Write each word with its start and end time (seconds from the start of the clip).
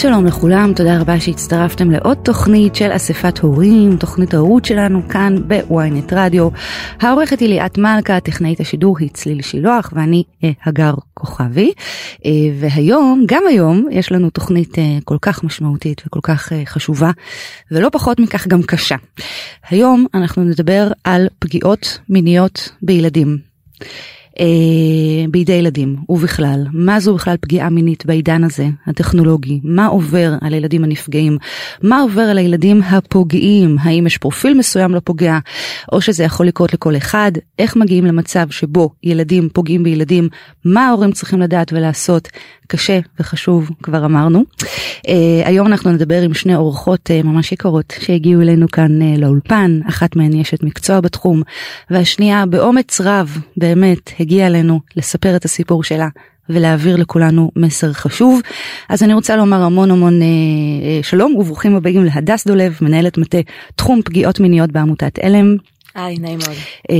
שלום 0.00 0.26
לכולם, 0.26 0.72
תודה 0.76 1.00
רבה 1.00 1.20
שהצטרפתם 1.20 1.90
לעוד 1.90 2.18
תוכנית 2.24 2.74
של 2.74 2.96
אספת 2.96 3.38
הורים, 3.38 3.96
תוכנית 3.96 4.34
ההורות 4.34 4.64
שלנו 4.64 5.08
כאן 5.08 5.36
בוויינט 5.48 6.12
רדיו. 6.12 6.48
העורכת 7.00 7.40
היא 7.40 7.48
ליאת 7.48 7.78
מלכה, 7.78 8.20
טכנאית 8.20 8.60
השידור 8.60 8.98
היא 8.98 9.10
צליל 9.12 9.42
שילוח 9.42 9.92
ואני 9.96 10.24
אה, 10.44 10.50
הגר 10.64 10.94
כוכבי. 11.14 11.72
אה, 12.26 12.30
והיום, 12.60 13.24
גם 13.26 13.42
היום, 13.48 13.86
יש 13.90 14.12
לנו 14.12 14.30
תוכנית 14.30 14.78
אה, 14.78 14.98
כל 15.04 15.18
כך 15.22 15.44
משמעותית 15.44 16.02
וכל 16.06 16.20
כך 16.22 16.52
אה, 16.52 16.62
חשובה, 16.66 17.10
ולא 17.70 17.88
פחות 17.92 18.20
מכך 18.20 18.46
גם 18.46 18.62
קשה. 18.62 18.96
היום 19.68 20.06
אנחנו 20.14 20.44
נדבר 20.44 20.88
על 21.04 21.28
פגיעות 21.38 21.98
מיניות 22.08 22.70
בילדים. 22.82 23.38
אה, 24.40 25.26
בידי 25.30 25.52
ילדים 25.52 25.96
ובכלל, 26.08 26.64
מה 26.72 27.00
זו 27.00 27.14
בכלל 27.14 27.36
פגיעה 27.40 27.70
מינית 27.70 28.06
בעידן 28.06 28.44
הזה, 28.44 28.66
הטכנולוגי, 28.86 29.60
מה 29.64 29.86
עובר 29.86 30.34
על 30.40 30.54
הילדים 30.54 30.84
הנפגעים, 30.84 31.38
מה 31.82 32.00
עובר 32.00 32.22
על 32.22 32.38
הילדים 32.38 32.82
הפוגעים, 32.82 33.76
האם 33.80 34.06
יש 34.06 34.18
פרופיל 34.18 34.58
מסוים 34.58 34.94
לפוגע, 34.94 35.38
או 35.92 36.00
שזה 36.00 36.24
יכול 36.24 36.46
לקרות 36.46 36.74
לכל 36.74 36.96
אחד, 36.96 37.32
איך 37.58 37.76
מגיעים 37.76 38.06
למצב 38.06 38.50
שבו 38.50 38.90
ילדים 39.02 39.48
פוגעים 39.52 39.82
בילדים, 39.82 40.28
מה 40.64 40.86
ההורים 40.86 41.12
צריכים 41.12 41.40
לדעת 41.40 41.72
ולעשות, 41.72 42.28
קשה 42.66 42.98
וחשוב 43.20 43.70
כבר 43.82 44.04
אמרנו. 44.04 44.44
Uh, 44.60 45.10
היום 45.44 45.66
אנחנו 45.66 45.92
נדבר 45.92 46.22
עם 46.22 46.34
שני 46.34 46.54
אורחות 46.54 47.10
uh, 47.10 47.26
ממש 47.26 47.52
יקרות 47.52 47.94
שהגיעו 48.00 48.42
אלינו 48.42 48.68
כאן 48.68 49.02
לאולפן, 49.18 49.80
אחת 49.88 50.16
מהן 50.16 50.32
יש 50.32 50.54
את 50.54 50.62
מקצוע 50.62 51.00
בתחום, 51.00 51.42
והשנייה 51.90 52.46
באומץ 52.46 53.00
רב 53.00 53.38
באמת 53.56 54.10
הגיעה 54.30 54.46
אלינו 54.46 54.80
לספר 54.96 55.36
את 55.36 55.44
הסיפור 55.44 55.84
שלה. 55.84 56.08
ולהעביר 56.48 56.96
לכולנו 56.96 57.50
מסר 57.56 57.92
חשוב. 57.92 58.40
אז 58.88 59.02
אני 59.02 59.14
רוצה 59.14 59.36
לומר 59.36 59.62
המון 59.62 59.90
המון 59.90 60.22
אה, 60.22 60.26
אה, 60.26 61.02
שלום 61.02 61.36
וברוכים 61.36 61.76
הבאים 61.76 62.04
להדס 62.04 62.46
דולב, 62.46 62.78
מנהלת 62.80 63.18
מטה 63.18 63.38
תחום 63.76 64.02
פגיעות 64.04 64.40
מיניות 64.40 64.72
בעמותת 64.72 65.18
עלם. 65.18 65.56
היי, 65.94 66.18
נעים 66.18 66.38
מאוד. 66.38 66.56
אה, 66.90 66.96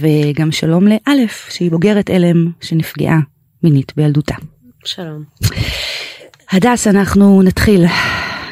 וגם 0.00 0.52
שלום 0.52 0.84
לאלף, 0.86 1.48
שהיא 1.50 1.70
בוגרת 1.70 2.10
עלם 2.10 2.50
שנפגעה 2.60 3.20
מינית 3.62 3.92
בילדותה. 3.96 4.34
שלום. 4.84 5.24
הדס, 6.52 6.86
אנחנו 6.86 7.42
נתחיל, 7.42 7.84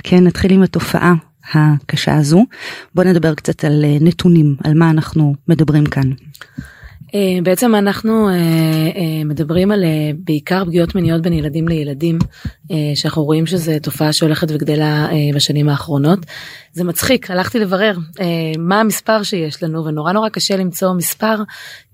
כן, 0.02 0.24
נתחיל 0.24 0.52
עם 0.52 0.62
התופעה 0.62 1.14
הקשה 1.54 2.16
הזו. 2.16 2.44
בוא 2.94 3.04
נדבר 3.04 3.34
קצת 3.34 3.64
על 3.64 3.84
אה, 3.84 3.96
נתונים, 4.00 4.56
על 4.64 4.74
מה 4.74 4.90
אנחנו 4.90 5.34
מדברים 5.48 5.86
כאן. 5.86 6.10
אה, 7.14 7.38
בעצם 7.42 7.74
אנחנו 7.74 8.28
אה, 8.28 8.34
אה, 8.34 9.24
מדברים 9.24 9.70
על 9.70 9.84
בעיקר 10.18 10.64
פגיעות 10.64 10.94
מיניות 10.94 11.22
בין 11.22 11.32
ילדים 11.32 11.68
לילדים 11.68 12.18
שאנחנו 12.94 13.24
רואים 13.24 13.46
שזה 13.46 13.78
תופעה 13.82 14.12
שהולכת 14.12 14.50
וגדלה 14.50 15.08
בשנים 15.34 15.68
האחרונות. 15.68 16.18
זה 16.72 16.84
מצחיק 16.84 17.30
הלכתי 17.30 17.58
לברר 17.58 17.96
מה 18.58 18.80
המספר 18.80 19.22
שיש 19.22 19.62
לנו 19.62 19.84
ונורא 19.84 20.12
נורא 20.12 20.28
קשה 20.28 20.56
למצוא 20.56 20.94
מספר 20.94 21.36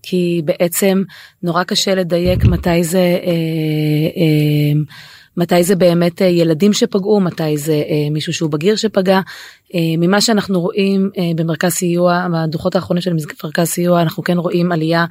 כי 0.02 0.42
בעצם 0.44 1.02
נורא 1.42 1.64
קשה 1.64 1.94
לדייק 1.94 2.44
מתי 2.44 2.84
זה. 2.84 3.18
מתי 5.36 5.64
זה 5.64 5.76
באמת 5.76 6.20
ילדים 6.20 6.72
שפגעו, 6.72 7.20
מתי 7.20 7.56
זה 7.56 7.82
מישהו 8.10 8.32
שהוא 8.32 8.50
בגיר 8.50 8.76
שפגע. 8.76 9.20
ממה 9.98 10.20
שאנחנו 10.20 10.60
רואים 10.60 11.10
במרכז 11.36 11.72
סיוע, 11.72 12.26
בדוחות 12.32 12.74
האחרונים 12.74 13.02
של 13.02 13.12
מרכז 13.44 13.68
סיוע, 13.68 14.02
אנחנו 14.02 14.22
כן 14.22 14.38
רואים 14.38 14.72
עלייה 14.72 15.04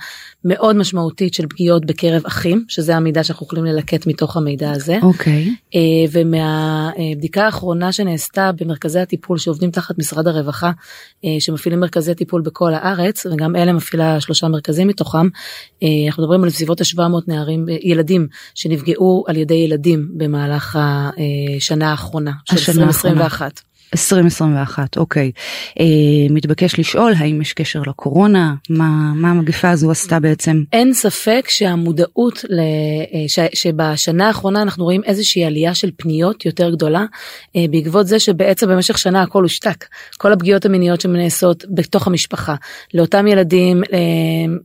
מאוד 0.46 0.76
משמעותית 0.76 1.34
של 1.34 1.48
פגיעות 1.48 1.86
בקרב 1.86 2.22
אחים, 2.26 2.66
שזה 2.68 2.96
המידע 2.96 3.24
שאנחנו 3.24 3.46
יכולים 3.46 3.66
ללקט 3.66 4.08
מתוך 4.08 4.38
המידע 4.38 4.72
הזה. 4.72 5.00
אוקיי. 5.02 5.56
Okay. 5.74 5.78
ומהבדיקה 6.12 7.46
האחרונה 7.46 7.92
שנעשתה 7.92 8.52
במרכזי 8.62 9.00
הטיפול 9.00 9.38
שעובדים 9.38 9.72
תחת 9.72 9.98
משרד 9.98 10.28
הרווחה, 10.28 10.72
שמפעילים 11.40 11.80
מרכזי 11.80 12.16
טיפול 12.16 12.42
בכל 12.42 12.74
הארץ, 12.74 13.26
וגם 13.26 13.56
אלה 13.56 13.74
מפעילה 13.74 14.22
שלושה 14.22 14.48
מרכזים 14.48 14.88
מתוכם, 14.88 15.28
אנחנו 16.08 16.24
מדברים 16.24 16.44
על 16.44 16.50
סביבות 16.50 16.82
ה-700 16.82 17.02
נערים, 17.28 17.66
ילדים 17.82 18.28
שנפגעו 18.56 19.24
על 19.28 19.38
ידי 19.38 19.54
ילדים 19.54 20.08
במהלך 20.18 20.80
השנה 20.80 21.92
האחרונה 21.92 22.32
של 22.46 22.56
2021. 22.56 23.62
2021 23.94 24.98
אוקיי. 24.98 25.31
אה, 25.80 25.86
מתבקש 26.30 26.80
לשאול 26.80 27.14
האם 27.18 27.42
יש 27.42 27.54
קשר 27.54 27.81
לקורונה? 27.88 28.54
מה 28.70 29.14
מה 29.16 29.31
המגפה 29.31 29.70
הזו 29.70 29.92
עשתה 29.92 30.20
בעצם? 30.20 30.64
אין 30.74 30.94
ספק 30.94 31.46
שהמודעות 31.50 32.46
ל, 32.50 32.59
אה, 32.59 33.28
ש, 33.28 33.40
שבשנה 33.54 34.28
האחרונה 34.28 34.62
אנחנו 34.62 34.84
רואים 34.84 35.02
איזושהי 35.04 35.46
עלייה 35.46 35.74
של 35.76 35.90
פניות 35.98 36.46
יותר 36.46 36.70
גדולה 36.70 37.06
אה, 37.56 37.66
בעקבות 37.70 38.08
זה 38.08 38.20
שבעצם 38.20 38.68
במשך 38.68 38.98
שנה 38.98 39.22
הכל 39.22 39.44
הושתק. 39.44 39.86
כל 40.18 40.34
הפגיעות 40.34 40.66
המיניות 40.66 41.02
שנעשות 41.02 41.66
בתוך 41.70 42.08
המשפחה 42.08 42.56
לאותם 42.94 43.28
ילדים 43.28 43.84
אה, 43.94 44.00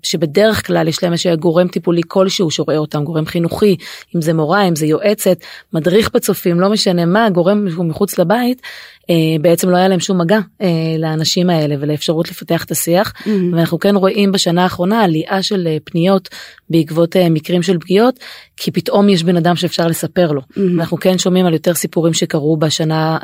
שבדרך 0.03 0.67
כלל 0.67 0.89
יש 0.89 1.03
להם 1.03 1.13
איזשהו 1.13 1.37
גורם 1.37 1.69
טיפולי 1.69 2.03
כלשהו 2.09 2.51
שרואה 2.51 2.77
אותם 2.77 3.05
גורם 3.05 3.27
חינוכי 3.27 3.77
אם 4.17 4.23
זה 4.23 4.35
מורה 4.35 4.69
אם 4.69 4.77
זה 4.77 4.87
יועצת 4.87 5.39
מדריך 5.73 6.11
בצופים 6.15 6.61
לא 6.61 6.71
משנה 6.71 7.07
מה 7.07 7.31
גורם 7.31 7.89
מחוץ 7.89 8.19
לבית. 8.19 8.63
אה, 9.11 9.15
בעצם 9.41 9.71
לא 9.71 9.77
היה 9.77 9.89
להם 9.89 10.01
שום 10.01 10.21
מגע 10.21 10.39
אה, 10.63 10.69
לאנשים 10.99 11.51
האלה 11.51 11.75
ולאפשרות 11.81 12.31
לפתח 12.31 12.65
את 12.65 12.71
השיח 12.71 13.13
mm-hmm. 13.17 13.29
ואנחנו 13.53 13.79
כן 13.79 13.97
רואים 13.97 14.33
בשנה 14.33 14.63
האחרונה 14.63 15.05
עלייה 15.05 15.43
של 15.43 15.67
אה, 15.67 15.77
פניות 15.85 16.29
בעקבות 16.71 17.17
מקרים 17.31 17.63
של 17.63 17.79
פגיעות 17.79 18.19
כי 18.57 18.71
פתאום 18.71 19.09
יש 19.09 19.23
בן 19.23 19.37
אדם 19.37 19.57
שאפשר 19.57 19.87
לספר 19.87 20.33
לו 20.33 20.41
mm-hmm. 20.41 20.61
אנחנו 20.75 20.97
כן 20.97 21.19
שומעים 21.19 21.47
על 21.47 21.53
יותר 21.53 21.75
סיפורים 21.75 22.15
שקרו 22.15 22.57
בשנה 22.57 23.19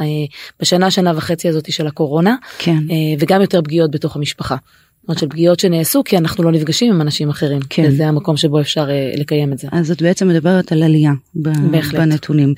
בשנה 0.60 0.90
שנה 0.90 1.12
וחצי 1.16 1.48
הזאתי 1.48 1.72
של 1.72 1.86
הקורונה 1.86 2.36
כן. 2.58 2.78
וגם 3.18 3.40
יותר 3.40 3.62
פגיעות 3.62 3.90
בתוך 3.90 4.16
המשפחה. 4.16 4.56
זאת 5.08 5.18
של 5.18 5.28
פגיעות 5.28 5.60
שנעשו 5.60 6.04
כי 6.04 6.16
אנחנו 6.18 6.44
לא 6.44 6.52
נפגשים 6.52 6.94
עם 6.94 7.00
אנשים 7.00 7.30
אחרים 7.30 7.60
כן. 7.70 7.84
וזה 7.88 8.06
המקום 8.06 8.36
שבו 8.36 8.60
אפשר 8.60 8.88
לקיים 9.16 9.52
את 9.52 9.58
זה. 9.58 9.68
אז 9.72 9.90
את 9.90 10.02
בעצם 10.02 10.28
מדברת 10.28 10.72
על 10.72 10.82
עלייה 10.82 11.12
בהחלט. 11.34 12.00
בנתונים. 12.00 12.54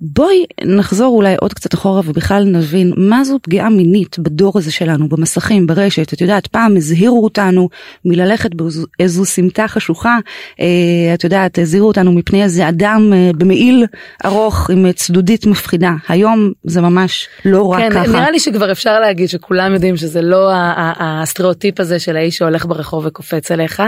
בואי 0.00 0.44
נחזור 0.64 1.16
אולי 1.16 1.34
עוד 1.40 1.54
קצת 1.54 1.74
אחורה 1.74 2.00
ובכלל 2.04 2.44
נבין 2.44 2.92
מה 2.96 3.24
זו 3.24 3.38
פגיעה 3.42 3.68
מינית 3.68 4.18
בדור 4.18 4.58
הזה 4.58 4.72
שלנו 4.72 5.08
במסכים 5.08 5.66
ברשת. 5.66 6.12
את 6.12 6.20
יודעת 6.20 6.46
פעם 6.46 6.76
הזהירו 6.76 7.24
אותנו 7.24 7.68
מללכת 8.04 8.50
באיזו 8.54 9.24
סמטה 9.24 9.68
חשוכה 9.68 10.18
אה, 10.60 11.14
את 11.14 11.24
יודעת 11.24 11.58
הזהירו 11.58 11.88
אותנו 11.88 12.12
מפני 12.12 12.42
איזה 12.42 12.68
אדם 12.68 13.12
אה, 13.12 13.30
במעיל 13.38 13.86
ארוך 14.24 14.70
עם 14.70 14.92
צדודית 14.92 15.46
מפחידה. 15.46 15.92
היום 16.08 16.52
זה 16.64 16.80
ממש 16.80 17.28
לא 17.44 17.66
רק 17.66 17.80
כן, 17.80 17.90
ככה. 17.90 18.12
נראה 18.12 18.30
לי 18.30 18.40
שכבר 18.40 18.72
אפשר 18.72 19.00
להגיד 19.00 19.28
שכולם 19.28 19.74
יודעים 19.74 19.96
שזה 19.96 20.22
לא 20.22 20.50
הסטריאוטיפ 20.98 21.80
הזה 21.80 21.98
של 21.98 22.16
האיש 22.16 22.36
שהולך 22.36 22.66
ברחוב 22.66 23.06
וקופץ 23.06 23.50
עליך 23.50 23.82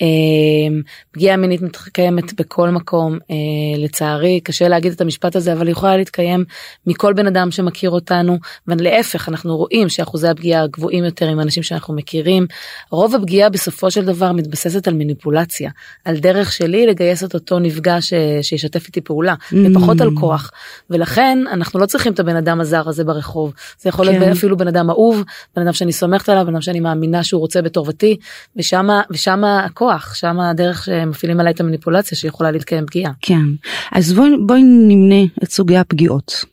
אמ, 0.00 0.82
פגיעה 1.10 1.36
מינית 1.36 1.62
מתקיימת 1.62 2.40
בכל 2.40 2.70
מקום 2.70 3.18
אה, 3.30 3.36
לצערי. 3.78 4.40
קשה 4.40 4.68
להגיד 4.68 4.92
את 4.92 5.00
המשפט 5.00 5.35
הזה 5.36 5.52
אבל 5.52 5.66
היא 5.66 5.72
יכולה 5.72 5.96
להתקיים 5.96 6.44
מכל 6.86 7.12
בן 7.12 7.26
אדם 7.26 7.50
שמכיר 7.50 7.90
אותנו 7.90 8.38
ולהפך 8.68 9.28
אנחנו 9.28 9.56
רואים 9.56 9.88
שאחוזי 9.88 10.28
הפגיעה 10.28 10.66
גבוהים 10.66 11.04
יותר 11.04 11.28
עם 11.28 11.40
אנשים 11.40 11.62
שאנחנו 11.62 11.94
מכירים 11.94 12.46
רוב 12.90 13.14
הפגיעה 13.14 13.48
בסופו 13.48 13.90
של 13.90 14.04
דבר 14.04 14.32
מתבססת 14.32 14.88
על 14.88 14.94
מניפולציה 14.94 15.70
על 16.04 16.16
דרך 16.16 16.52
שלי 16.52 16.86
לגייס 16.86 17.24
את 17.24 17.34
אותו 17.34 17.58
נפגע 17.58 18.00
ש... 18.00 18.12
שישתף 18.42 18.86
איתי 18.86 19.00
פעולה 19.00 19.34
mm. 19.34 19.56
ופחות 19.70 20.00
על 20.00 20.10
כוח 20.14 20.50
ולכן 20.90 21.38
אנחנו 21.52 21.80
לא 21.80 21.86
צריכים 21.86 22.12
את 22.12 22.20
הבן 22.20 22.36
אדם 22.36 22.60
הזר 22.60 22.88
הזה 22.88 23.04
ברחוב 23.04 23.52
זה 23.80 23.88
יכול 23.88 24.06
כן. 24.06 24.12
להיות 24.12 24.36
אפילו 24.36 24.56
בן 24.56 24.68
אדם 24.68 24.90
אהוב 24.90 25.24
בן 25.56 25.62
אדם 25.62 25.72
שאני 25.72 25.92
סומכת 25.92 26.28
עליו 26.28 26.44
בן 26.44 26.52
אדם 26.52 26.60
שאני 26.60 26.80
מאמינה 26.80 27.24
שהוא 27.24 27.40
רוצה 27.40 27.62
בטובתי 27.62 28.16
ושמה 28.56 29.02
ושמה 29.10 29.64
הכוח 29.64 30.14
שם 30.14 30.40
הדרך 30.40 30.84
שמפעילים 30.84 31.40
עליי 31.40 31.52
את 31.52 31.60
המניפולציה 31.60 32.18
שיכולה 32.18 32.50
להתקיים 32.50 32.86
פגיעה. 32.86 33.12
כן 33.20 33.44
אז 33.92 34.12
בואי 34.12 34.30
בואי 34.46 34.62
נמנה 34.62 35.25
את 35.42 35.50
סוגי 35.50 35.76
הפגיעות. 35.76 36.44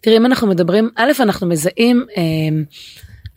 תראי 0.00 0.16
אם 0.16 0.26
אנחנו 0.26 0.46
מדברים 0.46 0.90
א' 0.96 1.12
אנחנו 1.20 1.46
מזהים. 1.46 2.06
אה, 2.16 2.22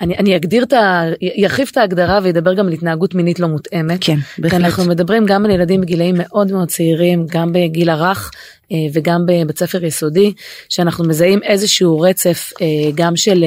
אני, 0.01 0.17
אני 0.17 0.35
אגדיר 0.35 0.63
את 0.63 0.73
ה... 0.73 1.03
ירחיב 1.21 1.67
את 1.71 1.77
ההגדרה 1.77 2.19
וידבר 2.23 2.53
גם 2.53 2.67
על 2.67 2.73
התנהגות 2.73 3.15
מינית 3.15 3.39
לא 3.39 3.47
מותאמת. 3.47 3.97
כן, 4.01 4.17
בהחלט. 4.37 4.61
אנחנו 4.61 4.85
מדברים 4.85 5.25
גם 5.25 5.45
על 5.45 5.51
ילדים 5.51 5.81
בגילאים 5.81 6.15
מאוד 6.17 6.51
מאוד 6.51 6.67
צעירים, 6.67 7.25
גם 7.29 7.53
בגיל 7.53 7.89
הרך 7.89 8.31
אה, 8.71 8.77
וגם 8.93 9.25
בבית 9.25 9.59
ספר 9.59 9.85
יסודי, 9.85 10.33
שאנחנו 10.69 11.07
מזהים 11.07 11.39
איזשהו 11.43 11.99
רצף 11.99 12.51
אה, 12.61 12.91
גם 12.95 13.15
של... 13.15 13.45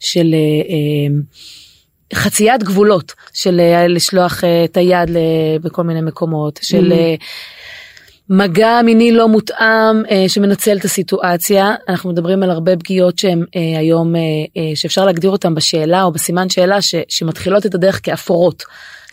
של 0.00 0.34
חציית 2.14 2.62
גבולות 2.62 3.12
של 3.32 3.60
אה, 3.60 3.86
לשלוח 3.88 4.44
אה, 4.44 4.64
את 4.64 4.76
היד 4.76 5.10
בכל 5.62 5.82
מיני 5.82 6.00
מקומות 6.00 6.60
של 6.62 6.92
mm-hmm. 6.92 7.24
מגע 8.28 8.80
מיני 8.84 9.12
לא 9.12 9.28
מותאם 9.28 10.04
אה, 10.10 10.24
שמנצל 10.28 10.76
את 10.76 10.84
הסיטואציה 10.84 11.74
אנחנו 11.88 12.10
מדברים 12.10 12.42
על 12.42 12.50
הרבה 12.50 12.76
פגיעות 12.76 13.18
שהם 13.18 13.44
אה, 13.56 13.78
היום 13.78 14.16
אה, 14.16 14.20
אה, 14.56 14.76
שאפשר 14.76 15.04
להגדיר 15.04 15.30
אותם 15.30 15.54
בשאלה 15.54 16.02
או 16.02 16.12
בסימן 16.12 16.48
שאלה 16.48 16.82
ש, 16.82 16.94
שמתחילות 17.08 17.66
את 17.66 17.74
הדרך 17.74 18.00
כאפורות. 18.02 18.64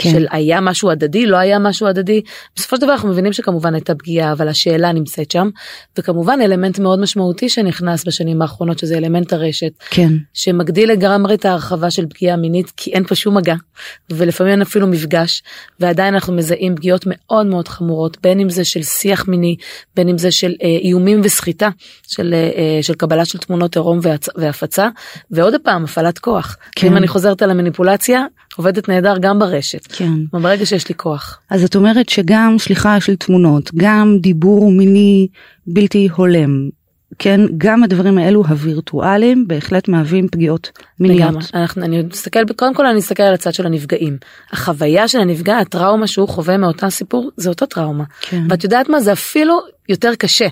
כן. 0.03 0.11
של 0.11 0.25
היה 0.31 0.61
משהו 0.61 0.91
הדדי 0.91 1.25
לא 1.25 1.37
היה 1.37 1.59
משהו 1.59 1.87
הדדי 1.87 2.21
בסופו 2.55 2.75
של 2.75 2.81
דבר 2.81 2.91
אנחנו 2.91 3.09
מבינים 3.09 3.33
שכמובן 3.33 3.73
הייתה 3.73 3.95
פגיעה 3.95 4.31
אבל 4.31 4.47
השאלה 4.47 4.91
נמצאת 4.91 5.31
שם 5.31 5.49
וכמובן 5.97 6.39
אלמנט 6.43 6.79
מאוד 6.79 6.99
משמעותי 6.99 7.49
שנכנס 7.49 8.07
בשנים 8.07 8.41
האחרונות 8.41 8.79
שזה 8.79 8.97
אלמנט 8.97 9.33
הרשת 9.33 9.71
כן. 9.89 10.13
שמגדיל 10.33 10.91
לגמרי 10.91 11.33
את 11.33 11.45
ההרחבה 11.45 11.91
של 11.91 12.05
פגיעה 12.09 12.37
מינית 12.37 12.71
כי 12.77 12.91
אין 12.91 13.03
פה 13.03 13.15
שום 13.15 13.37
מגע 13.37 13.55
ולפעמים 14.09 14.51
אין 14.51 14.61
אפילו 14.61 14.87
מפגש 14.87 15.43
ועדיין 15.79 16.13
אנחנו 16.13 16.33
מזהים 16.33 16.75
פגיעות 16.75 17.03
מאוד 17.05 17.45
מאוד 17.45 17.67
חמורות 17.67 18.17
בין 18.23 18.39
אם 18.39 18.49
זה 18.49 18.63
של 18.65 18.83
שיח 18.83 19.27
מיני 19.27 19.55
בין 19.95 20.09
אם 20.09 20.17
זה 20.17 20.31
של 20.31 20.53
אה, 20.63 20.67
איומים 20.67 21.21
וסחיטה 21.23 21.69
של, 22.07 22.33
אה, 22.33 22.49
אה 22.57 22.83
של 22.83 22.93
קבלה 22.93 23.25
של 23.25 23.37
תמונות 23.37 23.75
עירום 23.75 23.99
והפצה 24.37 24.89
ועוד 25.31 25.53
פעם 25.63 25.83
הפעלת 25.83 26.19
כוח 26.19 26.57
כן. 26.75 26.87
אם 26.87 26.97
אני 26.97 27.07
חוזרת 27.07 27.41
על 27.41 27.51
המניפולציה 27.51 28.25
עובדת 28.55 28.89
נהדר 28.89 29.17
גם 29.17 29.39
ברשת. 29.39 29.87
כן. 29.91 30.13
ברגע 30.31 30.65
שיש 30.65 30.89
לי 30.89 30.95
כוח. 30.95 31.39
אז 31.49 31.63
את 31.63 31.75
אומרת 31.75 32.09
שגם 32.09 32.55
שליחה 32.59 32.99
של 32.99 33.15
תמונות, 33.15 33.71
גם 33.75 34.17
דיבור 34.19 34.71
מיני 34.71 35.27
בלתי 35.67 36.09
הולם, 36.15 36.69
כן, 37.19 37.41
גם 37.57 37.83
הדברים 37.83 38.17
האלו 38.17 38.43
הווירטואליים 38.47 39.47
בהחלט 39.47 39.87
מהווים 39.87 40.27
פגיעות 40.27 40.71
מיניות. 40.99 41.21
לגמרי, 41.21 41.43
אנחנו, 41.53 41.83
אני 41.83 42.01
מסתכל, 42.01 42.39
קודם 42.55 42.73
כל 42.73 42.85
אני 42.85 42.99
אסתכל 42.99 43.23
על 43.23 43.33
הצד 43.33 43.53
של 43.53 43.65
הנפגעים. 43.65 44.17
החוויה 44.51 45.07
של 45.07 45.19
הנפגע, 45.19 45.57
הטראומה 45.57 46.07
שהוא 46.07 46.27
חווה 46.27 46.57
מאותה 46.57 46.89
סיפור, 46.89 47.31
זה 47.37 47.49
אותו 47.49 47.65
טראומה. 47.65 48.03
כן. 48.21 48.43
ואת 48.49 48.63
יודעת 48.63 48.89
מה, 48.89 49.01
זה 49.01 49.11
אפילו 49.11 49.59
יותר 49.91 50.15
קשה, 50.15 50.47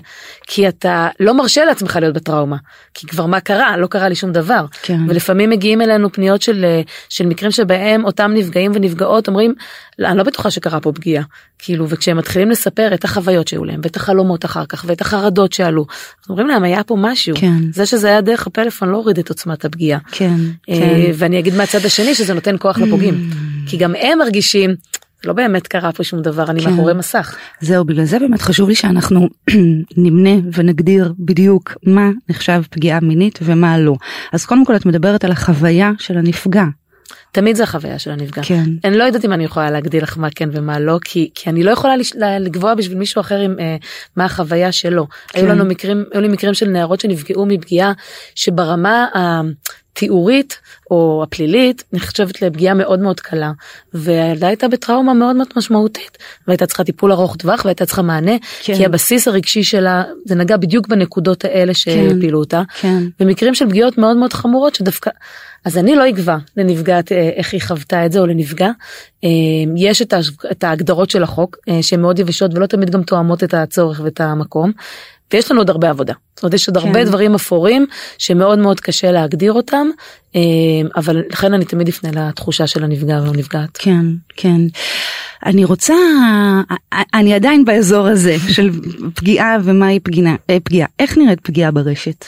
כי 0.46 0.68
אתה 0.68 1.08
לא 1.20 1.34
מרשה 1.34 1.64
לעצמך 1.64 1.98
להיות 2.00 2.14
בטראומה, 2.14 2.56
כי 2.94 3.06
כבר 3.06 3.26
מה 3.26 3.40
קרה, 3.40 3.76
לא 3.76 3.86
קרה 3.86 4.08
לי 4.08 4.14
שום 4.14 4.32
דבר. 4.32 4.64
כן. 4.82 4.98
ולפעמים 5.08 5.50
מגיעים 5.50 5.82
אלינו 5.82 6.12
פניות 6.12 6.42
של, 6.42 6.66
של 7.08 7.26
מקרים 7.26 7.50
שבהם 7.50 8.04
אותם 8.04 8.30
נפגעים 8.34 8.72
ונפגעות 8.74 9.28
אומרים, 9.28 9.54
אני 9.98 10.18
לא 10.18 10.22
בטוחה 10.22 10.50
שקרה 10.50 10.80
פה 10.80 10.92
פגיעה. 10.92 11.24
כאילו, 11.58 11.88
וכשהם 11.88 12.16
מתחילים 12.16 12.50
לספר 12.50 12.94
את 12.94 13.04
החוויות 13.04 13.48
שהיו 13.48 13.64
להם, 13.64 13.80
ואת 13.82 13.96
החלומות 13.96 14.44
אחר 14.44 14.66
כך, 14.66 14.84
ואת 14.86 15.00
החרדות 15.00 15.52
שעלו, 15.52 15.86
אומרים 16.28 16.46
להם, 16.46 16.64
היה 16.64 16.84
פה 16.84 16.96
משהו. 16.98 17.36
כן. 17.36 17.72
זה 17.72 17.86
שזה 17.86 18.08
היה 18.08 18.20
דרך 18.20 18.46
הפלאפון 18.46 18.88
לא 18.88 18.96
הוריד 18.96 19.18
את 19.18 19.28
עוצמת 19.28 19.64
הפגיעה. 19.64 19.98
כן, 20.12 20.36
אה, 20.68 20.74
כן. 20.78 21.10
ואני 21.14 21.38
אגיד 21.38 21.54
מהצד 21.54 21.84
השני 21.84 22.14
שזה 22.14 22.34
נותן 22.34 22.56
כוח 22.58 22.78
לפוגעים. 22.78 23.30
כי 23.66 23.76
גם 23.76 23.94
הם 23.94 24.18
מרגישים 24.18 24.74
לא 25.24 25.32
באמת 25.32 25.66
קרה 25.66 25.92
פה 25.92 26.04
שום 26.04 26.22
דבר 26.22 26.50
אני 26.50 26.60
כן. 26.60 26.70
מאחורי 26.70 26.94
מסך. 26.94 27.36
זהו 27.60 27.84
בגלל 27.84 28.04
זה 28.04 28.18
באמת 28.18 28.42
חשוב 28.42 28.68
לי 28.68 28.74
שאנחנו 28.74 29.28
נמנה 29.96 30.48
ונגדיר 30.52 31.12
בדיוק 31.18 31.76
מה 31.86 32.10
נחשב 32.28 32.62
פגיעה 32.70 33.00
מינית 33.00 33.38
ומה 33.42 33.78
לא. 33.78 33.94
אז 34.32 34.46
קודם 34.46 34.64
כל 34.64 34.76
את 34.76 34.86
מדברת 34.86 35.24
על 35.24 35.32
החוויה 35.32 35.92
של 35.98 36.18
הנפגע. 36.18 36.64
תמיד 37.32 37.56
זה 37.56 37.62
החוויה 37.62 37.98
של 37.98 38.10
הנפגע. 38.10 38.42
כן. 38.42 38.64
אני 38.84 38.98
לא 38.98 39.04
יודעת 39.04 39.24
אם 39.24 39.32
אני 39.32 39.44
יכולה 39.44 39.70
להגדיל 39.70 40.02
לך 40.02 40.18
מה 40.18 40.28
כן 40.34 40.48
ומה 40.52 40.78
לא 40.78 40.98
כי 41.04 41.30
כי 41.34 41.50
אני 41.50 41.62
לא 41.62 41.70
יכולה 41.70 41.94
לקבוע 42.40 42.74
בשביל 42.74 42.98
מישהו 42.98 43.20
אחר 43.20 43.38
עם 43.38 43.56
אה, 43.60 43.76
מה 44.16 44.24
החוויה 44.24 44.72
שלו. 44.72 45.06
כן. 45.28 45.38
היו 45.38 45.48
לנו 45.48 45.64
מקרים 45.64 46.04
היו 46.12 46.20
לי 46.20 46.28
מקרים 46.28 46.54
של 46.54 46.68
נערות 46.68 47.00
שנפגעו 47.00 47.46
מפגיעה 47.46 47.92
שברמה. 48.34 49.06
התיאורית 49.92 50.58
או 50.90 51.22
הפלילית 51.22 51.84
נחשבת 51.92 52.42
לפגיעה 52.42 52.74
מאוד 52.74 53.00
מאוד 53.00 53.20
קלה 53.20 53.52
והילדה 53.94 54.46
הייתה 54.46 54.68
בטראומה 54.68 55.14
מאוד 55.14 55.36
מאוד 55.36 55.48
משמעותית 55.56 56.18
והייתה 56.46 56.66
צריכה 56.66 56.84
טיפול 56.84 57.12
ארוך 57.12 57.36
טווח 57.36 57.64
והייתה 57.64 57.86
צריכה 57.86 58.02
מענה 58.02 58.36
כן. 58.62 58.76
כי 58.76 58.84
הבסיס 58.84 59.28
הרגשי 59.28 59.64
שלה 59.64 60.04
זה 60.24 60.34
נגע 60.34 60.56
בדיוק 60.56 60.88
בנקודות 60.88 61.44
האלה 61.44 61.74
שהפילו 61.74 62.20
כן, 62.20 62.34
אותה 62.34 62.62
כן. 62.80 63.02
במקרים 63.20 63.54
של 63.54 63.68
פגיעות 63.68 63.98
מאוד 63.98 64.16
מאוד 64.16 64.32
חמורות 64.32 64.74
שדווקא 64.74 65.10
אז 65.64 65.78
אני 65.78 65.96
לא 65.96 66.08
אקבע 66.08 66.36
לנפגעת 66.56 67.12
אה, 67.12 67.30
איך 67.36 67.52
היא 67.52 67.62
חוותה 67.62 68.06
את 68.06 68.12
זה 68.12 68.18
או 68.20 68.26
לנפגע 68.26 68.70
אה, 69.24 69.28
יש 69.76 70.02
את 70.52 70.64
ההגדרות 70.64 71.10
של 71.10 71.22
החוק 71.22 71.56
אה, 71.68 71.82
שהן 71.82 72.00
מאוד 72.00 72.18
יבשות 72.18 72.54
ולא 72.54 72.66
תמיד 72.66 72.90
גם 72.90 73.02
תואמות 73.02 73.44
את 73.44 73.54
הצורך 73.54 74.00
ואת 74.04 74.20
המקום 74.20 74.72
ויש 75.32 75.50
לנו 75.50 75.60
עוד 75.60 75.70
הרבה 75.70 75.90
עבודה. 75.90 76.12
זאת 76.34 76.42
אומרת 76.42 76.54
יש 76.54 76.68
עוד 76.68 76.78
כן. 76.78 76.86
הרבה 76.86 77.04
דברים 77.04 77.34
אפורים 77.34 77.86
שמאוד 78.18 78.58
מאוד 78.58 78.80
קשה 78.80 79.12
להגדיר 79.12 79.52
אותם 79.52 79.86
אה, 80.36 80.40
אבל 80.96 81.22
לכן 81.30 81.54
אני 81.54 81.64
תמיד 81.64 81.88
אפנה 81.88 82.28
לתחושה 82.28 82.66
של 82.66 82.84
הנפגע 82.84 83.20
והנפגעת. 83.24 83.78
כן 83.78 84.06
כן. 84.36 84.60
אני 85.46 85.64
רוצה 85.64 85.94
אני 87.14 87.34
עדיין 87.34 87.64
באזור 87.64 88.06
הזה 88.06 88.36
של 88.48 88.70
פגיעה 89.14 89.56
ומהי 89.64 90.00
פגיעה 90.00 90.34
פגיעה 90.64 90.88
איך 90.98 91.18
נראית 91.18 91.40
פגיעה 91.40 91.70
ברשת. 91.70 92.24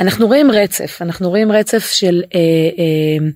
אנחנו 0.00 0.26
רואים 0.26 0.50
רצף 0.50 0.98
אנחנו 1.00 1.28
רואים 1.28 1.52
רצף 1.52 1.90
של 1.92 2.22
אה, 2.34 2.40
אה, 2.78 3.28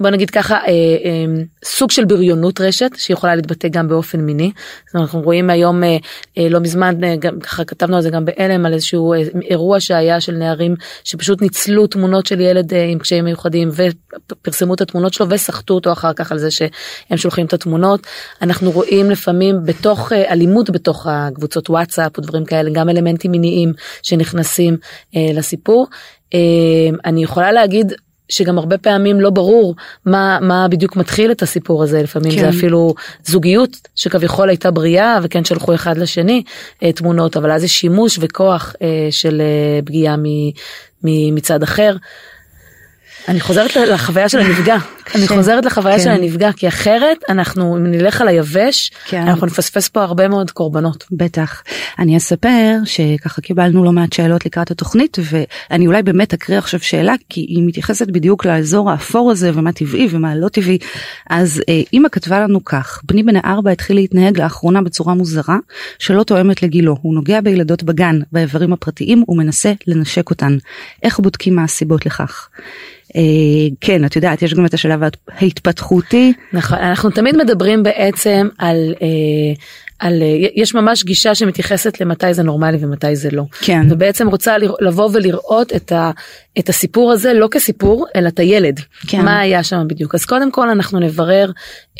בוא 0.00 0.10
נגיד 0.10 0.30
ככה 0.30 0.54
אה, 0.54 0.60
אה, 0.68 1.42
סוג 1.64 1.90
של 1.90 2.04
בריונות 2.04 2.60
רשת 2.60 2.90
שיכולה 2.96 3.34
להתבטא 3.36 3.68
גם 3.68 3.88
באופן 3.88 4.20
מיני. 4.20 4.52
אנחנו 4.94 5.20
רואים 5.20 5.50
היום 5.50 5.84
אה, 5.84 5.96
אה, 6.38 6.48
לא 6.48 6.60
מזמן 6.60 7.04
אה, 7.04 7.16
גם 7.16 7.40
ככה 7.40 7.64
כתבנו 7.64 7.96
על 7.96 8.02
זה 8.02 8.10
גם 8.10 8.24
בהלם 8.24 8.66
על 8.66 8.72
איזשהו 8.74 9.12
אה, 9.12 9.22
אירוע 9.42 9.80
שהיה 9.80 10.20
של 10.20 10.32
נערים 10.32 10.74
שפשוט 11.04 11.42
ניצלו 11.42 11.86
תמונות 11.86 12.26
של 12.26 12.40
ילד 12.40 12.74
אה, 12.74 12.84
עם 12.84 12.98
קשיים 12.98 13.24
מיוחדים 13.24 13.68
ופרסמו 13.72 14.74
את 14.74 14.80
התמונות 14.80 15.12
שלו 15.12 15.30
וסחטו 15.30 15.74
אותו 15.74 15.92
אחר 15.92 16.12
כך 16.12 16.32
על 16.32 16.38
זה 16.38 16.50
שהם 16.50 17.16
שולחים 17.16 17.46
את 17.46 17.52
התמונות. 17.52 18.06
אנחנו 18.42 18.70
רואים 18.70 19.10
לפעמים 19.10 19.56
בתוך 19.64 20.12
אה, 20.12 20.32
אלימות 20.32 20.70
בתוך 20.70 21.06
הקבוצות 21.10 21.70
וואטסאפ 21.70 22.18
או 22.18 22.22
דברים 22.22 22.44
כאלה 22.44 22.70
גם 22.72 22.88
אלמנטים 22.88 23.30
מיניים 23.30 23.72
שנכנסים 24.02 24.76
אה, 25.16 25.30
לסיפור. 25.34 25.86
אה, 26.34 26.38
אני 27.04 27.22
יכולה 27.22 27.52
להגיד 27.52 27.92
שגם 28.30 28.58
הרבה 28.58 28.78
פעמים 28.78 29.20
לא 29.20 29.30
ברור 29.30 29.74
מה 30.06 30.38
מה 30.40 30.68
בדיוק 30.68 30.96
מתחיל 30.96 31.30
את 31.30 31.42
הסיפור 31.42 31.82
הזה 31.82 32.02
לפעמים 32.02 32.32
כן. 32.32 32.40
זה 32.40 32.48
אפילו 32.48 32.94
זוגיות 33.24 33.76
שכביכול 33.94 34.48
הייתה 34.48 34.70
בריאה 34.70 35.18
וכן 35.22 35.44
שלחו 35.44 35.74
אחד 35.74 35.98
לשני 35.98 36.42
אה, 36.82 36.92
תמונות 36.92 37.36
אבל 37.36 37.50
אז 37.50 37.64
יש 37.64 37.80
שימוש 37.80 38.18
וכוח 38.20 38.74
אה, 38.82 39.08
של 39.10 39.40
אה, 39.40 39.80
פגיעה 39.84 40.16
מצד 41.02 41.62
אחר. 41.62 41.96
אני 43.28 43.40
חוזרת 43.40 43.76
לחוויה 43.76 44.28
של 44.28 44.38
הנפגע, 44.38 44.76
אני 45.14 45.28
חוזרת 45.28 45.64
לחוויה 45.64 46.00
של. 46.00 46.08
הנפגע 46.08 46.52
כי 46.52 46.68
אחרת 46.68 47.18
אנחנו 47.28 47.76
אם 47.76 47.86
נלך 47.86 48.20
על 48.20 48.28
היבש 48.28 48.90
כן. 49.06 49.22
אנחנו 49.22 49.46
נפספס 49.46 49.88
פה 49.88 50.02
הרבה 50.02 50.28
מאוד 50.28 50.50
קורבנות. 50.50 51.04
בטח. 51.10 51.62
אני 51.98 52.16
אספר 52.16 52.76
שככה 52.84 53.40
קיבלנו 53.40 53.84
לא 53.84 53.92
מעט 53.92 54.12
שאלות 54.12 54.46
לקראת 54.46 54.70
התוכנית 54.70 55.18
ואני 55.22 55.86
אולי 55.86 56.02
באמת 56.02 56.34
אקריא 56.34 56.58
עכשיו 56.58 56.80
שאלה 56.80 57.14
כי 57.28 57.40
היא 57.40 57.62
מתייחסת 57.66 58.08
בדיוק 58.08 58.44
לאזור 58.44 58.90
האפור 58.90 59.30
הזה 59.30 59.50
ומה 59.54 59.72
טבעי 59.72 60.08
ומה 60.10 60.34
לא 60.36 60.48
טבעי. 60.48 60.78
אז 61.30 61.62
אה, 61.68 61.80
אימא 61.92 62.08
כתבה 62.08 62.40
לנו 62.40 62.64
כך 62.64 63.00
בני 63.04 63.22
בן 63.22 63.36
הארבע 63.36 63.70
התחיל 63.70 63.96
להתנהג 63.96 64.40
לאחרונה 64.40 64.82
בצורה 64.82 65.14
מוזרה 65.14 65.56
שלא 65.98 66.22
תואמת 66.22 66.62
לגילו 66.62 66.96
הוא 67.02 67.14
נוגע 67.14 67.40
בילדות 67.40 67.82
בגן 67.82 68.18
באיברים 68.32 68.72
הפרטיים 68.72 69.24
ומנסה 69.28 69.72
לנשק 69.86 70.30
אותן. 70.30 70.56
איך 71.02 71.20
בודקים 71.20 71.54
מה 71.54 71.64
הסיבות 71.64 72.06
לכך? 72.06 72.48
אה, 73.16 73.22
כן 73.80 74.04
את 74.04 74.16
יודעת 74.16 74.42
יש 74.42 74.54
גם 74.54 74.66
את 74.66 74.74
השלב 74.74 75.00
ההתפתחותי. 75.28 76.32
נכון 76.52 76.78
אנחנו 76.78 77.10
תמיד 77.10 77.36
מדברים 77.36 77.82
בעצם 77.82 78.48
על 78.58 78.94
אה, 79.02 79.08
על 80.00 80.22
יש 80.54 80.74
ממש 80.74 81.04
גישה 81.04 81.34
שמתייחסת 81.34 82.00
למתי 82.00 82.34
זה 82.34 82.42
נורמלי 82.42 82.78
ומתי 82.80 83.16
זה 83.16 83.28
לא. 83.32 83.42
כן. 83.60 83.86
ובעצם 83.90 84.28
רוצה 84.28 84.56
לבוא 84.80 85.10
ולראות 85.12 85.72
את, 85.72 85.92
ה, 85.92 86.10
את 86.58 86.68
הסיפור 86.68 87.12
הזה 87.12 87.32
לא 87.32 87.48
כסיפור 87.50 88.06
אלא 88.16 88.28
את 88.28 88.38
הילד. 88.38 88.80
כן. 89.06 89.24
מה 89.24 89.40
היה 89.40 89.62
שם 89.62 89.84
בדיוק. 89.88 90.14
אז 90.14 90.24
קודם 90.24 90.50
כל 90.50 90.68
אנחנו 90.68 91.00
נברר 91.00 91.50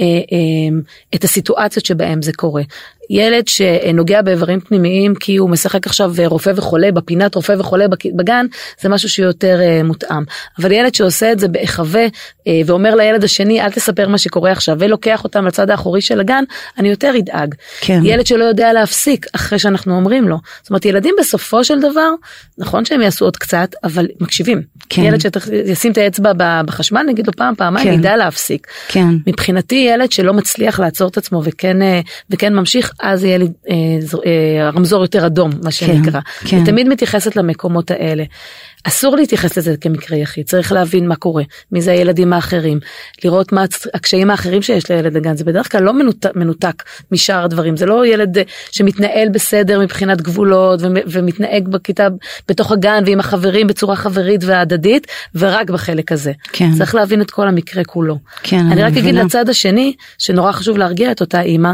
אה, 0.00 0.04
אה, 0.04 0.78
את 1.14 1.24
הסיטואציות 1.24 1.86
שבהם 1.86 2.22
זה 2.22 2.32
קורה. 2.32 2.62
ילד 3.10 3.48
שנוגע 3.48 4.22
באיברים 4.22 4.60
פנימיים 4.60 5.14
כי 5.14 5.36
הוא 5.36 5.50
משחק 5.50 5.86
עכשיו 5.86 6.12
רופא 6.26 6.52
וחולה 6.56 6.92
בפינת 6.92 7.34
רופא 7.34 7.54
וחולה 7.58 7.86
בגן 8.16 8.46
זה 8.80 8.88
משהו 8.88 9.08
שיותר 9.08 9.58
uh, 9.60 9.86
מותאם 9.86 10.22
אבל 10.58 10.72
ילד 10.72 10.94
שעושה 10.94 11.32
את 11.32 11.38
זה 11.38 11.48
בהיחווה 11.48 12.06
uh, 12.06 12.50
ואומר 12.66 12.94
לילד 12.94 13.24
השני 13.24 13.62
אל 13.62 13.70
תספר 13.70 14.08
מה 14.08 14.18
שקורה 14.18 14.52
עכשיו 14.52 14.76
ולוקח 14.78 15.24
אותם 15.24 15.46
לצד 15.46 15.70
האחורי 15.70 16.00
של 16.00 16.20
הגן 16.20 16.44
אני 16.78 16.88
יותר 16.88 17.12
אדאג. 17.18 17.54
כן. 17.80 18.00
ילד 18.04 18.26
שלא 18.26 18.44
יודע 18.44 18.72
להפסיק 18.72 19.26
אחרי 19.32 19.58
שאנחנו 19.58 19.96
אומרים 19.96 20.28
לו 20.28 20.36
זאת 20.62 20.70
אומרת 20.70 20.84
ילדים 20.84 21.14
בסופו 21.18 21.64
של 21.64 21.80
דבר 21.80 22.10
נכון 22.58 22.84
שהם 22.84 23.00
יעשו 23.00 23.24
עוד 23.24 23.36
קצת 23.36 23.74
אבל 23.84 24.06
מקשיבים. 24.20 24.39
כן. 24.88 25.02
ילד 25.02 25.20
שישים 25.20 25.92
את 25.92 25.98
האצבע 25.98 26.32
בחשמל 26.66 27.02
נגיד 27.08 27.26
לו 27.26 27.32
פעם 27.32 27.54
פעמיים 27.54 27.86
כן. 27.86 27.92
ידע 27.92 28.16
להפסיק. 28.16 28.66
כן. 28.88 29.08
מבחינתי 29.26 29.86
ילד 29.88 30.12
שלא 30.12 30.34
מצליח 30.34 30.80
לעצור 30.80 31.08
את 31.08 31.16
עצמו 31.16 31.42
וכן 31.44 31.82
uh, 31.82 31.84
וכן 32.30 32.54
ממשיך 32.54 32.92
אז 33.00 33.24
יהיה 33.24 33.38
לי 33.38 33.48
אה, 33.70 33.74
אה, 34.26 34.70
רמזור 34.70 35.02
יותר 35.02 35.26
אדום 35.26 35.50
מה 35.62 35.70
שנקרא. 35.70 36.20
כן, 36.20 36.48
כן. 36.48 36.64
תמיד 36.64 36.88
מתייחסת 36.88 37.36
למקומות 37.36 37.90
האלה. 37.90 38.24
אסור 38.84 39.16
להתייחס 39.16 39.58
לזה 39.58 39.74
כמקרה 39.80 40.18
יחיד, 40.18 40.46
צריך 40.46 40.72
להבין 40.72 41.08
מה 41.08 41.16
קורה, 41.16 41.42
מי 41.72 41.82
זה 41.82 41.92
הילדים 41.92 42.32
האחרים, 42.32 42.80
לראות 43.24 43.52
מה 43.52 43.64
הקשיים 43.94 44.30
האחרים 44.30 44.62
שיש 44.62 44.90
לילד 44.90 45.16
הגן, 45.16 45.36
זה 45.36 45.44
בדרך 45.44 45.72
כלל 45.72 45.82
לא 45.82 45.92
מנותק, 45.92 46.30
מנותק 46.34 46.82
משאר 47.12 47.44
הדברים, 47.44 47.76
זה 47.76 47.86
לא 47.86 48.06
ילד 48.06 48.38
אה, 48.38 48.42
שמתנהל 48.70 49.28
בסדר 49.28 49.80
מבחינת 49.80 50.22
גבולות 50.22 50.80
ומתנהג 50.82 51.68
בכיתה 51.68 52.08
בתוך 52.48 52.72
הגן 52.72 53.02
ועם 53.06 53.20
החברים 53.20 53.66
בצורה 53.66 53.96
חברית 53.96 54.44
והדדית, 54.44 55.06
ורק 55.34 55.70
בחלק 55.70 56.12
הזה. 56.12 56.32
כן. 56.52 56.70
צריך 56.78 56.94
להבין 56.94 57.20
את 57.20 57.30
כל 57.30 57.48
המקרה 57.48 57.84
כולו. 57.84 58.18
כן, 58.42 58.66
אני 58.72 58.80
אני 58.80 58.90
רק 58.90 58.92
אגיד 58.92 59.04
מבינה. 59.04 59.24
לצד 59.24 59.48
השני, 59.48 59.94
שנורא 60.18 60.52
חשוב 60.52 60.78
להרגיע 60.78 61.12
את 61.12 61.20
אותה 61.20 61.40
אימא, 61.40 61.72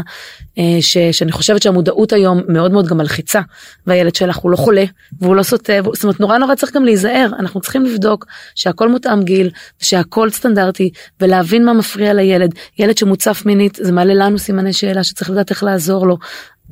אה, 0.57 0.63
ש, 0.81 0.97
שאני 1.11 1.31
חושבת 1.31 1.61
שהמודעות 1.61 2.13
היום 2.13 2.41
מאוד 2.47 2.71
מאוד 2.71 2.87
גם 2.87 2.97
מלחיצה, 2.97 3.41
והילד 3.87 4.15
שלך 4.15 4.37
הוא 4.37 4.51
לא 4.51 4.57
חולה, 4.57 4.83
והוא 5.21 5.35
לא 5.35 5.43
סוטה, 5.43 5.73
זאת 5.93 6.03
אומרת 6.03 6.19
נורא 6.19 6.37
נורא 6.37 6.55
צריך 6.55 6.73
גם 6.75 6.85
להיזהר, 6.85 6.96
אנחנו 7.05 7.61
צריכים 7.61 7.85
לבדוק 7.85 8.25
שהכל 8.55 8.89
מותאם 8.89 9.23
גיל, 9.23 9.49
שהכל 9.79 10.29
סטנדרטי, 10.29 10.89
ולהבין 11.21 11.65
מה 11.65 11.73
מפריע 11.73 12.13
לילד. 12.13 12.53
ילד 12.79 12.97
שמוצף 12.97 13.43
מינית, 13.45 13.77
זה 13.81 13.91
מעלה 13.91 14.13
לנו 14.13 14.37
סימני 14.37 14.73
שאלה 14.73 15.03
שצריך 15.03 15.29
לדעת 15.29 15.49
איך 15.49 15.63
לעזור 15.63 16.07
לו. 16.07 16.17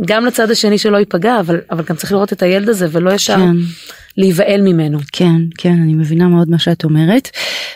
גם 0.07 0.25
לצד 0.25 0.51
השני 0.51 0.77
שלא 0.77 0.97
ייפגע, 0.97 1.39
אבל, 1.39 1.59
אבל 1.71 1.83
גם 1.89 1.95
צריך 1.95 2.11
לראות 2.11 2.33
את 2.33 2.43
הילד 2.43 2.69
הזה 2.69 2.87
ולא 2.91 3.11
ישר 3.11 3.35
כן. 3.35 3.55
להיבהל 4.17 4.61
ממנו. 4.61 4.99
כן, 5.11 5.41
כן, 5.57 5.77
אני 5.83 5.93
מבינה 5.93 6.27
מאוד 6.27 6.49
מה 6.49 6.59
שאת 6.59 6.83
אומרת, 6.83 7.29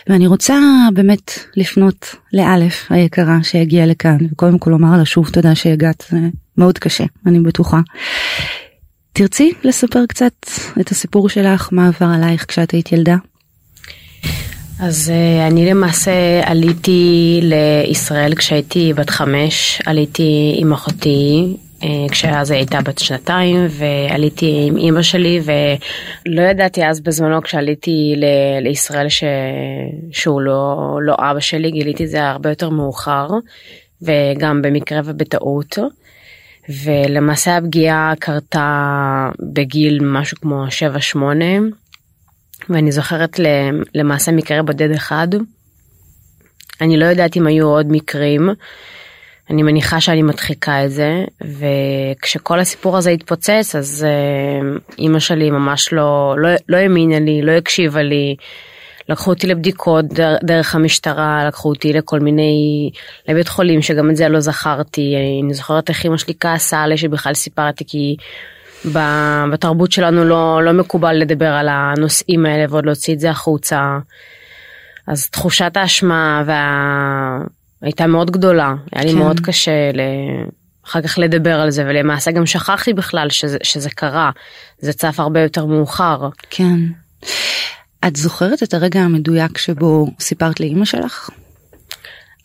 ואני 0.08 0.26
רוצה 0.26 0.58
באמת 0.94 1.32
לפנות 1.56 2.14
לאלף 2.32 2.86
היקרה 2.90 3.38
שהגיעה 3.42 3.86
לכאן, 3.86 4.18
וקודם 4.32 4.58
כל 4.58 4.70
לומר 4.70 4.98
לה 4.98 5.04
שוב 5.04 5.28
תודה 5.28 5.54
שהגעת, 5.54 6.04
זה 6.10 6.18
מאוד 6.58 6.78
קשה, 6.78 7.04
אני 7.26 7.40
בטוחה. 7.40 7.80
תרצי 9.12 9.52
לספר 9.64 10.06
קצת 10.08 10.32
את 10.80 10.88
הסיפור 10.88 11.28
שלך, 11.28 11.68
מה 11.72 11.88
עבר 11.88 12.06
עלייך 12.14 12.44
כשאת 12.48 12.70
היית 12.70 12.92
ילדה? 12.92 13.16
אז 14.80 15.10
אה, 15.10 15.46
אני 15.46 15.70
למעשה 15.70 16.40
עליתי 16.44 17.40
לישראל 17.42 18.34
כשהייתי 18.34 18.92
בת 18.92 19.10
חמש, 19.10 19.82
עליתי 19.86 20.54
עם 20.56 20.72
אחותי 20.72 21.56
אה, 21.82 22.06
כשאז 22.10 22.50
הייתה 22.50 22.80
בת 22.80 22.98
שנתיים 22.98 23.66
ועליתי 23.70 24.64
עם 24.66 24.76
אימא 24.76 25.02
שלי 25.02 25.40
ולא 25.44 26.42
ידעתי 26.42 26.86
אז 26.86 27.00
בזמנו 27.00 27.42
כשעליתי 27.42 28.14
ל- 28.16 28.62
לישראל 28.62 29.08
ש... 29.08 29.24
שהוא 30.12 30.40
לא, 30.40 30.76
לא 31.02 31.14
אבא 31.18 31.40
שלי, 31.40 31.70
גיליתי 31.70 32.04
את 32.04 32.08
זה 32.08 32.28
הרבה 32.28 32.48
יותר 32.48 32.70
מאוחר 32.70 33.28
וגם 34.02 34.62
במקרה 34.62 35.00
ובטעות. 35.04 35.78
ולמעשה 36.84 37.56
הפגיעה 37.56 38.12
קרתה 38.18 39.28
בגיל 39.52 39.98
משהו 40.02 40.36
כמו 40.40 40.64
7-8 41.16 41.18
ואני 42.68 42.92
זוכרת 42.92 43.40
למעשה 43.94 44.32
מקרה 44.32 44.62
בודד 44.62 44.90
אחד. 44.90 45.28
אני 46.80 46.96
לא 46.96 47.04
יודעת 47.04 47.36
אם 47.36 47.46
היו 47.46 47.66
עוד 47.66 47.86
מקרים. 47.90 48.50
אני 49.50 49.62
מניחה 49.62 50.00
שאני 50.00 50.22
מדחיקה 50.22 50.84
את 50.84 50.90
זה 50.90 51.24
וכשכל 51.40 52.60
הסיפור 52.60 52.96
הזה 52.96 53.10
התפוצץ 53.10 53.74
אז 53.74 54.06
אימא 54.98 55.18
שלי 55.18 55.50
ממש 55.50 55.92
לא 55.92 56.34
לא 56.38 56.48
לא 56.68 56.76
האמינה 56.76 57.18
לי 57.20 57.42
לא 57.42 57.52
הקשיבה 57.52 58.02
לי. 58.02 58.36
לקחו 59.10 59.30
אותי 59.30 59.46
לבדיקות 59.46 60.04
דר, 60.04 60.36
דרך 60.42 60.74
המשטרה 60.74 61.44
לקחו 61.48 61.68
אותי 61.68 61.92
לכל 61.92 62.20
מיני 62.20 62.90
לבית 63.28 63.48
חולים 63.48 63.82
שגם 63.82 64.10
את 64.10 64.16
זה 64.16 64.28
לא 64.28 64.40
זכרתי 64.40 65.14
אני 65.44 65.54
זוכרת 65.54 65.88
איך 65.88 66.06
אמא 66.06 66.16
שלי 66.16 66.34
כעסה 66.40 66.82
עלי 66.82 66.96
שבכלל 66.96 67.34
סיפרתי 67.34 67.84
כי 67.86 68.16
בתרבות 69.52 69.92
שלנו 69.92 70.24
לא 70.24 70.62
לא 70.62 70.72
מקובל 70.72 71.12
לדבר 71.12 71.52
על 71.52 71.68
הנושאים 71.68 72.46
האלה 72.46 72.64
ועוד 72.68 72.86
להוציא 72.86 73.14
את 73.14 73.20
זה 73.20 73.30
החוצה. 73.30 73.98
אז 75.06 75.30
תחושת 75.30 75.76
האשמה 75.76 76.42
וה... 76.46 77.38
הייתה 77.82 78.06
מאוד 78.06 78.30
גדולה 78.30 78.74
היה 78.92 79.04
לי 79.04 79.12
כן. 79.12 79.18
מאוד 79.18 79.40
קשה 79.40 79.92
ל... 79.92 80.00
אחר 80.86 81.02
כך 81.02 81.18
לדבר 81.18 81.60
על 81.60 81.70
זה 81.70 81.84
ולמעשה 81.86 82.30
גם 82.30 82.46
שכחתי 82.46 82.92
בכלל 82.92 83.30
שזה, 83.30 83.58
שזה 83.62 83.90
קרה 83.90 84.30
זה 84.78 84.92
צף 84.92 85.20
הרבה 85.20 85.40
יותר 85.40 85.66
מאוחר. 85.66 86.28
כן. 86.50 86.76
את 88.06 88.16
זוכרת 88.16 88.62
את 88.62 88.74
הרגע 88.74 89.00
המדויק 89.00 89.58
שבו 89.58 90.06
סיפרת 90.20 90.60
לאימא 90.60 90.84
שלך? 90.84 91.30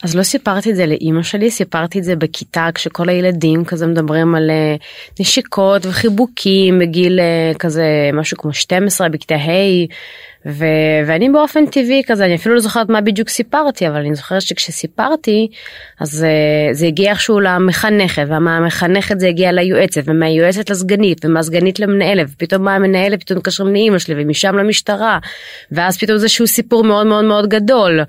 אז 0.04 0.16
לא 0.16 0.24
סיפרתי 0.24 0.72
את 0.72 0.76
זה 0.76 0.86
לאימא 0.86 1.24
שלי, 1.24 1.52
סיפרתי 1.52 2.00
את 2.00 2.04
זה 2.04 2.16
בכיתה 2.16 2.70
כשכל 2.74 3.10
הילדים 3.10 3.66
כזה 3.66 3.88
מדברים 3.88 4.36
על 4.36 4.50
אה, 4.50 4.76
נשיקות 5.20 5.86
וחיבוקים 5.86 6.80
בגיל 6.80 7.20
אה, 7.20 7.52
כזה 7.60 8.10
משהו 8.14 8.38
כמו 8.38 8.54
12 8.54 9.10
בכיתה 9.10 9.36
ה' 9.36 9.86
ו- 10.46 11.08
ואני 11.08 11.30
באופן 11.30 11.66
טבעי 11.66 12.02
כזה 12.08 12.25
אני 12.25 12.36
אפילו 12.36 12.56
לא 12.56 12.62
זוכרת 12.62 12.90
מה 12.90 13.02
בדיוק 13.02 13.30
סיפרתי 13.30 13.88
אבל 13.88 13.96
אני 13.96 14.16
זוכרת 14.16 14.42
שכשסיפרתי 14.42 15.48
אז 16.00 16.24
אה, 16.24 16.74
זה 16.74 16.88
הגיע 16.88 17.12
איכשהו 17.12 17.40
למחנכת 17.40 18.25
ומהמחנכת 18.28 19.20
זה 19.20 19.28
הגיע 19.28 19.52
ליועצת 19.52 20.02
ומהיועצת 20.06 20.70
לסגנית 20.70 21.25
ומהסגנית 21.25 21.80
למנהלת 21.80 22.28
ופתאום 22.30 22.64
מהמנהלת 22.64 23.22
פתאום 23.22 23.38
מתקשרים 23.38 23.74
לאימא 23.74 24.00
שלי 24.00 24.24
ומשם 24.24 24.56
למשטרה 24.56 25.20
ואז 25.72 25.98
פתאום 25.98 26.18
זה 26.18 26.25
איזשהו 26.25 26.48
סיפור 26.48 26.84
מאוד 26.84 27.08
מאוד 27.08 27.25
מאוד 27.25 27.50
גדול. 27.50 28.00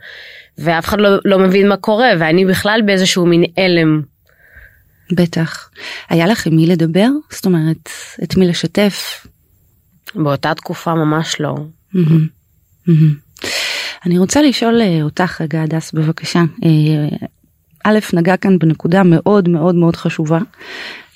ואף 0.59 0.85
אחד 0.85 1.01
לא, 1.01 1.09
לא 1.25 1.39
מבין 1.39 1.69
מה 1.69 1.77
קורה 1.77 2.09
ואני 2.19 2.45
בכלל 2.45 2.81
באיזשהו 2.87 3.27
מין 3.27 3.45
הלם. 3.57 4.03
בטח. 5.13 5.71
היה 6.09 6.27
לך 6.27 6.47
עם 6.47 6.57
מי 6.57 6.67
לדבר? 6.67 7.09
זאת 7.31 7.47
אומרת, 7.47 7.89
את 8.23 8.37
מי 8.37 8.49
לשתף? 8.49 9.27
באותה 10.15 10.55
תקופה 10.55 10.95
ממש 10.95 11.41
לא. 11.41 11.57
אני 14.07 14.19
רוצה 14.19 14.43
לשאול 14.43 14.81
אה, 14.81 15.03
אותך 15.03 15.41
רגע 15.41 15.63
הדס 15.63 15.93
בבקשה. 15.93 16.43
אה, 16.65 17.17
א' 17.85 17.99
נגע 18.13 18.37
כאן 18.37 18.59
בנקודה 18.59 19.03
מאוד 19.03 19.49
מאוד 19.49 19.75
מאוד 19.75 19.97
חשובה 19.97 20.39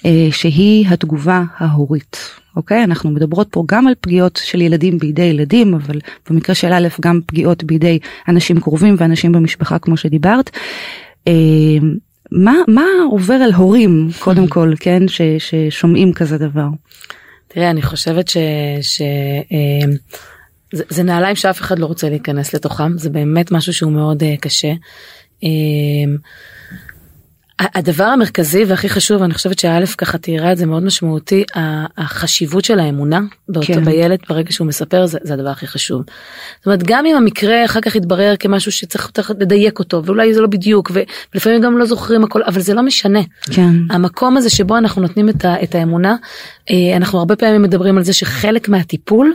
אה, 0.06 0.28
שהיא 0.30 0.88
התגובה 0.88 1.42
ההורית. 1.56 2.16
אוקיי 2.56 2.84
אנחנו 2.84 3.10
מדברות 3.10 3.48
פה 3.50 3.64
גם 3.68 3.86
על 3.86 3.94
פגיעות 4.00 4.40
של 4.44 4.60
ילדים 4.60 4.98
בידי 4.98 5.22
ילדים 5.22 5.74
אבל 5.74 5.98
במקרה 6.30 6.54
של 6.54 6.72
א' 6.72 6.88
גם 7.00 7.20
פגיעות 7.26 7.64
בידי 7.64 7.98
אנשים 8.28 8.60
קרובים 8.60 8.94
ואנשים 8.98 9.32
במשפחה 9.32 9.78
כמו 9.78 9.96
שדיברת. 9.96 10.50
מה 12.32 12.54
מה 12.68 12.84
עובר 13.10 13.34
על 13.34 13.52
הורים 13.52 14.08
קודם 14.18 14.46
כל 14.54 14.72
כן 14.80 15.08
ש, 15.08 15.20
ששומעים 15.38 16.12
כזה 16.12 16.38
דבר. 16.38 16.66
תראה, 17.48 17.70
אני 17.70 17.82
חושבת 17.82 18.28
ש... 18.28 18.36
ש 18.82 19.02
זה, 20.72 20.84
זה 20.88 21.02
נעליים 21.02 21.36
שאף 21.36 21.60
אחד 21.60 21.78
לא 21.78 21.86
רוצה 21.86 22.08
להיכנס 22.08 22.54
לתוכם, 22.54 22.98
זה 22.98 23.10
באמת 23.10 23.52
משהו 23.52 23.72
שהוא 23.72 23.92
מאוד 23.92 24.22
uh, 24.22 24.40
קשה. 24.40 24.72
Uh, 25.40 25.46
הדבר 27.60 28.04
המרכזי 28.04 28.64
והכי 28.64 28.88
חשוב, 28.88 29.22
אני 29.22 29.34
חושבת 29.34 29.58
שא' 29.58 29.84
ככה 29.98 30.18
תיארה 30.18 30.52
את 30.52 30.56
זה 30.56 30.66
מאוד 30.66 30.82
משמעותי, 30.82 31.44
החשיבות 31.98 32.64
של 32.64 32.78
האמונה 32.78 33.20
באותו 33.48 33.66
כן. 33.66 33.84
בילד 33.84 34.18
ברגע 34.28 34.52
שהוא 34.52 34.66
מספר 34.66 35.06
זה, 35.06 35.18
זה 35.22 35.34
הדבר 35.34 35.48
הכי 35.48 35.66
חשוב. 35.66 36.02
זאת 36.58 36.66
אומרת 36.66 36.82
גם 36.82 37.06
אם 37.06 37.16
המקרה 37.16 37.64
אחר 37.64 37.80
כך 37.80 37.96
יתברר 37.96 38.34
כמשהו 38.38 38.72
שצריך 38.72 39.10
צריך 39.14 39.30
לדייק 39.30 39.78
אותו 39.78 40.04
ואולי 40.04 40.34
זה 40.34 40.40
לא 40.40 40.46
בדיוק 40.46 40.92
ולפעמים 41.34 41.60
גם 41.60 41.78
לא 41.78 41.84
זוכרים 41.84 42.24
הכל 42.24 42.42
אבל 42.42 42.60
זה 42.60 42.74
לא 42.74 42.82
משנה. 42.82 43.20
כן. 43.42 43.70
המקום 43.90 44.36
הזה 44.36 44.50
שבו 44.50 44.76
אנחנו 44.76 45.02
נותנים 45.02 45.28
את, 45.28 45.44
ה, 45.44 45.62
את 45.62 45.74
האמונה, 45.74 46.16
אנחנו 46.96 47.18
הרבה 47.18 47.36
פעמים 47.36 47.62
מדברים 47.62 47.96
על 47.98 48.04
זה 48.04 48.12
שחלק 48.12 48.68
מהטיפול 48.68 49.34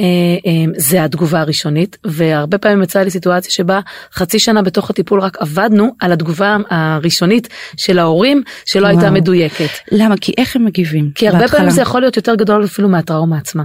אה, 0.00 0.04
אה, 0.46 0.72
זה 0.76 1.04
התגובה 1.04 1.40
הראשונית, 1.40 1.96
והרבה 2.04 2.58
פעמים 2.58 2.82
יצאה 2.82 3.04
לי 3.04 3.10
סיטואציה 3.10 3.50
שבה 3.50 3.80
חצי 4.14 4.38
שנה 4.38 4.62
בתוך 4.62 4.90
הטיפול 4.90 5.20
רק 5.20 5.36
עבדנו 5.40 5.90
על 6.00 6.12
התגובה 6.12 6.56
הראשונית 6.70 7.48
של 7.76 7.98
ההורים 7.98 8.42
שלא 8.66 8.86
הייתה 8.86 9.02
וואו. 9.02 9.14
מדויקת. 9.14 9.68
למה 9.92 10.14
כי 10.20 10.32
איך 10.38 10.56
הם 10.56 10.64
מגיבים 10.64 11.10
כי 11.14 11.28
הרבה 11.28 11.40
בהתחלה? 11.40 11.58
פעמים 11.58 11.74
זה 11.74 11.82
יכול 11.82 12.00
להיות 12.00 12.16
יותר 12.16 12.34
גדול 12.34 12.64
אפילו 12.64 12.88
מהטראומה 12.88 13.38
עצמה. 13.38 13.62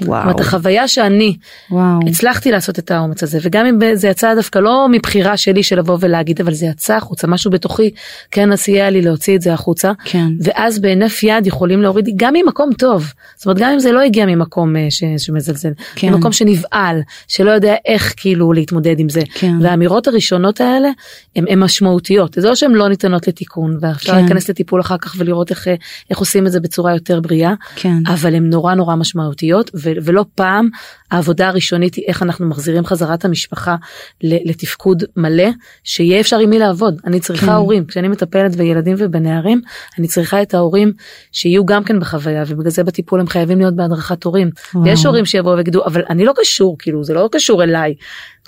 זאת 0.00 0.08
וואו 0.08 0.22
אומרת 0.22 0.40
החוויה 0.40 0.88
שאני 0.88 1.36
וואו. 1.70 1.98
הצלחתי 2.06 2.50
לעשות 2.50 2.78
את 2.78 2.90
האומץ 2.90 3.22
הזה 3.22 3.38
וגם 3.42 3.66
אם 3.66 3.94
זה 3.94 4.08
יצא 4.08 4.34
דווקא 4.34 4.58
לא 4.58 4.86
מבחירה 4.90 5.36
שלי 5.36 5.62
של 5.62 5.78
לבוא 5.78 5.96
ולהגיד 6.00 6.40
אבל 6.40 6.54
זה 6.54 6.66
יצא 6.66 6.96
החוצה 6.96 7.26
משהו 7.26 7.50
בתוכי 7.50 7.90
כן 8.30 8.56
סייע 8.56 8.90
לי 8.90 9.02
להוציא 9.02 9.36
את 9.36 9.40
זה 9.40 9.52
החוצה. 9.52 9.92
כן. 10.04 10.26
ואז 10.40 10.78
בהינף 10.78 11.22
יד 11.22 11.46
יכולים 11.46 11.82
להוריד 11.82 12.08
גם 12.16 12.34
ממקום 12.34 12.70
טוב. 12.78 13.12
זאת 13.36 13.46
אומרת 13.46 13.58
גם 13.58 13.72
אם 13.72 13.78
זה 13.78 13.92
לא 13.92 14.00
הגיע 14.00 14.26
ממקום 14.26 14.76
אה, 14.76 14.86
ש, 14.90 15.04
שמזלזל 15.18 15.72
כן. 15.94 16.08
ממקום 16.14 16.32
שנבעל 16.32 17.00
שלא 17.28 17.50
יודע 17.50 17.74
איך 17.86 18.14
כאילו 18.16 18.52
להתמודד 18.52 19.00
עם 19.00 19.08
זה. 19.08 19.20
כן. 19.34 19.54
והאמירות 19.60 20.08
הראשונות 20.08 20.60
האלה 20.60 20.88
הן 21.36 21.58
משמעותיות. 21.58 22.36
זה 22.40 22.48
לא 22.48 22.54
שהן 22.54 22.72
לא 22.72 22.88
ניתנות 22.88 23.28
לתיקון 23.28 23.78
ואפשר 23.80 24.12
כן. 24.12 24.18
להיכנס 24.18 24.48
לטיפול 24.50 24.80
אחר 24.80 24.98
כך 24.98 25.14
ולראות 25.18 25.50
איך, 25.50 25.68
אה, 25.68 25.74
איך 26.10 26.18
עושים 26.18 26.46
את 26.46 26.52
זה 26.52 26.60
בצורה 26.60 26.94
יותר 26.94 27.20
בריאה 27.20 27.54
כן. 27.76 27.96
אבל 28.06 28.34
הן 28.34 28.50
נורא 28.50 28.74
נורא 28.74 28.94
משמעותיות 28.94 29.70
ו- 29.74 29.87
ולא 30.04 30.24
פעם 30.34 30.68
העבודה 31.10 31.48
הראשונית 31.48 31.94
היא 31.94 32.04
איך 32.08 32.22
אנחנו 32.22 32.46
מחזירים 32.46 32.84
חזרה 32.84 33.14
את 33.14 33.24
המשפחה 33.24 33.76
לתפקוד 34.22 35.04
מלא, 35.16 35.48
שיהיה 35.84 36.20
אפשר 36.20 36.38
עם 36.38 36.50
מי 36.50 36.58
לעבוד. 36.58 37.00
אני 37.04 37.20
צריכה 37.20 37.46
כן. 37.46 37.52
הורים, 37.52 37.84
כשאני 37.84 38.08
מטפלת 38.08 38.56
בילדים 38.56 38.96
ובנערים, 38.98 39.60
אני 39.98 40.08
צריכה 40.08 40.42
את 40.42 40.54
ההורים 40.54 40.92
שיהיו 41.32 41.66
גם 41.66 41.84
כן 41.84 42.00
בחוויה, 42.00 42.44
ובגלל 42.46 42.70
זה 42.70 42.84
בטיפול 42.84 43.20
הם 43.20 43.26
חייבים 43.26 43.58
להיות 43.58 43.76
בהדרכת 43.76 44.24
הורים. 44.24 44.50
יש 44.86 45.06
הורים 45.06 45.24
שיבואו 45.24 45.56
ויגידו, 45.56 45.84
אבל 45.84 46.02
אני 46.10 46.24
לא 46.24 46.32
קשור, 46.36 46.76
כאילו 46.78 47.04
זה 47.04 47.14
לא 47.14 47.28
קשור 47.32 47.62
אליי. 47.62 47.94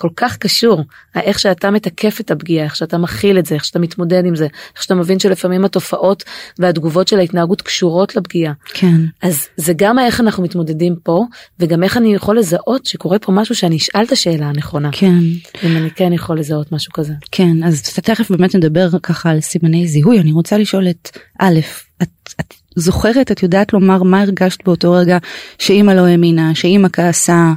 כל 0.01 0.09
כך 0.15 0.37
קשור 0.37 0.83
איך 1.15 1.39
שאתה 1.39 1.71
מתקף 1.71 2.21
את 2.21 2.31
הפגיעה 2.31 2.65
איך 2.65 2.75
שאתה 2.75 2.97
מכיל 2.97 3.39
את 3.39 3.45
זה 3.45 3.55
איך 3.55 3.65
שאתה 3.65 3.79
מתמודד 3.79 4.25
עם 4.25 4.35
זה 4.35 4.47
איך 4.75 4.83
שאתה 4.83 4.95
מבין 4.95 5.19
שלפעמים 5.19 5.65
התופעות 5.65 6.23
והתגובות 6.59 7.07
של 7.07 7.19
ההתנהגות 7.19 7.61
קשורות 7.61 8.15
לפגיעה. 8.15 8.53
כן. 8.73 8.95
אז 9.21 9.47
זה 9.57 9.73
גם 9.75 9.99
איך 9.99 10.19
אנחנו 10.19 10.43
מתמודדים 10.43 10.95
פה 11.03 11.25
וגם 11.59 11.83
איך 11.83 11.97
אני 11.97 12.15
יכול 12.15 12.39
לזהות 12.39 12.85
שקורה 12.85 13.19
פה 13.19 13.31
משהו 13.31 13.55
שאני 13.55 13.77
אשאל 13.77 14.03
את 14.03 14.11
השאלה 14.11 14.45
הנכונה. 14.45 14.89
כן. 14.91 15.19
אם 15.63 15.77
אני 15.77 15.89
כן 15.91 16.13
יכול 16.13 16.39
לזהות 16.39 16.71
משהו 16.71 16.93
כזה. 16.93 17.13
כן 17.31 17.63
אז 17.63 17.83
תכף 17.83 18.31
באמת 18.31 18.55
נדבר 18.55 18.89
ככה 19.03 19.29
על 19.29 19.41
סימני 19.41 19.87
זיהוי 19.87 20.19
אני 20.19 20.31
רוצה 20.31 20.57
לשאול 20.57 20.89
את 20.89 21.17
א' 21.39 21.59
את, 22.01 22.09
את 22.39 22.53
זוכרת 22.75 23.31
את 23.31 23.43
יודעת 23.43 23.73
לומר 23.73 24.03
מה 24.03 24.21
הרגשת 24.21 24.63
באותו 24.65 24.91
רגע 24.91 25.17
שאימא 25.59 25.91
לא 25.91 26.05
האמינה 26.05 26.55
שאימא 26.55 26.87
כעסה. 26.93 27.53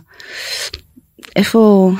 איפה 1.36 1.92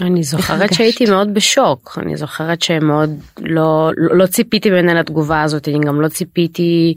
אני 0.00 0.22
זוכרת 0.22 0.74
שהייתי 0.74 1.04
מאוד 1.04 1.34
בשוק. 1.34 1.98
אני 2.02 2.16
זוכרת 2.16 2.62
שמאוד 2.62 3.10
לא 3.38 3.90
לא, 3.96 4.16
לא 4.16 4.26
ציפיתי 4.26 4.70
ממנה 4.70 4.94
לתגובה 4.94 5.42
הזאת. 5.42 5.68
אני 5.68 5.78
גם 5.86 6.00
לא 6.00 6.08
ציפיתי 6.08 6.94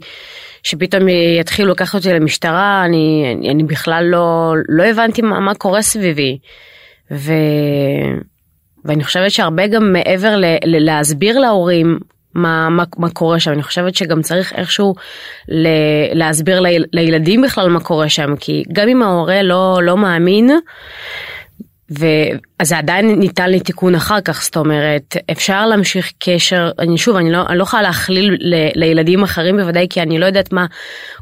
שפתאום 0.62 1.08
יתחילו 1.40 1.68
לקחת 1.68 1.94
אותי 1.94 2.12
למשטרה. 2.12 2.84
אני 2.84 3.36
אני 3.50 3.64
בכלל 3.64 4.04
לא 4.04 4.54
לא 4.68 4.82
הבנתי 4.82 5.22
מה, 5.22 5.40
מה 5.40 5.54
קורה 5.54 5.82
סביבי. 5.82 6.38
ו... 7.10 7.32
ואני 8.84 9.04
חושבת 9.04 9.30
שהרבה 9.30 9.66
גם 9.66 9.92
מעבר 9.92 10.36
ל, 10.36 10.44
ל, 10.44 10.84
להסביר 10.84 11.38
להורים 11.38 11.98
מה, 12.34 12.68
מה, 12.68 12.84
מה 12.96 13.10
קורה 13.10 13.40
שם. 13.40 13.52
אני 13.52 13.62
חושבת 13.62 13.94
שגם 13.94 14.22
צריך 14.22 14.52
איכשהו 14.52 14.94
ל, 15.48 15.68
להסביר 16.12 16.60
ליל, 16.60 16.84
לילדים 16.92 17.42
בכלל 17.42 17.68
מה 17.68 17.80
קורה 17.80 18.08
שם. 18.08 18.36
כי 18.40 18.64
גם 18.72 18.88
אם 18.88 19.02
ההורה 19.02 19.42
לא 19.42 19.80
לא 19.82 19.96
מאמין. 19.96 20.50
ואז 21.90 22.68
זה 22.68 22.78
עדיין 22.78 23.18
ניתן 23.18 23.50
לתיקון 23.50 23.94
אחר 23.94 24.20
כך 24.20 24.42
זאת 24.42 24.56
אומרת 24.56 25.16
אפשר 25.30 25.66
להמשיך 25.66 26.12
קשר 26.18 26.70
אני 26.78 26.98
שוב 26.98 27.16
אני 27.16 27.32
לא 27.32 27.46
אני 27.48 27.58
לא 27.58 27.62
יכולה 27.62 27.82
להכליל 27.82 28.36
ל, 28.40 28.54
לילדים 28.74 29.22
אחרים 29.22 29.56
בוודאי 29.56 29.86
כי 29.90 30.02
אני 30.02 30.18
לא 30.18 30.26
יודעת 30.26 30.52
מה 30.52 30.66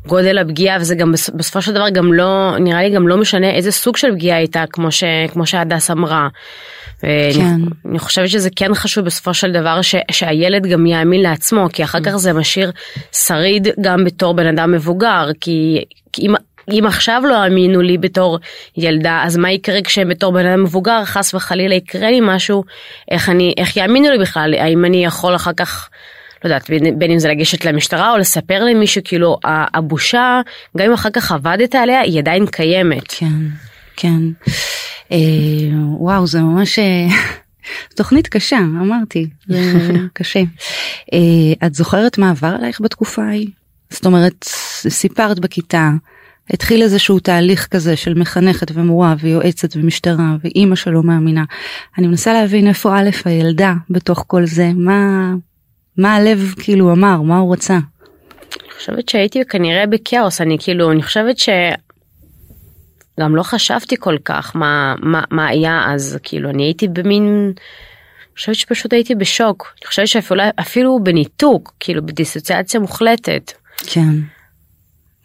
גודל 0.07 0.39
הפגיעה 0.39 0.79
וזה 0.81 0.95
גם 0.95 1.13
בסופו 1.13 1.63
של 1.63 1.75
דבר 1.75 1.89
גם 1.89 2.13
לא 2.13 2.57
נראה 2.61 2.83
לי 2.83 2.91
גם 2.91 3.09
לא 3.09 3.17
משנה 3.17 3.51
איזה 3.51 3.73
סוג 3.73 3.97
של 3.97 4.13
פגיעה 4.13 4.39
הייתה 4.39 4.65
כמו 4.73 4.89
שכמו 4.91 5.47
שהדס 5.47 5.91
אמרה. 5.91 6.29
כן. 7.01 7.09
אני, 7.45 7.65
אני 7.85 7.99
חושבת 7.99 8.29
שזה 8.29 8.49
כן 8.57 8.75
חשוב 8.75 9.05
בסופו 9.05 9.35
של 9.35 9.53
דבר 9.53 9.83
ש, 9.83 9.95
שהילד 10.11 10.67
גם 10.67 10.87
יאמין 10.87 11.23
לעצמו 11.23 11.69
כי 11.73 11.85
אחר 11.85 12.01
כך 12.01 12.17
זה 12.17 12.33
משאיר 12.33 12.71
שריד 13.13 13.69
גם 13.81 14.05
בתור 14.05 14.35
בן 14.35 14.47
אדם 14.47 14.73
מבוגר 14.73 15.29
כי, 15.41 15.85
כי 16.13 16.23
אם 16.23 16.35
אם 16.73 16.85
עכשיו 16.87 17.23
לא 17.29 17.35
האמינו 17.35 17.83
לי 17.83 17.99
בתור 17.99 18.39
ילדה 18.77 19.23
אז 19.25 19.37
מה 19.37 19.53
יקרה 19.53 19.83
כשהם 19.83 20.09
בתור 20.09 20.33
בן 20.33 20.47
אדם 20.47 20.63
מבוגר 20.63 21.05
חס 21.05 21.35
וחלילה 21.35 21.75
יקרה 21.75 22.11
לי 22.11 22.21
משהו 22.23 22.65
איך 23.11 23.29
אני 23.29 23.55
איך 23.57 23.77
יאמינו 23.77 24.11
לי 24.11 24.19
בכלל 24.19 24.55
האם 24.55 24.85
אני 24.85 25.05
יכול 25.05 25.35
אחר 25.35 25.53
כך. 25.53 25.89
לא 26.45 26.49
יודעת 26.49 26.71
בין, 26.71 26.99
בין 26.99 27.11
אם 27.11 27.19
זה 27.19 27.29
לגשת 27.29 27.65
למשטרה 27.65 28.13
או 28.13 28.19
לספר 28.19 28.65
למישהו 28.65 29.03
כאילו 29.05 29.39
הבושה 29.45 30.41
גם 30.77 30.87
אם 30.87 30.93
אחר 30.93 31.11
כך 31.11 31.33
עבדת 31.33 31.75
עליה 31.75 32.01
היא 32.01 32.19
עדיין 32.19 32.47
קיימת. 32.47 33.09
כן 33.09 33.27
כן 33.97 34.21
אה, 35.13 35.19
וואו 35.99 36.27
זה 36.27 36.41
ממש. 36.41 36.79
אה, 36.79 37.07
תוכנית 37.97 38.29
קשה 38.29 38.59
אמרתי 38.59 39.29
זה 39.49 39.61
קשה. 40.13 40.43
אה, 41.13 41.67
את 41.67 41.75
זוכרת 41.75 42.19
מה 42.19 42.31
עבר 42.31 42.55
עלייך 42.59 42.81
בתקופה 42.81 43.23
ההיא? 43.23 43.49
זאת 43.91 44.07
אומרת 44.07 44.45
סיפרת 44.89 45.39
בכיתה 45.39 45.91
התחיל 46.51 46.83
איזשהו 46.83 47.19
תהליך 47.19 47.67
כזה 47.67 47.97
של 47.97 48.15
מחנכת 48.15 48.71
ומורה 48.75 49.15
ויועצת 49.21 49.77
ומשטרה 49.77 50.37
ואימא 50.45 50.77
שלא 50.77 51.03
מאמינה. 51.03 51.45
אני 51.99 52.07
מנסה 52.07 52.33
להבין 52.33 52.67
איפה 52.67 52.99
א' 52.99 53.11
הילדה 53.25 53.75
בתוך 53.91 54.25
כל 54.27 54.47
זה, 54.47 54.71
מה, 54.75 55.33
מה 55.97 56.15
הלב 56.15 56.55
כאילו 56.61 56.93
אמר, 56.93 57.23
מה 57.23 57.39
הוא 57.39 57.53
רצה. 57.53 57.79
אני 58.63 58.71
חושבת 58.79 59.09
שהייתי 59.09 59.45
כנראה 59.45 59.87
בכאוס, 59.87 60.41
אני 60.41 60.57
כאילו, 60.61 60.93
אני 60.93 61.03
חושבת 61.03 61.39
ש... 61.39 61.49
גם 63.21 63.37
לא 63.37 63.43
חשבתי 63.43 63.97
כל 63.99 64.17
כך 64.25 64.57
מה, 64.57 64.95
מה, 65.03 65.23
מה 65.31 65.47
היה 65.47 65.85
אז, 65.87 66.19
כאילו 66.23 66.51
אני 66.51 66.63
הייתי 66.63 66.89
במין... 66.89 67.53
אני 67.55 68.39
חושבת 68.39 68.55
שפשוט 68.55 68.93
הייתי 68.93 69.15
בשוק, 69.15 69.75
אני 69.81 69.87
חושבת 69.87 70.09
שאפילו 70.09 70.43
אפילו 70.61 70.99
בניתוק, 71.03 71.75
כאילו 71.81 72.07
בדיסוציאציה 72.07 72.81
מוחלטת. 72.81 73.53
כן. 73.87 74.11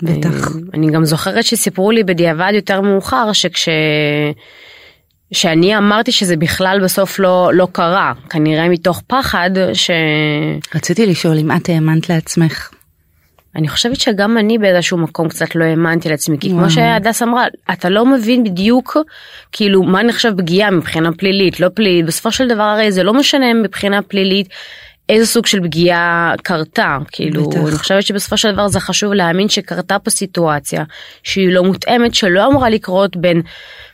בטח. 0.04 0.52
אני 0.74 0.92
גם 0.92 1.06
זוכרת 1.06 1.46
שסיפרו 1.46 1.92
לי 1.92 2.04
בדיעבד 2.04 2.52
יותר 2.56 2.82
מאוחר 2.82 3.34
שכש... 3.34 3.70
שאני 5.34 5.78
אמרתי 5.78 6.12
שזה 6.12 6.36
בכלל 6.36 6.80
בסוף 6.84 7.20
לא 7.20 7.52
לא 7.54 7.68
קרה 7.72 8.14
כנראה 8.30 8.70
מתוך 8.70 9.02
פחד 9.08 9.50
ש... 9.74 9.92
רציתי 10.76 11.06
לשאול 11.06 11.38
אם 11.38 11.52
את 11.52 11.70
האמנת 11.70 12.10
לעצמך. 12.10 12.70
אני 13.56 13.68
חושבת 13.68 14.00
שגם 14.00 14.38
אני 14.38 14.58
באיזשהו 14.58 14.98
מקום 14.98 15.30
קצת 15.30 15.56
לא 15.56 15.64
האמנתי 15.64 16.10
לעצמי 16.10 16.38
כי 16.40 16.50
כמו 16.50 16.70
שהדס 16.70 17.22
אמרה 17.22 17.46
אתה 17.74 17.90
לא 17.90 18.06
מבין 18.06 18.44
בדיוק 18.44 18.98
כאילו 19.52 19.84
מה 19.84 20.04
נחשב 20.04 20.32
פגיעה 20.38 20.72
מבחינה 20.72 21.12
פלילית 21.12 21.60
לא 21.60 21.68
פלילית 21.74 22.06
בסופו 22.06 22.32
של 22.32 22.48
דבר 22.48 22.64
הרי 22.64 22.92
זה 22.92 23.04
לא 23.04 23.14
משנה 23.14 23.54
מבחינה 23.54 24.02
פלילית 24.02 24.48
איזה 25.12 25.26
סוג 25.26 25.46
של 25.46 25.64
פגיעה 25.64 26.34
קרתה 26.44 26.98
כאילו 27.12 27.50
בטח. 27.50 27.60
אני 27.60 27.78
חושבת 27.78 28.04
שבסופו 28.04 28.38
של 28.38 28.52
דבר 28.52 28.68
זה 28.68 28.80
חשוב 28.80 29.14
להאמין 29.14 29.50
שקרתה 29.50 30.00
פה 30.00 30.10
סיטואציה 30.10 30.84
שהיא 31.24 31.54
לא 31.54 31.64
מותאמת 31.64 32.16
שלא 32.16 32.48
אמורה 32.48 32.70
לקרות 32.70 33.18
בין 33.18 33.42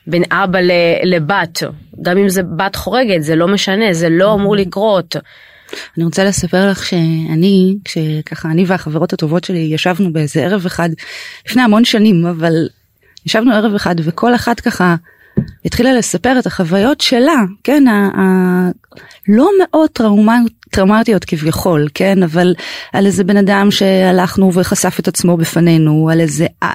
בין 0.07 0.23
אבא 0.31 0.59
לבת 1.03 1.63
גם 2.01 2.17
אם 2.17 2.29
זה 2.29 2.43
בת 2.43 2.75
חורגת 2.75 3.23
זה 3.23 3.35
לא 3.35 3.47
משנה 3.47 3.93
זה 3.93 4.09
לא 4.09 4.33
אמור 4.33 4.55
לקרות. 4.55 5.15
אני 5.97 6.05
רוצה 6.05 6.23
לספר 6.23 6.69
לך 6.69 6.85
שאני 6.85 7.75
כשככה 7.85 8.51
אני 8.51 8.65
והחברות 8.67 9.13
הטובות 9.13 9.43
שלי 9.43 9.59
ישבנו 9.59 10.13
באיזה 10.13 10.45
ערב 10.45 10.65
אחד 10.65 10.89
לפני 11.45 11.61
המון 11.61 11.85
שנים 11.85 12.25
אבל 12.25 12.53
ישבנו 13.25 13.53
ערב 13.53 13.75
אחד 13.75 13.95
וכל 14.03 14.35
אחת 14.35 14.59
ככה 14.59 14.95
התחילה 15.65 15.93
לספר 15.93 16.39
את 16.39 16.45
החוויות 16.45 17.01
שלה 17.01 17.43
כן 17.63 17.83
הלא 17.87 19.49
מאוד 19.59 19.89
טראומטיות 19.89 20.56
טראומטיות 20.71 21.25
כביכול 21.25 21.87
כן? 21.93 22.23
אבל 22.23 22.53
על 22.93 23.05
איזה 23.05 23.23
בן 23.23 23.37
אדם 23.37 23.71
שהלכנו 23.71 24.53
וחשף 24.53 24.99
את 24.99 25.07
עצמו 25.07 25.37
בפנינו 25.37 26.09
על 26.11 26.19
איזה 26.19 26.47
אה, 26.63 26.73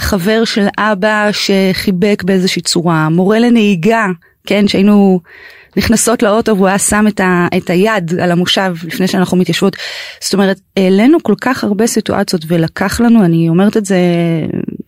חבר 0.00 0.44
של 0.44 0.66
אבא 0.78 1.30
שחיבק 1.32 2.22
באיזושהי 2.22 2.62
צורה 2.62 3.08
מורה 3.08 3.38
לנהיגה 3.38 4.06
כן? 4.46 4.68
שהיינו 4.68 5.20
נכנסות 5.76 6.22
לאוטו 6.22 6.56
והוא 6.56 6.66
היה 6.66 6.78
שם 6.78 7.04
את, 7.08 7.20
ה, 7.20 7.46
את 7.56 7.70
היד 7.70 8.20
על 8.20 8.30
המושב 8.30 8.74
לפני 8.84 9.08
שאנחנו 9.08 9.36
מתיישבות. 9.36 9.76
זאת 10.20 10.34
אומרת 10.34 10.60
העלינו 10.76 11.22
כל 11.22 11.34
כך 11.40 11.64
הרבה 11.64 11.86
סיטואציות 11.86 12.44
ולקח 12.48 13.00
לנו 13.00 13.24
אני 13.24 13.48
אומרת 13.48 13.76
את 13.76 13.86
זה 13.86 13.98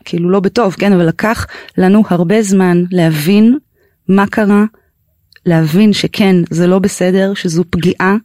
כאילו 0.05 0.31
לא 0.31 0.41
בטוב 0.41 0.75
כן? 0.75 0.93
אבל 0.93 1.09
לקח 1.09 1.47
לנו 1.79 2.03
הרבה 2.09 2.43
זמן 2.43 2.85
להבין 2.91 3.59
מה 4.09 4.27
קרה 4.27 4.65
להבין 5.47 5.93
שכן 5.93 6.37
זה 6.51 6.67
לא 6.67 6.79
בסדר 6.79 7.35
שזו 7.35 7.65
פגיעה 7.71 8.17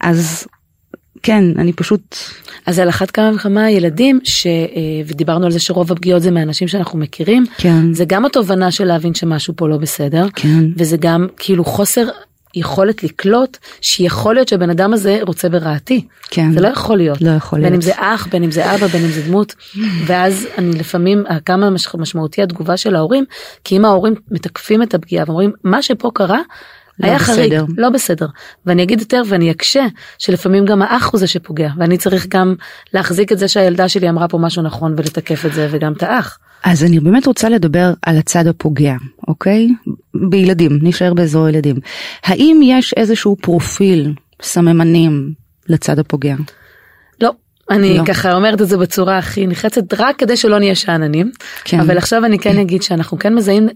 אז 0.00 0.46
כן 1.22 1.44
אני 1.58 1.72
פשוט 1.72 2.16
אז 2.66 2.78
על 2.78 2.88
אחת 2.88 3.10
כמה 3.10 3.30
וכמה 3.34 3.70
ילדים 3.70 4.20
ש... 4.24 4.46
אה, 4.46 4.52
ודיברנו 5.06 5.46
על 5.46 5.52
זה 5.52 5.60
שרוב 5.60 5.92
הפגיעות 5.92 6.22
זה 6.22 6.30
מאנשים 6.30 6.68
שאנחנו 6.68 6.98
מכירים 6.98 7.44
כן. 7.56 7.92
זה 7.94 8.04
גם 8.04 8.24
התובנה 8.24 8.70
של 8.70 8.84
להבין 8.84 9.14
שמשהו 9.14 9.54
פה 9.56 9.68
לא 9.68 9.76
בסדר 9.76 10.26
כן. 10.34 10.64
וזה 10.76 10.96
גם 10.96 11.26
כאילו 11.36 11.64
חוסר 11.64 12.08
יכולת 12.54 13.02
לקלוט 13.02 13.56
שיכול 13.80 14.34
להיות 14.34 14.48
שהבן 14.48 14.70
אדם 14.70 14.92
הזה 14.92 15.18
רוצה 15.22 15.48
ברעתי. 15.48 16.06
כן. 16.30 16.52
זה 16.52 16.60
לא 16.60 16.68
יכול 16.68 16.96
להיות. 16.96 17.22
לא 17.22 17.30
יכול 17.30 17.58
בין 17.58 17.72
להיות. 17.72 17.74
אם 17.74 17.80
זה 17.80 17.92
אח, 17.96 18.26
בין 18.30 18.42
אם 18.42 18.50
זה 18.50 18.74
אבא, 18.74 18.86
בין 18.86 19.04
אם 19.04 19.10
זה 19.10 19.22
דמות. 19.22 19.54
ואז 20.06 20.46
אני 20.58 20.78
לפעמים, 20.78 21.24
כמה 21.44 21.70
משמעותי 21.98 22.42
התגובה 22.42 22.76
של 22.76 22.96
ההורים, 22.96 23.24
כי 23.64 23.76
אם 23.76 23.84
ההורים 23.84 24.14
מתקפים 24.30 24.82
את 24.82 24.94
הפגיעה 24.94 25.24
ואומרים 25.26 25.52
מה 25.64 25.82
שפה 25.82 26.10
קרה, 26.14 26.40
לא 27.00 27.06
היה 27.06 27.18
בסדר. 27.18 27.34
חריג, 27.34 27.52
לא 27.76 27.90
בסדר. 27.90 28.26
ואני 28.66 28.82
אגיד 28.82 29.00
יותר 29.00 29.22
ואני 29.28 29.50
אקשה 29.50 29.86
שלפעמים 30.18 30.64
גם 30.64 30.82
האח 30.82 31.10
הוא 31.12 31.18
זה 31.18 31.26
שפוגע 31.26 31.70
ואני 31.78 31.98
צריך 31.98 32.26
גם 32.26 32.54
להחזיק 32.94 33.32
את 33.32 33.38
זה 33.38 33.48
שהילדה 33.48 33.88
שלי 33.88 34.08
אמרה 34.08 34.28
פה 34.28 34.38
משהו 34.38 34.62
נכון 34.62 34.94
ולתקף 34.96 35.46
את 35.46 35.52
זה 35.52 35.68
וגם 35.70 35.92
את 35.92 36.02
האח. 36.02 36.38
אז 36.64 36.84
אני 36.84 37.00
באמת 37.00 37.26
רוצה 37.26 37.48
לדבר 37.48 37.92
על 38.02 38.16
הצד 38.16 38.46
הפוגע, 38.46 38.94
אוקיי? 39.28 39.68
בילדים, 40.14 40.78
נשאר 40.82 41.14
באזור 41.14 41.48
ילדים. 41.48 41.76
האם 42.24 42.60
יש 42.64 42.94
איזשהו 42.96 43.36
פרופיל, 43.42 44.12
סממנים, 44.42 45.32
לצד 45.68 45.98
הפוגע? 45.98 46.36
לא, 47.20 47.30
אני 47.70 47.98
לא. 47.98 48.04
ככה 48.04 48.34
אומרת 48.34 48.62
את 48.62 48.68
זה 48.68 48.76
בצורה 48.78 49.18
הכי 49.18 49.46
נחרצת 49.46 49.94
רק 49.98 50.18
כדי 50.18 50.36
שלא 50.36 50.58
נהיה 50.58 50.74
שאננים 50.74 51.30
כן. 51.64 51.80
אבל 51.80 51.98
עכשיו 51.98 52.24
אני 52.24 52.38
כן 52.38 52.58
אגיד 52.58 52.82
שאנחנו 52.82 53.18
כן 53.18 53.34
מזהים 53.34 53.68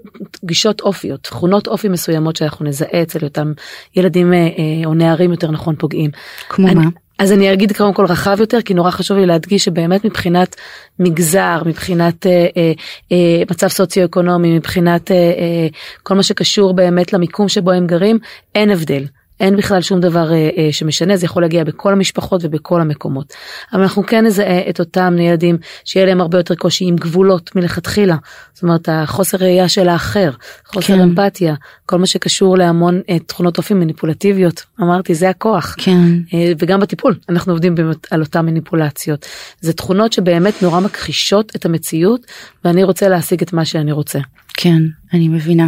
גישות 0.44 0.80
אופיות 0.80 1.22
תכונות 1.22 1.66
אופי 1.66 1.88
מסוימות 1.88 2.36
שאנחנו 2.36 2.64
נזהה 2.66 3.02
אצל 3.02 3.24
אותם 3.24 3.52
ילדים 3.96 4.32
אה, 4.32 4.38
אה, 4.38 4.46
או 4.84 4.94
נערים 4.94 5.30
יותר 5.30 5.50
נכון 5.50 5.74
פוגעים. 5.78 6.10
כמו 6.48 6.66
אני- 6.68 6.74
מה? 6.74 6.84
אז 7.18 7.32
אני 7.32 7.52
אגיד 7.52 7.76
קודם 7.76 7.94
כל 7.94 8.06
רחב 8.06 8.36
יותר 8.40 8.62
כי 8.62 8.74
נורא 8.74 8.90
חשוב 8.90 9.18
לי 9.18 9.26
להדגיש 9.26 9.64
שבאמת 9.64 10.04
מבחינת 10.04 10.56
מגזר 10.98 11.62
מבחינת 11.66 12.26
אה, 12.26 12.46
אה, 12.56 12.72
אה, 13.12 13.42
מצב 13.50 13.68
סוציו-אקונומי 13.68 14.56
מבחינת 14.56 15.10
אה, 15.10 15.16
אה, 15.16 15.66
כל 16.02 16.14
מה 16.14 16.22
שקשור 16.22 16.74
באמת 16.74 17.12
למיקום 17.12 17.48
שבו 17.48 17.70
הם 17.70 17.86
גרים 17.86 18.18
אין 18.54 18.70
הבדל. 18.70 19.04
אין 19.40 19.56
בכלל 19.56 19.82
שום 19.82 20.00
דבר 20.00 20.32
אה, 20.32 20.48
אה, 20.56 20.68
שמשנה 20.72 21.16
זה 21.16 21.26
יכול 21.26 21.42
להגיע 21.42 21.64
בכל 21.64 21.92
המשפחות 21.92 22.40
ובכל 22.44 22.80
המקומות. 22.80 23.32
אבל 23.72 23.82
אנחנו 23.82 24.06
כן 24.06 24.26
נזהה 24.26 24.68
את 24.70 24.80
אותם 24.80 25.16
ילדים 25.18 25.58
שיהיה 25.84 26.06
להם 26.06 26.20
הרבה 26.20 26.38
יותר 26.38 26.54
קושי 26.54 26.84
עם 26.84 26.96
גבולות 26.96 27.56
מלכתחילה. 27.56 28.16
זאת 28.52 28.62
אומרת 28.62 28.88
החוסר 28.92 29.38
ראייה 29.38 29.68
של 29.68 29.88
האחר, 29.88 30.30
חוסר 30.66 30.86
כן. 30.86 31.00
אמפתיה, 31.00 31.54
כל 31.86 31.98
מה 31.98 32.06
שקשור 32.06 32.58
להמון 32.58 33.00
אה, 33.10 33.18
תכונות 33.18 33.58
אופי 33.58 33.74
מניפולטיביות. 33.74 34.64
אמרתי 34.80 35.14
זה 35.14 35.28
הכוח. 35.28 35.74
כן. 35.78 36.08
אה, 36.34 36.52
וגם 36.58 36.80
בטיפול 36.80 37.14
אנחנו 37.28 37.52
עובדים 37.52 37.74
באמת 37.74 38.12
על 38.12 38.20
אותן 38.20 38.46
מניפולציות. 38.46 39.26
זה 39.60 39.72
תכונות 39.72 40.12
שבאמת 40.12 40.62
נורא 40.62 40.80
מכחישות 40.80 41.52
את 41.56 41.64
המציאות 41.64 42.26
ואני 42.64 42.84
רוצה 42.84 43.08
להשיג 43.08 43.42
את 43.42 43.52
מה 43.52 43.64
שאני 43.64 43.92
רוצה. 43.92 44.18
כן, 44.56 44.82
אני 45.12 45.28
מבינה. 45.28 45.66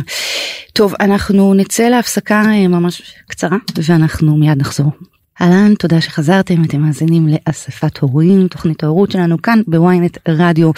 טוב, 0.77 0.95
אנחנו 1.01 1.55
נצא 1.55 1.89
להפסקה 1.89 2.43
אה, 2.47 2.69
ממש 2.69 3.03
קצרה 3.29 3.57
ואנחנו 3.85 4.37
מיד 4.37 4.59
נחזור. 4.59 4.91
אהלן, 5.41 5.75
תודה 5.75 6.01
שחזרתם, 6.01 6.65
אתם 6.65 6.81
מאזינים 6.81 7.29
לאספת 7.29 7.99
הורים, 7.99 8.49
תוכנית 8.49 8.83
ההורות 8.85 9.11
שלנו 9.11 9.43
כאן 9.43 9.61
בוויינט 9.67 10.19
רדיו. 10.29 10.71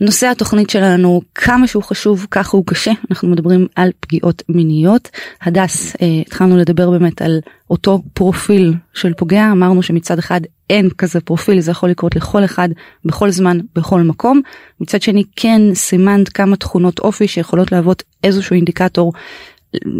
נושא 0.00 0.26
התוכנית 0.26 0.70
שלנו, 0.70 1.22
כמה 1.34 1.66
שהוא 1.66 1.82
חשוב, 1.82 2.26
ככה 2.30 2.56
הוא 2.56 2.66
קשה, 2.66 2.92
אנחנו 3.10 3.28
מדברים 3.28 3.66
על 3.76 3.90
פגיעות 4.00 4.42
מיניות. 4.48 5.08
הדס, 5.42 5.96
אה, 6.02 6.06
התחלנו 6.26 6.56
לדבר 6.56 6.90
באמת 6.90 7.22
על 7.22 7.40
אותו 7.70 8.02
פרופיל 8.12 8.74
של 8.94 9.12
פוגע, 9.14 9.48
אמרנו 9.52 9.82
שמצד 9.82 10.18
אחד 10.18 10.40
אין 10.70 10.90
כזה 10.98 11.20
פרופיל, 11.20 11.60
זה 11.60 11.70
יכול 11.70 11.90
לקרות 11.90 12.16
לכל 12.16 12.44
אחד, 12.44 12.68
בכל 13.04 13.30
זמן, 13.30 13.58
בכל 13.74 14.00
מקום. 14.00 14.40
מצד 14.80 15.02
שני 15.02 15.22
כן 15.36 15.74
סימנת 15.74 16.28
כמה 16.28 16.56
תכונות 16.56 16.98
אופי 16.98 17.28
שיכולות 17.28 17.72
להוות 17.72 18.02
איזשהו 18.24 18.54
אינדיקטור, 18.54 19.12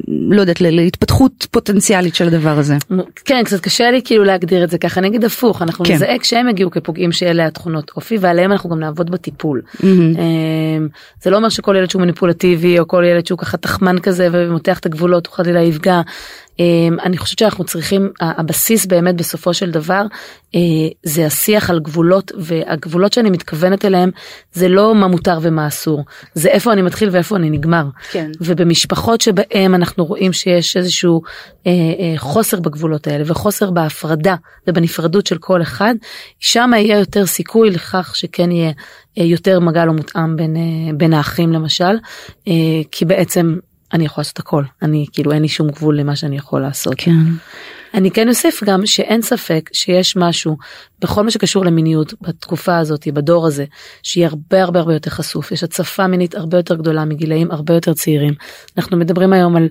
לא 0.08 0.40
יודעת, 0.40 0.60
להתפתחות 0.60 1.46
פוטנציאלית 1.50 2.14
של 2.14 2.26
הדבר 2.26 2.58
הזה. 2.58 2.76
כן 3.24 3.42
קצת 3.44 3.60
קשה 3.60 3.90
לי 3.90 4.02
כאילו 4.04 4.24
להגדיר 4.24 4.64
את 4.64 4.70
זה 4.70 4.78
ככה 4.78 5.00
נגיד 5.00 5.24
הפוך 5.24 5.62
אנחנו 5.62 5.84
כן. 5.84 5.94
נזהה 5.94 6.18
כשהם 6.18 6.48
יגיעו 6.48 6.70
כפוגעים 6.70 7.12
שאלה 7.12 7.46
התכונות 7.46 7.90
אופי 7.96 8.18
ועליהם 8.20 8.52
אנחנו 8.52 8.70
גם 8.70 8.80
נעבוד 8.80 9.10
בטיפול. 9.10 9.62
אמ, 9.84 10.88
זה 11.22 11.30
לא 11.30 11.36
אומר 11.36 11.48
שכל 11.48 11.76
ילד 11.78 11.90
שהוא 11.90 12.02
מניפולטיבי 12.02 12.78
או 12.78 12.88
כל 12.88 13.04
ילד 13.06 13.26
שהוא 13.26 13.38
ככה 13.38 13.56
תחמן 13.56 13.98
כזה 13.98 14.28
ומותח 14.32 14.78
את 14.78 14.86
הגבולות 14.86 15.26
הוא 15.26 15.34
חלילה 15.34 15.60
יפגע. 15.60 16.00
אמ, 16.60 16.96
אני 17.02 17.18
חושבת 17.18 17.38
שאנחנו 17.38 17.64
צריכים 17.64 18.10
הבסיס 18.20 18.86
באמת 18.86 19.14
בסופו 19.16 19.54
של 19.54 19.70
דבר 19.70 20.02
אה, 20.54 20.60
זה 21.02 21.26
השיח 21.26 21.70
על 21.70 21.80
גבולות 21.80 22.32
והגבולות 22.38 23.12
שאני 23.12 23.30
מתכוונת 23.30 23.84
אליהם 23.84 24.10
זה 24.52 24.68
לא 24.68 24.94
מה 24.94 25.06
מותר 25.06 25.38
ומה 25.42 25.66
אסור 25.66 26.04
זה 26.34 26.48
איפה 26.48 26.72
אני 26.72 26.82
מתחיל 26.82 27.08
ואיפה 27.12 27.36
אני 27.36 27.50
נגמר. 27.50 27.84
כן. 28.10 28.30
ובמשפחות 28.40 29.20
שבהם 29.20 29.74
אנחנו 29.74 30.04
רואים 30.04 30.32
שיש 30.32 30.76
איזשהו 30.76 31.22
אה, 31.66 31.72
אה, 31.72 32.14
חוסר 32.16 32.60
בגבולות 32.60 33.06
האלה 33.06 33.24
וחוסר 33.26 33.70
בהפרדה 33.70 34.34
ובנפרדות 34.66 35.26
של 35.26 35.38
כל 35.38 35.62
אחד, 35.62 35.94
שם 36.38 36.70
יהיה 36.74 36.98
יותר 36.98 37.26
סיכוי 37.26 37.70
לכך 37.70 38.16
שכן 38.16 38.50
יהיה 38.50 38.72
יותר 39.16 39.60
מגע 39.60 39.84
לא 39.84 39.92
מותאם 39.92 40.36
בין, 40.36 40.56
בין 40.96 41.12
האחים 41.12 41.52
למשל, 41.52 41.98
כי 42.90 43.04
בעצם 43.04 43.56
אני 43.92 44.04
יכולה 44.04 44.22
לעשות 44.22 44.38
הכל, 44.38 44.64
אני 44.82 45.06
כאילו 45.12 45.32
אין 45.32 45.42
לי 45.42 45.48
שום 45.48 45.70
גבול 45.70 46.00
למה 46.00 46.16
שאני 46.16 46.36
יכול 46.36 46.60
לעשות. 46.60 46.94
כן. 46.98 47.12
אני 47.94 48.10
כן 48.10 48.28
אוסיף 48.28 48.64
גם 48.64 48.86
שאין 48.86 49.22
ספק 49.22 49.70
שיש 49.72 50.16
משהו 50.16 50.56
בכל 51.00 51.22
מה 51.22 51.30
שקשור 51.30 51.64
למיניות 51.64 52.14
בתקופה 52.20 52.78
הזאת 52.78 53.08
בדור 53.08 53.46
הזה 53.46 53.64
שיהיה 54.02 54.28
הרבה 54.28 54.62
הרבה 54.62 54.78
הרבה 54.78 54.92
יותר 54.92 55.10
חשוף 55.10 55.52
יש 55.52 55.64
הצפה 55.64 56.06
מינית 56.06 56.34
הרבה 56.34 56.56
יותר 56.56 56.74
גדולה 56.74 57.04
מגילאים 57.04 57.50
הרבה 57.50 57.74
יותר 57.74 57.94
צעירים 57.94 58.34
אנחנו 58.76 58.96
מדברים 58.96 59.32
היום 59.32 59.56
על, 59.56 59.68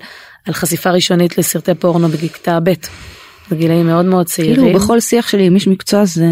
על 0.47 0.53
חשיפה 0.53 0.91
ראשונית 0.91 1.37
לסרטי 1.37 1.75
פורנו 1.75 2.07
בכיתה 2.07 2.59
ב' 2.63 2.73
בגילאים 3.51 3.87
מאוד 3.87 4.05
מאוד 4.05 4.25
צעירים. 4.25 4.55
כאילו 4.55 4.79
בכל 4.79 4.99
שיח 4.99 5.27
שלי 5.27 5.45
עם 5.45 5.55
איש 5.55 5.67
מקצוע 5.67 6.05
זה 6.05 6.25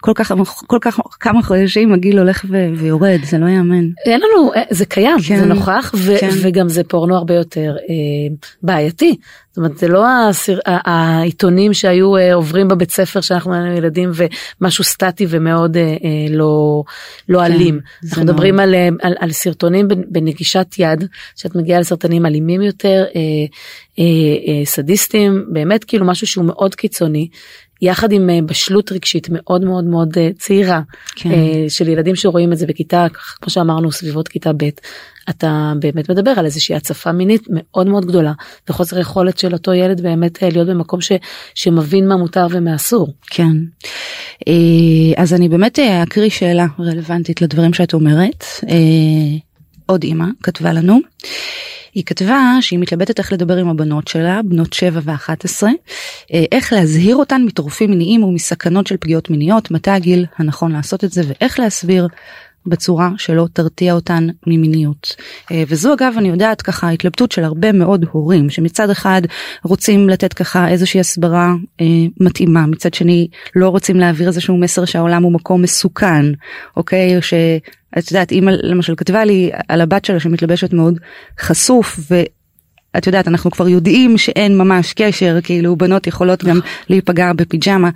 כל 0.00 0.12
כך 0.14 0.32
כל 0.66 0.78
כך 0.80 1.00
כמה 1.20 1.42
חודשים 1.42 1.92
הגיל 1.92 2.18
הולך 2.18 2.44
ו- 2.48 2.68
ויורד 2.76 3.18
זה 3.24 3.38
לא 3.38 3.46
יאמן. 3.46 3.84
אין 4.06 4.20
לנו 4.20 4.54
אה, 4.54 4.62
זה 4.70 4.86
קיים 4.86 5.16
כן, 5.28 5.38
זה 5.38 5.46
נוכח 5.46 5.94
ו- 5.96 6.14
כן. 6.20 6.30
וגם 6.42 6.68
זה 6.68 6.84
פורנו 6.84 7.16
הרבה 7.16 7.34
יותר 7.34 7.76
אה, 7.88 8.34
בעייתי 8.62 9.16
אומרת 9.58 9.78
זה 9.78 9.88
לא 9.88 10.04
הסר, 10.08 10.58
ה- 10.66 10.90
העיתונים 10.92 11.74
שהיו 11.74 12.16
אה, 12.16 12.34
עוברים 12.34 12.68
בבית 12.68 12.90
ספר 12.90 13.20
שאנחנו 13.20 13.54
היינו 13.54 13.76
ילדים 13.76 14.10
ומשהו 14.60 14.84
סטטי 14.84 15.26
ומאוד 15.30 15.76
אה, 15.76 15.82
אה, 15.82 15.96
לא 16.30 16.82
לא 17.28 17.38
כן, 17.38 17.44
אלים 17.44 17.80
אנחנו 18.04 18.24
מאוד. 18.24 18.34
מדברים 18.34 18.60
על, 18.60 18.74
אה, 18.74 18.88
על, 19.02 19.14
על 19.18 19.32
סרטונים 19.32 19.88
בנ- 19.88 20.04
בנגישת 20.08 20.66
יד 20.78 21.04
שאת 21.36 21.56
מגיעה 21.56 21.80
לסרטונים 21.80 22.26
אלימים 22.26 22.62
יותר 22.62 23.04
אה, 23.16 23.20
אה, 23.98 24.04
אה, 24.48 24.64
סדיסטים 24.64 25.44
באמת 25.52 25.84
כאילו 25.84 26.06
משהו 26.06 26.26
שהוא 26.26 26.44
מאוד 26.44 26.74
קיצוני. 26.74 27.28
יחד 27.82 28.12
עם 28.12 28.30
אה, 28.30 28.38
בשלות 28.46 28.92
רגשית 28.92 29.28
מאוד 29.30 29.64
מאוד 29.64 29.84
מאוד 29.84 30.18
אה, 30.18 30.30
צעירה 30.38 30.80
כן. 31.16 31.30
אה, 31.30 31.64
של 31.68 31.88
ילדים 31.88 32.16
שרואים 32.16 32.52
את 32.52 32.58
זה 32.58 32.66
בכיתה 32.66 33.06
כמו 33.40 33.50
שאמרנו 33.50 33.92
סביבות 33.92 34.28
כיתה 34.28 34.52
ב' 34.52 34.68
אתה 35.30 35.72
באמת 35.80 36.10
מדבר 36.10 36.30
על 36.36 36.44
איזושהי 36.44 36.74
הצפה 36.74 37.12
מינית 37.12 37.42
מאוד 37.50 37.86
מאוד 37.86 38.04
גדולה 38.04 38.32
וחוסר 38.68 38.98
יכולת 38.98 39.38
של 39.38 39.52
אותו 39.52 39.74
ילד 39.74 40.00
באמת 40.00 40.42
להיות 40.42 40.68
במקום 40.68 41.00
ש, 41.00 41.12
שמבין 41.54 42.08
מה 42.08 42.16
מותר 42.16 42.46
ומה 42.50 42.74
אסור. 42.74 43.12
כן. 43.26 43.56
אז 45.16 45.34
אני 45.34 45.48
באמת 45.48 45.78
אקריא 45.78 46.30
שאלה 46.30 46.66
רלוונטית 46.80 47.42
לדברים 47.42 47.74
שאת 47.74 47.94
אומרת. 47.94 48.44
עוד 49.86 50.02
אימא 50.02 50.26
כתבה 50.42 50.72
לנו. 50.72 50.98
היא 51.94 52.04
כתבה 52.04 52.56
שהיא 52.60 52.78
מתלבטת 52.78 53.18
איך 53.18 53.32
לדבר 53.32 53.56
עם 53.56 53.68
הבנות 53.68 54.08
שלה, 54.08 54.40
בנות 54.44 54.72
7 54.72 55.00
ו-11, 55.04 55.66
איך 56.52 56.72
להזהיר 56.72 57.16
אותן 57.16 57.42
מטורפים 57.42 57.90
מיניים 57.90 58.24
ומסכנות 58.24 58.86
של 58.86 58.96
פגיעות 58.96 59.30
מיניות, 59.30 59.70
מתי 59.70 59.90
הגיל 59.90 60.26
הנכון 60.38 60.72
לעשות 60.72 61.04
את 61.04 61.12
זה 61.12 61.22
ואיך 61.26 61.60
להסביר 61.60 62.08
בצורה 62.68 63.10
שלא 63.16 63.46
תרתיע 63.52 63.92
אותן 63.92 64.26
ממיניות. 64.46 65.16
אה, 65.50 65.62
וזו 65.68 65.94
אגב 65.94 66.14
אני 66.18 66.28
יודעת 66.28 66.62
ככה 66.62 66.90
התלבטות 66.90 67.32
של 67.32 67.44
הרבה 67.44 67.72
מאוד 67.72 68.04
הורים 68.10 68.50
שמצד 68.50 68.90
אחד 68.90 69.22
רוצים 69.64 70.08
לתת 70.08 70.32
ככה 70.32 70.68
איזושהי 70.68 71.00
הסברה 71.00 71.54
אה, 71.80 71.86
מתאימה 72.20 72.66
מצד 72.66 72.94
שני 72.94 73.28
לא 73.56 73.68
רוצים 73.68 73.96
להעביר 73.96 74.26
איזשהו 74.26 74.56
מסר 74.56 74.84
שהעולם 74.84 75.22
הוא 75.22 75.32
מקום 75.32 75.62
מסוכן 75.62 76.24
אוקיי? 76.76 77.16
או 77.16 77.22
שאת 77.22 78.10
יודעת 78.10 78.30
אימא 78.30 78.50
למשל 78.50 78.94
כתבה 78.96 79.24
לי 79.24 79.50
על 79.68 79.80
הבת 79.80 80.04
שלה 80.04 80.20
שמתלבשת 80.20 80.72
מאוד 80.72 80.98
חשוף 81.40 82.00
ו... 82.10 82.22
את 82.96 83.06
יודעת 83.06 83.28
אנחנו 83.28 83.50
כבר 83.50 83.68
יודעים 83.68 84.18
שאין 84.18 84.58
ממש 84.58 84.92
קשר 84.92 85.38
כאילו 85.42 85.76
בנות 85.76 86.06
יכולות 86.06 86.44
גם 86.44 86.60
להיפגע 86.88 87.32
בפיג'מה. 87.32 87.90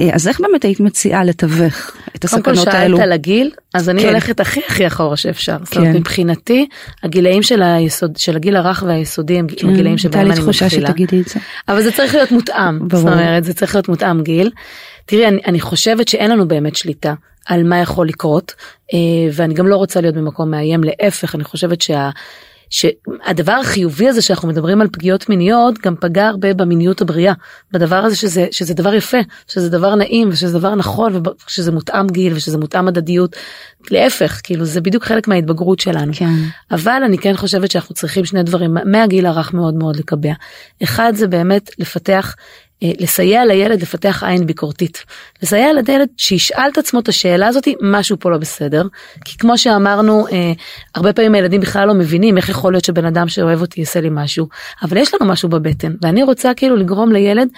אה, 0.00 0.08
אז 0.12 0.28
איך 0.28 0.40
באמת 0.40 0.64
היית 0.64 0.80
מציעה 0.80 1.24
לתווך 1.24 1.96
את 2.24 2.30
קודם 2.30 2.42
כל 2.42 2.50
הסכנות 2.50 2.64
שאלת 2.64 2.82
האלו? 2.82 3.00
על 3.00 3.12
הגיל 3.12 3.50
אז 3.74 3.88
אני 3.88 4.02
כן. 4.02 4.08
הולכת 4.08 4.40
הכי 4.40 4.60
הכי 4.68 4.86
אחורה 4.86 5.16
שאפשר. 5.16 5.56
זאת 5.64 5.76
אומרת 5.76 5.92
כן. 5.92 5.98
מבחינתי 5.98 6.66
הגילאים 7.02 7.42
של 7.42 7.62
היסוד 7.62 8.16
של 8.16 8.36
הגיל 8.36 8.56
הרך 8.56 8.84
והיסודי 8.86 9.38
הם 9.38 9.46
כן, 9.48 9.68
הגילאים 9.68 9.98
שבהם 9.98 10.20
הייתה 10.20 10.32
אני 10.32 10.38
לי 10.38 10.44
תחושה 10.44 10.64
מתחילה. 10.64 10.88
שתגידי 10.88 11.20
את 11.20 11.28
זה. 11.28 11.40
אבל 11.68 11.82
זה 11.82 11.92
צריך 11.92 12.14
להיות 12.14 12.32
מותאם, 12.32 12.88
ברור. 12.88 13.02
זאת 13.02 13.12
אומרת 13.12 13.44
זה 13.44 13.54
צריך 13.54 13.74
להיות 13.74 13.88
מותאם 13.88 14.22
גיל. 14.22 14.50
תראי 15.06 15.28
אני, 15.28 15.40
אני 15.46 15.60
חושבת 15.60 16.08
שאין 16.08 16.30
לנו 16.30 16.48
באמת 16.48 16.76
שליטה 16.76 17.14
על 17.46 17.62
מה 17.64 17.78
יכול 17.78 18.08
לקרות 18.08 18.54
אה, 18.94 18.98
ואני 19.32 19.54
גם 19.54 19.66
לא 19.68 19.76
רוצה 19.76 20.00
להיות 20.00 20.14
במקום 20.14 20.50
מאיים 20.50 20.80
להפך 20.84 21.34
אני 21.34 21.44
חושבת 21.44 21.82
שה... 21.82 22.10
שהדבר 22.74 23.52
החיובי 23.52 24.08
הזה 24.08 24.22
שאנחנו 24.22 24.48
מדברים 24.48 24.80
על 24.80 24.88
פגיעות 24.92 25.28
מיניות 25.28 25.78
גם 25.78 25.94
פגע 26.00 26.26
הרבה 26.26 26.54
במיניות 26.54 27.00
הבריאה 27.00 27.32
בדבר 27.72 27.96
הזה 27.96 28.16
שזה 28.16 28.46
שזה 28.50 28.74
דבר 28.74 28.94
יפה 28.94 29.18
שזה 29.48 29.70
דבר 29.70 29.94
נעים 29.94 30.28
ושזה 30.28 30.58
דבר 30.58 30.74
נכון 30.74 31.22
ושזה 31.46 31.72
מותאם 31.72 32.06
גיל 32.06 32.32
ושזה 32.34 32.58
מותאם 32.58 32.88
הדדיות 32.88 33.36
להפך 33.90 34.40
כאילו 34.42 34.64
זה 34.64 34.80
בדיוק 34.80 35.04
חלק 35.04 35.28
מההתבגרות 35.28 35.80
שלנו 35.80 36.12
כן. 36.16 36.34
אבל 36.70 37.02
אני 37.06 37.18
כן 37.18 37.36
חושבת 37.36 37.70
שאנחנו 37.70 37.94
צריכים 37.94 38.24
שני 38.24 38.42
דברים 38.42 38.76
מהגיל 38.84 39.26
הרך 39.26 39.54
מאוד 39.54 39.74
מאוד 39.74 39.96
לקבע. 39.96 40.32
אחד 40.82 41.12
זה 41.14 41.26
באמת 41.26 41.70
לפתח, 41.78 42.34
אה, 42.82 42.90
לסייע 42.98 43.44
לילד 43.44 43.82
לפתח 43.82 44.22
עין 44.26 44.46
ביקורתית. 44.46 45.04
לסייע 45.44 45.72
לילד 45.72 46.08
שישאל 46.16 46.68
את 46.72 46.78
עצמו 46.78 47.00
את 47.00 47.08
השאלה 47.08 47.46
הזאתי 47.46 47.74
משהו 47.82 48.16
פה 48.20 48.30
לא 48.30 48.38
בסדר. 48.38 48.82
כי 49.24 49.38
כמו 49.38 49.58
שאמרנו 49.58 50.26
אה, 50.32 50.52
הרבה 50.94 51.12
פעמים 51.12 51.34
הילדים 51.34 51.60
בכלל 51.60 51.88
לא 51.88 51.94
מבינים 51.94 52.36
איך 52.36 52.48
יכול 52.48 52.72
להיות 52.72 52.84
שבן 52.84 53.04
אדם 53.04 53.28
שאוהב 53.28 53.60
אותי 53.60 53.80
יעשה 53.80 54.00
לי 54.00 54.08
משהו 54.12 54.48
אבל 54.82 54.96
יש 54.96 55.14
לנו 55.14 55.30
משהו 55.30 55.48
בבטן 55.48 55.92
ואני 56.02 56.22
רוצה 56.22 56.54
כאילו 56.54 56.76
לגרום 56.76 57.12
לילד 57.12 57.48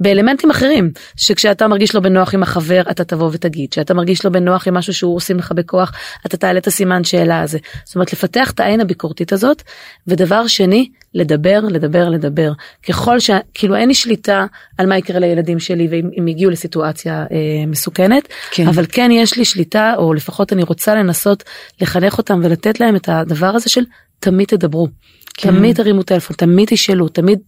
באלמנטים 0.00 0.50
אחרים, 0.50 0.90
שכשאתה 1.16 1.68
מרגיש 1.68 1.94
לא 1.94 2.00
בנוח 2.00 2.34
עם 2.34 2.42
החבר 2.42 2.82
אתה 2.90 3.04
תבוא 3.04 3.30
ותגיד, 3.32 3.70
כשאתה 3.70 3.94
מרגיש 3.94 4.24
לא 4.24 4.30
בנוח 4.30 4.68
עם 4.68 4.74
משהו 4.74 4.94
שהוא 4.94 5.16
עושים 5.16 5.38
לך 5.38 5.52
בכוח 5.52 5.92
אתה 6.26 6.36
תעלה 6.36 6.58
את 6.58 6.66
הסימן 6.66 7.04
שאלה 7.04 7.40
הזה. 7.40 7.58
זאת 7.84 7.94
אומרת 7.94 8.12
לפתח 8.12 8.50
את 8.50 8.60
העין 8.60 8.80
הביקורתית 8.80 9.32
הזאת, 9.32 9.62
ודבר 10.06 10.46
שני, 10.46 10.88
לדבר, 11.14 11.60
לדבר, 11.60 12.08
לדבר. 12.08 12.52
ככל 12.88 13.20
ש... 13.20 13.30
כאילו 13.54 13.76
אין 13.76 13.88
לי 13.88 13.94
שליטה 13.94 14.46
על 14.78 14.86
מה 14.86 14.98
יקרה 14.98 15.18
לילדים 15.18 15.58
שלי 15.58 15.88
ואם 15.90 16.28
יגיעו 16.28 16.50
לסיטואציה 16.50 17.24
אה, 17.32 17.36
מסוכנת, 17.66 18.28
כן. 18.50 18.68
אבל 18.68 18.86
כן 18.92 19.10
יש 19.12 19.36
לי 19.36 19.44
שליטה, 19.44 19.94
או 19.96 20.14
לפחות 20.14 20.52
אני 20.52 20.62
רוצה 20.62 20.94
לנסות 20.94 21.42
לחנך 21.80 22.18
אותם 22.18 22.40
ולתת 22.42 22.80
להם 22.80 22.96
את 22.96 23.08
הדבר 23.08 23.46
הזה 23.46 23.68
של 23.68 23.84
תמיד 24.18 24.48
תדברו. 24.48 24.88
כן. 25.34 25.50
תמיד 25.50 25.76
תרימו 25.76 26.02
טלפון, 26.02 26.36
תמיד 26.36 26.68
תשאלו, 26.68 27.08
תמיד 27.08 27.38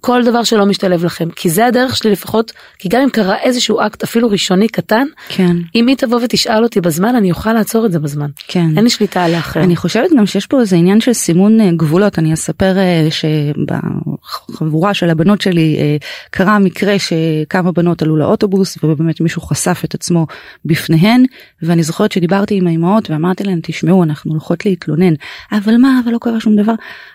כל 0.00 0.24
דבר 0.24 0.44
שלא 0.44 0.66
משתלב 0.66 1.04
לכם, 1.04 1.28
כי 1.30 1.50
זה 1.50 1.66
הדרך 1.66 1.96
שלי 1.96 2.10
לפחות, 2.10 2.52
כי 2.78 2.88
גם 2.88 3.02
אם 3.02 3.10
קרה 3.10 3.38
איזשהו 3.38 3.80
אקט 3.80 4.02
אפילו 4.02 4.30
ראשוני 4.30 4.68
קטן, 4.68 5.06
כן. 5.28 5.56
אם 5.74 5.86
היא 5.86 5.96
תבוא 5.96 6.20
ותשאל 6.24 6.64
אותי 6.64 6.80
בזמן, 6.80 7.16
אני 7.16 7.30
אוכל 7.30 7.52
לעצור 7.52 7.86
את 7.86 7.92
זה 7.92 7.98
בזמן. 7.98 8.30
כן. 8.48 8.66
אין 8.76 8.84
לי 8.84 8.90
שליטה 8.90 9.24
על 9.24 9.34
האחר. 9.34 9.62
אני 9.62 9.76
חושבת 9.76 10.10
גם 10.18 10.26
שיש 10.26 10.46
פה 10.46 10.60
איזה 10.60 10.76
עניין 10.76 11.00
של 11.00 11.12
סימון 11.12 11.60
אה, 11.60 11.70
גבולות, 11.76 12.18
אני 12.18 12.34
אספר 12.34 12.78
אה, 12.78 13.08
שבחבורה 13.10 14.94
של 14.94 15.10
הבנות 15.10 15.40
שלי 15.40 15.76
אה, 15.78 15.96
קרה 16.30 16.58
מקרה 16.58 16.94
שכמה 16.98 17.72
בנות 17.72 18.02
עלו 18.02 18.16
לאוטובוס 18.16 18.78
ובאמת 18.82 19.20
מישהו 19.20 19.42
חשף 19.42 19.82
את 19.84 19.94
עצמו 19.94 20.26
בפניהן, 20.64 21.24
ואני 21.62 21.82
זוכרת 21.82 22.12
שדיברתי 22.12 22.54
עם 22.54 22.66
האימהות 22.66 23.10
ואמרתי 23.10 23.44
להן, 23.44 23.60
תשמעו, 23.62 24.04
אנחנו 24.04 24.32
הולכות 24.32 24.66
להתלונן, 24.66 25.14
אבל 25.52 25.76
מה, 25.76 26.00
אבל 26.04 26.12
לא 26.12 26.18
קרה 26.20 26.40
שום 26.40 26.56
דבר. 26.56 26.74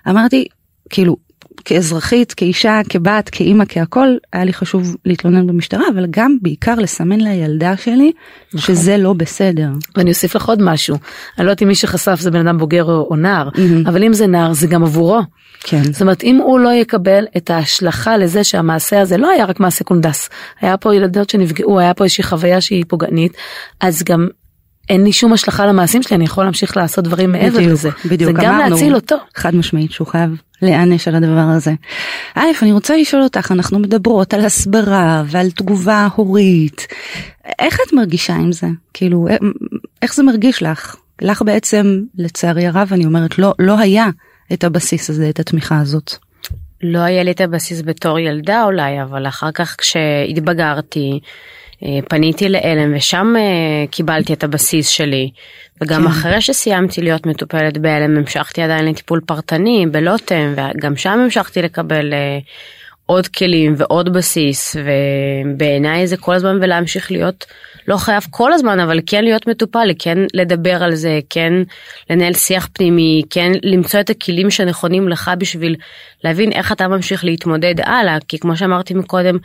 אמרתי, 0.09 0.47
כאילו, 0.89 1.17
כאזרחית, 1.65 2.33
כאישה, 2.33 2.81
כבת, 2.89 3.29
כאימא, 3.29 3.63
כהכל, 3.69 4.07
היה 4.33 4.43
לי 4.43 4.53
חשוב 4.53 4.95
להתלונן 5.05 5.47
במשטרה, 5.47 5.83
אבל 5.93 6.05
גם 6.09 6.37
בעיקר 6.41 6.75
לסמן 6.75 7.21
לילדה 7.21 7.77
שלי 7.77 8.11
נכון. 8.53 8.75
שזה 8.75 8.97
לא 8.97 9.13
בסדר. 9.13 9.69
ואני 9.95 10.09
אוסיף 10.09 10.35
לך 10.35 10.49
עוד 10.49 10.61
משהו, 10.61 10.95
אני 11.37 11.45
לא 11.45 11.51
יודעת 11.51 11.63
אם 11.63 11.67
מי 11.67 11.75
שחשף 11.75 12.19
זה 12.19 12.31
בן 12.31 12.47
אדם 12.47 12.57
בוגר 12.57 12.83
או, 12.83 13.07
או 13.09 13.15
נער, 13.15 13.49
mm-hmm. 13.49 13.89
אבל 13.89 14.03
אם 14.03 14.13
זה 14.13 14.27
נער 14.27 14.53
זה 14.53 14.67
גם 14.67 14.83
עבורו. 14.83 15.21
כן. 15.63 15.83
זאת 15.83 16.01
אומרת 16.01 16.23
אם 16.23 16.37
הוא 16.37 16.59
לא 16.59 16.73
יקבל 16.73 17.25
את 17.37 17.49
ההשלכה 17.49 18.17
לזה 18.17 18.43
שהמעשה 18.43 19.01
הזה 19.01 19.17
לא 19.17 19.29
היה 19.29 19.45
רק 19.45 19.59
מעשה 19.59 19.83
קונדס, 19.83 20.29
היה 20.61 20.77
פה 20.77 20.95
ילדות 20.95 21.29
שנפגעו, 21.29 21.79
היה 21.79 21.93
פה 21.93 22.03
איזושהי 22.03 22.23
חוויה 22.23 22.61
שהיא 22.61 22.85
פוגענית, 22.87 23.37
אז 23.79 24.03
גם 24.03 24.27
אין 24.89 25.03
לי 25.03 25.13
שום 25.13 25.33
השלכה 25.33 25.65
למעשים 25.65 26.03
שלי, 26.03 26.15
אני 26.15 26.25
יכול 26.25 26.43
להמשיך 26.43 26.77
לעשות 26.77 27.03
דברים 27.03 27.31
מעבר 27.31 27.57
בדיוק, 27.57 27.71
לזה. 27.71 27.89
בדיוק, 28.05 28.31
זה 28.31 28.45
גם 28.45 28.55
אמרנו, 28.55 28.75
להציל 28.75 28.95
אותו. 28.95 29.15
חד 29.35 29.55
משמעית 29.55 29.91
שהוא 29.91 30.07
חייב 30.07 30.41
להיענש 30.61 31.07
על 31.07 31.15
הדבר 31.15 31.47
הזה. 31.55 31.73
א', 32.35 32.47
אני 32.61 32.71
רוצה 32.71 32.97
לשאול 32.97 33.23
אותך, 33.23 33.51
אנחנו 33.51 33.79
מדברות 33.79 34.33
על 34.33 34.45
הסברה 34.45 35.23
ועל 35.27 35.51
תגובה 35.51 36.07
הורית. 36.15 36.87
איך 37.59 37.79
את 37.87 37.93
מרגישה 37.93 38.35
עם 38.35 38.51
זה? 38.51 38.67
כאילו, 38.93 39.27
איך 40.01 40.15
זה 40.15 40.23
מרגיש 40.23 40.63
לך? 40.63 40.95
לך 41.21 41.41
בעצם, 41.41 42.01
לצערי 42.17 42.67
הרב, 42.67 42.89
אני 42.91 43.05
אומרת, 43.05 43.39
לא, 43.39 43.53
לא 43.59 43.79
היה 43.79 44.07
את 44.53 44.63
הבסיס 44.63 45.09
הזה, 45.09 45.29
את 45.29 45.39
התמיכה 45.39 45.79
הזאת. 45.79 46.13
לא 46.83 46.99
היה 46.99 47.23
לי 47.23 47.31
את 47.31 47.41
הבסיס 47.41 47.81
בתור 47.81 48.19
ילדה 48.19 48.63
אולי, 48.63 49.01
אבל 49.01 49.27
אחר 49.27 49.51
כך 49.51 49.75
כשהתבגרתי, 49.77 51.11
אה, 51.23 51.29
פניתי 52.09 52.49
לעלם 52.49 52.95
ושם 52.95 53.33
אה, 53.37 53.87
קיבלתי 53.91 54.33
את 54.33 54.43
הבסיס 54.43 54.87
שלי 54.87 55.29
וגם 55.81 56.01
כן. 56.01 56.07
אחרי 56.07 56.41
שסיימתי 56.41 57.01
להיות 57.01 57.25
מטופלת 57.25 57.77
בעלם 57.77 58.17
המשכתי 58.17 58.61
עדיין 58.61 58.85
לטיפול 58.85 59.21
פרטני 59.25 59.85
בלוטם 59.91 60.53
וגם 60.57 60.95
שם 60.95 61.09
המשכתי 61.09 61.61
לקבל 61.61 62.13
אה, 62.13 62.39
עוד 63.09 63.27
כלים 63.27 63.73
ועוד 63.77 64.13
בסיס 64.13 64.75
ובעיניי 64.75 66.07
זה 66.07 66.17
כל 66.17 66.33
הזמן 66.33 66.57
ולהמשיך 66.61 67.11
להיות 67.11 67.45
לא 67.87 67.97
חייב 67.97 68.23
כל 68.29 68.53
הזמן 68.53 68.79
אבל 68.79 68.99
כן 69.05 69.23
להיות 69.23 69.47
מטופל 69.47 69.87
כן 69.99 70.17
לדבר 70.33 70.83
על 70.83 70.95
זה 70.95 71.19
כן 71.29 71.53
לנהל 72.09 72.33
שיח 72.33 72.69
פנימי 72.73 73.21
כן 73.29 73.51
למצוא 73.63 73.99
את 73.99 74.09
הכלים 74.09 74.51
שנכונים 74.51 75.09
לך 75.09 75.31
בשביל 75.37 75.75
להבין 76.23 76.51
איך 76.51 76.71
אתה 76.71 76.87
ממשיך 76.87 77.25
להתמודד 77.25 77.75
הלאה 77.83 78.17
כי 78.27 78.39
כמו 78.39 78.57
שאמרתי 78.57 78.93
מקודם 78.93 79.37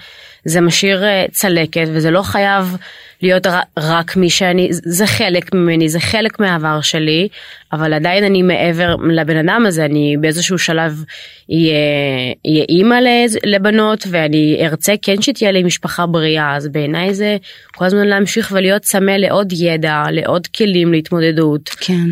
זה 0.45 0.61
משאיר 0.61 1.05
אה, 1.05 1.25
צלקת 1.31 1.87
וזה 1.93 2.11
לא 2.11 2.23
חייב 2.23 2.77
להיות 3.23 3.47
רק 3.79 4.17
מי 4.17 4.31
שאני 4.31 4.69
זה 4.71 5.07
חלק 5.07 5.55
ממני 5.55 5.89
זה 5.89 6.01
חלק 6.01 6.41
מהעבר 6.41 6.81
שלי 6.81 7.29
אבל 7.73 7.93
עדיין 7.93 8.25
אני 8.25 8.43
מעבר 8.43 8.97
לבן 8.97 9.37
אדם 9.37 9.65
הזה 9.67 9.85
אני 9.85 10.17
באיזשהו 10.21 10.59
שלב 10.59 11.05
אהיה 11.51 12.65
אימא 12.69 12.99
לבנות 13.45 14.05
ואני 14.11 14.59
ארצה 14.61 14.95
כן 15.03 15.23
שתהיה 15.23 15.53
לי 15.53 15.63
משפחה 15.63 16.07
בריאה 16.07 16.57
אז 16.57 16.69
בעיניי 16.69 17.15
זה 17.15 17.37
כל 17.77 17.85
הזמן 17.85 18.07
להמשיך 18.07 18.53
ולהיות 18.55 18.83
צמא 18.83 19.11
לעוד 19.11 19.53
ידע 19.53 20.05
לעוד 20.11 20.47
כלים 20.47 20.93
להתמודדות. 20.93 21.69
כן 21.81 22.09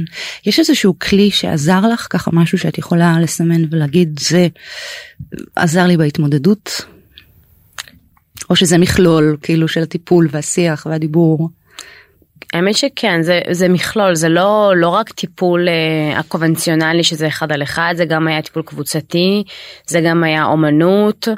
יש 0.46 0.58
איזשהו 0.58 0.98
כלי 0.98 1.30
שעזר 1.30 1.80
לך 1.92 2.06
ככה 2.10 2.30
משהו 2.34 2.58
שאת 2.58 2.78
יכולה 2.78 3.16
לסמן 3.22 3.62
ולהגיד 3.70 4.20
זה 4.20 4.48
עזר 5.56 5.86
לי 5.86 5.96
בהתמודדות. 5.96 6.82
או 8.50 8.56
שזה 8.56 8.78
מכלול 8.78 9.36
כאילו 9.42 9.68
של 9.68 9.82
הטיפול 9.82 10.28
והשיח 10.30 10.86
והדיבור. 10.86 11.48
האמת 12.52 12.76
שכן 12.76 13.22
זה 13.22 13.40
זה 13.50 13.68
מכלול 13.68 14.14
זה 14.14 14.28
לא 14.28 14.72
לא 14.76 14.88
רק 14.88 15.10
טיפול 15.10 15.68
אה, 15.68 16.18
הקונבנציונלי 16.18 17.04
שזה 17.04 17.28
אחד 17.28 17.52
על 17.52 17.62
אחד 17.62 17.94
זה 17.96 18.04
גם 18.04 18.28
היה 18.28 18.42
טיפול 18.42 18.62
קבוצתי 18.62 19.42
זה 19.86 20.00
גם 20.00 20.24
היה 20.24 20.44
אומנות 20.44 21.28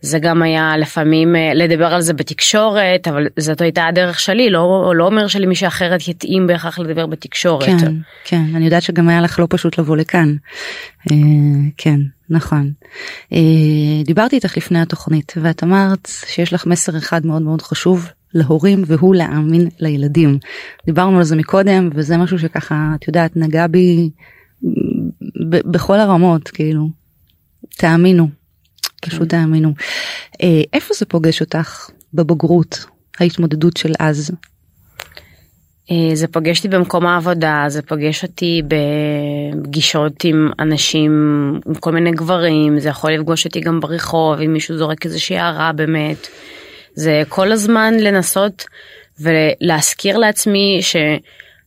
זה 0.00 0.18
גם 0.18 0.42
היה 0.42 0.76
לפעמים 0.76 1.36
אה, 1.36 1.54
לדבר 1.54 1.86
על 1.86 2.00
זה 2.00 2.12
בתקשורת 2.12 3.08
אבל 3.08 3.26
זאת 3.38 3.60
הייתה 3.60 3.86
הדרך 3.86 4.20
שלי 4.20 4.50
לא 4.50 4.92
לא 4.96 5.06
אומר 5.06 5.26
שלמישהו 5.26 5.66
אחרת 5.66 6.08
יתאים 6.08 6.46
בהכרח 6.46 6.78
לדבר 6.78 7.06
בתקשורת. 7.06 7.66
כן 7.80 7.94
כן 8.24 8.42
אני 8.54 8.64
יודעת 8.64 8.82
שגם 8.82 9.08
היה 9.08 9.20
לך 9.20 9.38
לא 9.38 9.46
פשוט 9.50 9.78
לבוא 9.78 9.96
לכאן. 9.96 10.34
אה, 11.10 11.16
כן 11.76 12.00
נכון. 12.30 12.72
אה, 13.32 14.02
דיברתי 14.04 14.36
איתך 14.36 14.56
לפני 14.56 14.80
התוכנית 14.80 15.32
ואת 15.42 15.62
אמרת 15.62 16.08
שיש 16.26 16.52
לך 16.52 16.66
מסר 16.66 16.98
אחד 16.98 17.26
מאוד 17.26 17.42
מאוד 17.42 17.62
חשוב 17.62 18.08
להורים 18.34 18.82
והוא 18.86 19.14
להאמין 19.14 19.68
לילדים. 19.78 20.38
דיברנו 20.86 21.18
על 21.18 21.24
זה 21.24 21.36
מקודם 21.36 21.90
וזה 21.94 22.16
משהו 22.16 22.38
שככה 22.38 22.92
את 22.94 23.08
יודעת 23.08 23.36
נגע 23.36 23.66
בי 23.66 24.10
בכל 25.48 26.00
הרמות 26.00 26.48
כאילו 26.48 26.88
תאמינו 27.76 28.28
פשוט 29.06 29.28
תאמינו. 29.28 29.74
אה, 30.42 30.62
איפה 30.72 30.94
זה 30.98 31.06
פוגש 31.06 31.40
אותך 31.40 31.90
בבוגרות 32.14 32.84
ההתמודדות 33.20 33.76
של 33.76 33.92
אז? 33.98 34.30
אה, 35.90 36.10
זה 36.14 36.28
פוגש 36.28 36.58
אותי 36.58 36.68
במקום 36.68 37.06
העבודה, 37.06 37.64
זה 37.68 37.82
פוגש 37.82 38.22
אותי 38.22 38.62
בפגישות 38.68 40.24
עם 40.24 40.50
אנשים, 40.58 41.12
עם 41.66 41.74
כל 41.74 41.92
מיני 41.92 42.10
גברים, 42.12 42.78
זה 42.78 42.88
יכול 42.88 43.12
לפגוש 43.12 43.44
אותי 43.46 43.60
גם 43.60 43.80
ברחוב, 43.80 44.40
אם 44.40 44.52
מישהו 44.52 44.78
זורק 44.78 45.04
איזושהי 45.04 45.38
הערה 45.38 45.72
באמת. 45.72 46.26
זה 46.94 47.22
כל 47.28 47.52
הזמן 47.52 47.94
לנסות 48.00 48.64
ולהזכיר 49.20 50.18
לעצמי 50.18 50.78
ש... 50.82 50.96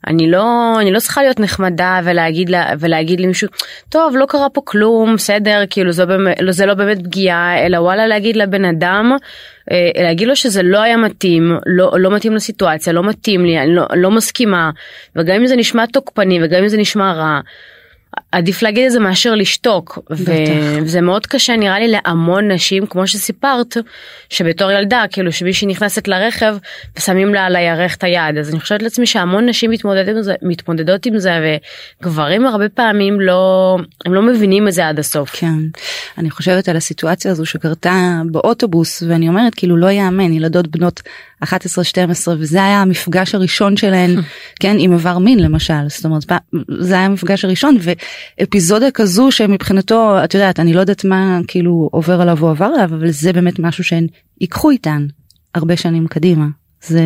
אני 0.08 0.32
לא 0.32 0.78
אני 0.82 0.92
לא 0.92 1.00
צריכה 1.00 1.22
להיות 1.22 1.40
נחמדה 1.40 2.00
ולהגיד 2.04 2.50
לה 2.50 2.66
ולהגיד 2.80 3.20
למישהו 3.20 3.48
טוב 3.90 4.16
לא 4.18 4.26
קרה 4.30 4.50
פה 4.50 4.62
כלום 4.66 5.16
בסדר 5.16 5.64
כאילו 5.70 5.92
זה, 5.92 6.06
באמת, 6.06 6.42
לא, 6.42 6.52
זה 6.52 6.66
לא 6.66 6.74
באמת 6.74 7.04
פגיעה 7.04 7.66
אלא 7.66 7.78
וואלה 7.78 8.08
להגיד 8.08 8.36
לבן 8.36 8.66
אדם 8.66 9.12
אה, 9.72 10.04
להגיד 10.04 10.28
לו 10.28 10.36
שזה 10.36 10.64
לא 10.64 10.82
היה 10.82 10.98
מתאים 10.98 11.58
לא 11.66 11.92
לא 11.98 12.12
מתאים 12.12 12.36
לסיטואציה 12.36 12.94
לא 12.94 13.04
מתאים 13.04 13.46
לי 13.46 13.60
אני 13.60 13.76
לא, 13.76 13.86
לא 13.96 14.12
מסכימה 14.12 14.72
וגם 15.16 15.36
אם 15.36 15.48
זה 15.48 15.56
נשמע 15.56 15.86
תוקפני 15.86 16.40
וגם 16.44 16.62
אם 16.62 16.68
זה 16.68 16.78
נשמע 16.78 17.14
רע. 17.14 17.40
עדיף 18.32 18.62
להגיד 18.62 18.86
את 18.86 18.92
זה 18.92 19.00
מאשר 19.00 19.36
לשתוק 19.36 20.00
וזה 20.10 21.02
מאוד 21.02 21.26
קשה 21.26 21.56
נראה 21.58 21.80
לי 21.80 21.88
להמון 21.88 22.52
נשים 22.52 22.86
כמו 22.86 23.08
שסיפרת 23.08 23.78
שבתור 24.30 24.72
ילדה 24.72 25.04
כאילו 25.12 25.32
שמישהי 25.32 25.68
נכנסת 25.68 26.08
לרכב 26.08 26.58
ושמים 26.98 27.34
לה 27.34 27.46
על 27.46 27.56
הירך 27.56 27.96
את 27.96 28.04
היד. 28.04 28.38
אז 28.38 28.50
אני 28.50 28.60
חושבת 28.60 28.82
לעצמי 28.82 29.06
שהמון 29.06 29.50
נשים 29.50 29.72
מתמודדות 29.72 30.16
עם 30.16 30.22
זה 30.22 30.34
מתמודדות 30.42 31.06
עם 31.06 31.20
זה 31.20 31.60
וגברים 32.02 32.46
הרבה 32.46 32.70
פעמים 32.70 33.22
לא 33.22 33.78
הם 34.06 34.14
לא 34.14 34.22
מבינים 34.22 34.68
את 34.68 34.74
זה 34.74 34.88
עד 34.88 35.00
הסוף. 35.00 35.30
כן. 35.30 35.60
אני 36.18 36.30
חושבת 36.30 36.70
על 36.70 36.78
הסיטואציה 36.78 37.32
הזו 37.32 37.46
שקרתה 37.46 38.22
באוטובוס 38.32 39.04
ואני 39.08 39.30
אומרת 39.30 39.56
כאילו 39.56 39.78
לא 39.78 39.92
יאמן 39.92 40.34
ילדות 40.34 40.68
בנות 40.68 41.02
11-12 41.44 41.48
וזה 42.40 42.64
היה 42.64 42.82
המפגש 42.82 43.36
הראשון 43.36 43.78
שלהן 43.78 44.16
כן 44.62 44.76
עם 44.80 44.94
איבר 44.94 45.18
מין 45.18 45.40
למשל 45.40 45.74
זאת 45.88 46.06
אומרת 46.06 46.26
זה 46.80 46.94
היה 46.94 47.06
המפגש 47.06 47.46
הראשון 47.46 47.78
ואפיזודה 48.40 48.92
כזו 48.92 49.32
שמבחינתו 49.32 50.24
את 50.24 50.34
יודעת 50.34 50.60
אני 50.60 50.74
לא 50.74 50.80
יודעת 50.80 51.06
מה 51.06 51.40
כאילו 51.48 51.90
עובר 51.92 52.22
עליו 52.22 52.38
או 52.42 52.50
עבר 52.50 52.66
עליו 52.66 52.90
אבל 53.00 53.12
זה 53.12 53.34
באמת 53.34 53.60
משהו 53.60 53.84
שהן 53.84 54.08
ייקחו 54.42 54.70
איתן 54.70 55.08
הרבה 55.56 55.78
שנים 55.78 56.08
קדימה 56.08 56.46
זה 56.84 57.02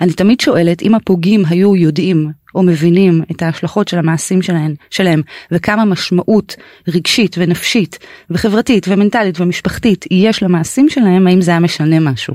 אני 0.00 0.12
תמיד 0.12 0.40
שואלת 0.40 0.82
אם 0.82 0.94
הפוגעים 0.94 1.42
היו 1.48 1.76
יודעים 1.76 2.30
או 2.54 2.62
מבינים 2.62 3.22
את 3.30 3.42
ההשלכות 3.42 3.88
של 3.88 3.98
המעשים 3.98 4.42
שלהם, 4.42 4.74
שלהם 4.90 5.22
וכמה 5.52 5.84
משמעות 5.84 6.56
רגשית 6.88 7.36
ונפשית 7.38 7.98
וחברתית 8.30 8.86
ומנטלית 8.88 9.40
ומשפחתית 9.40 10.04
יש 10.10 10.42
למעשים 10.42 10.88
שלהם, 10.88 11.26
האם 11.26 11.40
זה 11.40 11.50
היה 11.50 11.60
משנה 11.60 12.00
משהו? 12.00 12.34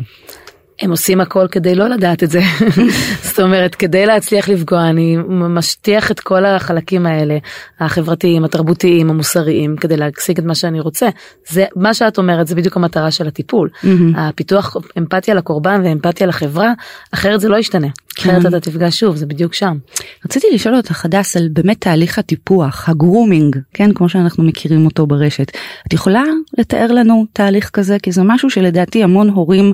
הם 0.81 0.91
עושים 0.91 1.21
הכל 1.21 1.47
כדי 1.51 1.75
לא 1.75 1.87
לדעת 1.87 2.23
את 2.23 2.31
זה. 2.31 2.41
זאת 3.27 3.39
אומרת, 3.39 3.75
כדי 3.75 4.05
להצליח 4.05 4.49
לפגוע, 4.49 4.89
אני 4.89 5.17
משטיח 5.27 6.11
את 6.11 6.19
כל 6.19 6.45
החלקים 6.45 7.05
האלה, 7.05 7.37
החברתיים, 7.79 8.43
התרבותיים, 8.43 9.09
המוסריים, 9.09 9.75
כדי 9.77 9.97
להשיג 9.97 10.37
את 10.37 10.45
מה 10.45 10.55
שאני 10.55 10.79
רוצה. 10.79 11.09
זה, 11.49 11.65
מה 11.75 11.93
שאת 11.93 12.17
אומרת, 12.17 12.47
זה 12.47 12.55
בדיוק 12.55 12.77
המטרה 12.77 13.11
של 13.11 13.27
הטיפול. 13.27 13.69
הפיתוח 14.15 14.75
אמפתיה 14.97 15.33
לקורבן 15.33 15.81
ואמפתיה 15.83 16.27
לחברה, 16.27 16.73
אחרת 17.11 17.41
זה 17.41 17.49
לא 17.49 17.57
ישתנה. 17.57 17.87
אחרת 18.19 18.45
אתה 18.45 18.59
תפגע 18.59 18.87
שוב, 18.91 19.15
זה 19.15 19.25
בדיוק 19.25 19.53
שם. 19.53 19.77
רציתי 20.25 20.47
לשאול 20.53 20.75
אותך 20.75 21.05
הדס 21.05 21.37
על 21.37 21.49
באמת 21.53 21.81
תהליך 21.81 22.19
הטיפוח, 22.19 22.89
הגרומינג, 22.89 23.57
כן, 23.73 23.93
כמו 23.93 24.09
שאנחנו 24.09 24.43
מכירים 24.43 24.85
אותו 24.85 25.07
ברשת. 25.07 25.51
את 25.87 25.93
יכולה 25.93 26.23
לתאר 26.57 26.91
לנו 26.91 27.25
תהליך 27.33 27.69
כזה? 27.69 27.97
כי 28.03 28.11
זה 28.11 28.23
משהו 28.23 28.49
שלדעתי 28.49 29.03
המון 29.03 29.29
הורים 29.29 29.73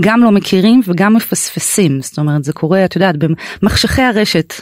גם 0.00 0.20
לא 0.20 0.30
מכירים 0.30 0.80
וגם 0.86 1.14
מפספסים. 1.14 2.02
זאת 2.02 2.18
אומרת, 2.18 2.44
זה 2.44 2.52
קורה, 2.52 2.84
את 2.84 2.96
יודעת, 2.96 3.14
במחשכי 3.62 4.02
הרשת. 4.02 4.54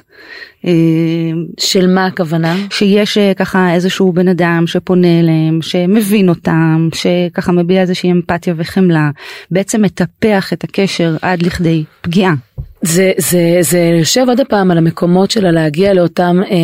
של 1.60 1.86
מה 1.86 2.06
הכוונה? 2.06 2.56
שיש 2.70 3.18
ככה 3.18 3.74
איזשהו 3.74 4.12
בן 4.12 4.28
אדם 4.28 4.64
שפונה 4.66 5.20
אליהם, 5.20 5.62
שמבין 5.62 6.28
אותם, 6.28 6.88
שככה 6.94 7.52
מביע 7.52 7.80
איזושהי 7.80 8.12
אמפתיה 8.12 8.54
וחמלה, 8.56 9.10
בעצם 9.50 9.82
מטפח 9.82 10.52
את 10.52 10.64
הקשר 10.64 11.16
עד 11.22 11.42
לכדי 11.42 11.84
פגיעה. 12.00 12.34
זה, 12.83 13.12
זה, 13.18 13.59
זה 13.61 13.79
יושב 13.79 14.25
עוד 14.29 14.40
הפעם 14.40 14.71
על 14.71 14.79
המקומות 14.79 15.31
שלה 15.31 15.51
להגיע 15.51 15.95
לאותם 15.95 16.40
אה, 16.51 16.57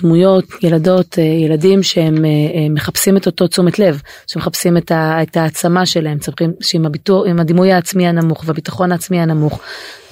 דמויות, 0.00 0.44
ילדות, 0.62 1.18
אה, 1.18 1.24
ילדים 1.24 1.82
שהם 1.82 2.24
אה, 2.24 2.30
אה, 2.30 2.66
מחפשים 2.70 3.16
את 3.16 3.26
אותו 3.26 3.46
תשומת 3.46 3.78
לב, 3.78 4.02
שמחפשים 4.26 4.76
את, 4.76 4.90
ה, 4.90 5.22
את 5.22 5.36
העצמה 5.36 5.86
שלהם, 5.86 6.18
צריכים, 6.18 6.52
שעם 6.60 6.86
הביטור, 6.86 7.24
עם 7.24 7.40
הדימוי 7.40 7.72
העצמי 7.72 8.06
הנמוך 8.06 8.44
והביטחון 8.46 8.92
העצמי 8.92 9.20
הנמוך. 9.20 9.60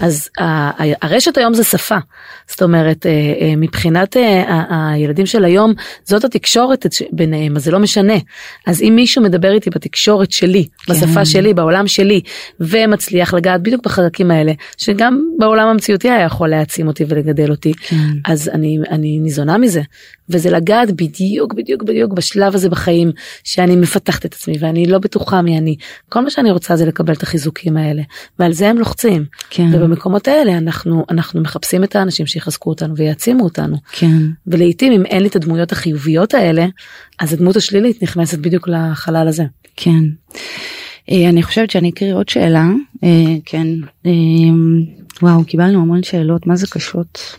אז 0.03 0.29
ה, 0.39 0.45
ה, 0.45 0.95
הרשת 1.03 1.39
היום 1.39 1.55
זה 1.55 1.65
שפה, 1.65 1.97
זאת 2.49 2.63
אומרת, 2.63 3.07
אה, 3.07 3.11
אה, 3.11 3.57
מבחינת 3.57 4.17
אה, 4.17 4.43
ה, 4.49 4.91
הילדים 4.93 5.27
של 5.27 5.45
היום, 5.45 5.73
זאת 6.05 6.25
התקשורת 6.25 6.87
ביניהם, 7.13 7.57
אז 7.57 7.65
זה 7.65 7.71
לא 7.71 7.79
משנה. 7.79 8.15
אז 8.67 8.83
אם 8.83 8.93
מישהו 8.97 9.23
מדבר 9.23 9.53
איתי 9.53 9.71
בתקשורת 9.71 10.33
שלי, 10.33 10.67
כן. 10.87 10.93
בשפה 10.93 11.25
שלי, 11.25 11.55
בעולם 11.55 11.87
שלי, 11.87 12.21
ומצליח 12.61 13.35
לגעת 13.35 13.63
בדיוק 13.63 13.85
בחלקים 13.85 14.31
האלה, 14.31 14.53
שגם 14.77 15.21
בעולם 15.39 15.52
המציאותי 15.59 16.11
היה 16.11 16.25
יכול 16.25 16.49
להעצים 16.49 16.87
אותי 16.87 17.05
ולגדל 17.09 17.51
אותי, 17.51 17.73
כן. 17.75 17.97
אז 18.25 18.49
אני, 18.49 18.79
אני 18.91 19.19
ניזונה 19.19 19.59
מזה. 19.59 19.83
וזה 20.29 20.51
לגעת 20.51 20.91
בדיוק 20.91 21.55
בדיוק 21.55 21.83
בדיוק 21.83 22.13
בשלב 22.13 22.55
הזה 22.55 22.69
בחיים 22.69 23.13
שאני 23.45 23.77
מפתחת 23.77 24.27
את 24.27 24.35
עצמי 24.35 24.55
ואני 24.61 24.87
לא 24.87 24.99
בטוחה 24.99 25.43
מי 25.43 25.59
אני. 25.59 25.77
כל 26.09 26.21
מה 26.21 26.31
שאני 26.31 26.51
רוצה 26.51 26.77
זה 26.77 26.87
לקבל 26.87 27.15
את 27.15 27.23
החיזוקים 27.23 27.77
האלה 27.77 28.03
ועל 28.39 28.53
זה 28.53 28.69
הם 28.69 28.79
לוחצים. 28.79 29.25
כן. 29.51 29.69
ובמקומות 29.73 30.29
האלה 30.29 30.59
אנחנו 30.59 31.05
אנחנו 31.11 31.41
מחפשים 31.41 31.85
את 31.85 31.97
האנשים 31.97 32.27
שיחזקו 32.27 32.71
אותנו 32.71 32.97
ויעצימו 32.97 33.45
אותנו. 33.45 33.77
כן. 33.93 34.23
ולעיתים 34.47 34.93
אם 34.93 35.07
אין 35.07 35.23
לי 35.23 35.29
את 35.29 35.37
הדמויות 35.37 35.73
החיוביות 35.73 36.35
האלה 36.35 36.67
אז 37.19 37.33
הדמות 37.33 37.57
השלילית 37.57 38.03
נכנסת 38.03 38.39
בדיוק 38.39 38.69
לחלל 38.69 39.29
הזה. 39.29 39.45
כן. 39.77 40.05
אני 41.11 41.43
חושבת 41.43 41.71
שאני 41.71 41.91
אקריא 41.91 42.15
עוד 42.15 42.29
שאלה. 42.29 42.69
כן. 43.45 43.69
וואו 45.23 45.45
קיבלנו 45.45 45.81
המון 45.81 46.03
שאלות 46.03 46.47
מה 46.47 46.57
זה 46.57 46.67
קשות. 46.67 47.39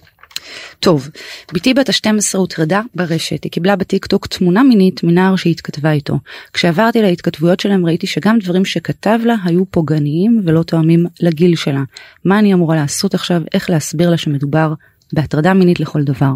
טוב, 0.79 1.09
בתי 1.53 1.73
בת 1.73 1.89
ה-12 1.89 2.37
הוטרדה 2.37 2.81
ברשת, 2.95 3.43
היא 3.43 3.51
קיבלה 3.51 3.75
בטיק 3.75 4.05
טוק 4.05 4.27
תמונה 4.27 4.63
מינית 4.63 5.03
מנער 5.03 5.35
שהיא 5.35 5.51
התכתבה 5.51 5.91
איתו. 5.91 6.19
כשעברתי 6.53 7.01
להתכתבויות 7.01 7.59
שלהם 7.59 7.85
ראיתי 7.85 8.07
שגם 8.07 8.39
דברים 8.39 8.65
שכתב 8.65 9.19
לה 9.23 9.35
היו 9.45 9.65
פוגעניים 9.71 10.41
ולא 10.43 10.63
תואמים 10.63 11.05
לגיל 11.19 11.55
שלה. 11.55 11.83
מה 12.25 12.39
אני 12.39 12.53
אמורה 12.53 12.75
לעשות 12.75 13.13
עכשיו, 13.13 13.41
איך 13.53 13.69
להסביר 13.69 14.09
לה 14.09 14.17
שמדובר 14.17 14.73
בהטרדה 15.13 15.53
מינית 15.53 15.79
לכל 15.79 16.03
דבר. 16.03 16.33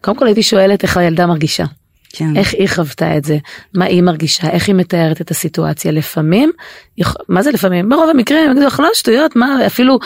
קודם 0.00 0.16
כל 0.16 0.26
הייתי 0.26 0.42
שואלת 0.42 0.82
איך 0.82 0.96
הילדה 0.96 1.26
מרגישה. 1.26 1.64
כן. 2.12 2.36
איך 2.36 2.54
היא 2.54 2.68
חוותה 2.68 3.16
את 3.16 3.24
זה, 3.24 3.38
מה 3.74 3.84
היא 3.84 4.02
מרגישה, 4.02 4.50
איך 4.50 4.68
היא 4.68 4.74
מתארת 4.74 5.20
את 5.20 5.30
הסיטואציה. 5.30 5.92
לפעמים, 5.92 6.52
מה 7.28 7.42
זה 7.42 7.50
לפעמים? 7.50 7.88
ברוב 7.88 8.10
המקרים, 8.10 8.50
יגידו 8.50 8.66
לך 8.66 8.80
לא 8.80 8.88
שטויות, 8.94 9.36
מה 9.36 9.66
אפילו, 9.66 9.98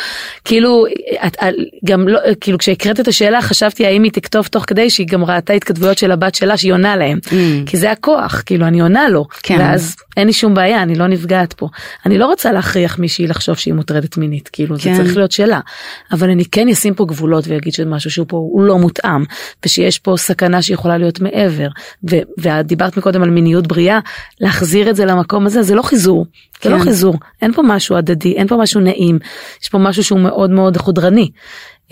כאילו, 0.44 0.86
את, 1.26 1.36
גם 1.84 2.08
לא, 2.08 2.20
כאילו 2.40 2.58
כשהקראת 2.58 3.00
את 3.00 3.08
השאלה 3.08 3.42
חשבתי 3.42 3.86
האם 3.86 4.02
היא 4.02 4.12
תכתוב 4.12 4.46
תוך 4.46 4.64
כדי 4.66 4.90
שהיא 4.90 5.06
גם 5.06 5.24
ראתה 5.24 5.52
התכתבויות 5.52 5.98
של 5.98 6.12
הבת 6.12 6.34
שלה 6.34 6.56
שהיא 6.56 6.72
עונה 6.72 6.96
להם. 6.96 7.18
Mm. 7.24 7.30
כי 7.66 7.76
זה 7.76 7.90
הכוח, 7.90 8.42
כאילו 8.46 8.66
אני 8.66 8.80
עונה 8.80 9.08
לו, 9.08 9.24
כן. 9.42 9.56
ואז 9.58 9.96
אין 10.16 10.26
לי 10.26 10.32
שום 10.32 10.54
בעיה, 10.54 10.82
אני 10.82 10.94
לא 10.94 11.06
נפגעת 11.06 11.52
פה. 11.52 11.68
אני 12.06 12.18
לא 12.18 12.26
רוצה 12.26 12.52
להכריח 12.52 12.98
מישהי 12.98 13.26
לחשוב 13.26 13.56
שהיא 13.56 13.74
מוטרדת 13.74 14.16
מינית, 14.16 14.48
כאילו 14.52 14.76
כן. 14.78 14.94
זה 14.94 15.02
צריך 15.02 15.16
להיות 15.16 15.32
שלה. 15.32 15.60
אבל 16.12 16.30
אני 16.30 16.44
כן 16.44 16.68
אשים 16.68 16.94
פה 16.94 17.04
גבולות 17.04 17.44
ויגיד 17.48 17.72
שזה 17.72 17.84
משהו 17.84 18.10
שהוא 18.10 18.26
פה 18.28 18.36
הוא 18.36 18.62
לא 18.62 18.78
מותאם, 18.78 19.24
ושיש 19.64 19.98
פה 19.98 20.14
סכנה 20.16 20.62
שיכולה 20.62 20.98
להיות 20.98 21.20
מעבר. 21.20 21.68
ודיברת 22.38 22.96
מקודם 22.96 23.22
על 23.22 23.30
מיניות 23.30 23.66
בריאה, 23.66 23.98
להחזיר 24.40 24.90
את 24.90 24.96
זה 24.96 25.04
למקום 25.04 25.46
הזה, 25.46 25.62
זה 25.62 25.74
לא 25.74 25.82
חיזור, 25.82 26.26
כן. 26.60 26.68
זה 26.68 26.76
לא 26.76 26.82
חיזור, 26.82 27.14
אין 27.42 27.52
פה 27.52 27.62
משהו 27.62 27.96
הדדי, 27.96 28.32
אין 28.32 28.46
פה 28.46 28.56
משהו 28.56 28.80
נעים, 28.80 29.18
יש 29.62 29.68
פה 29.68 29.78
משהו 29.78 30.04
שהוא 30.04 30.20
מאוד 30.20 30.50
מאוד 30.50 30.76
חודרני. 30.76 31.30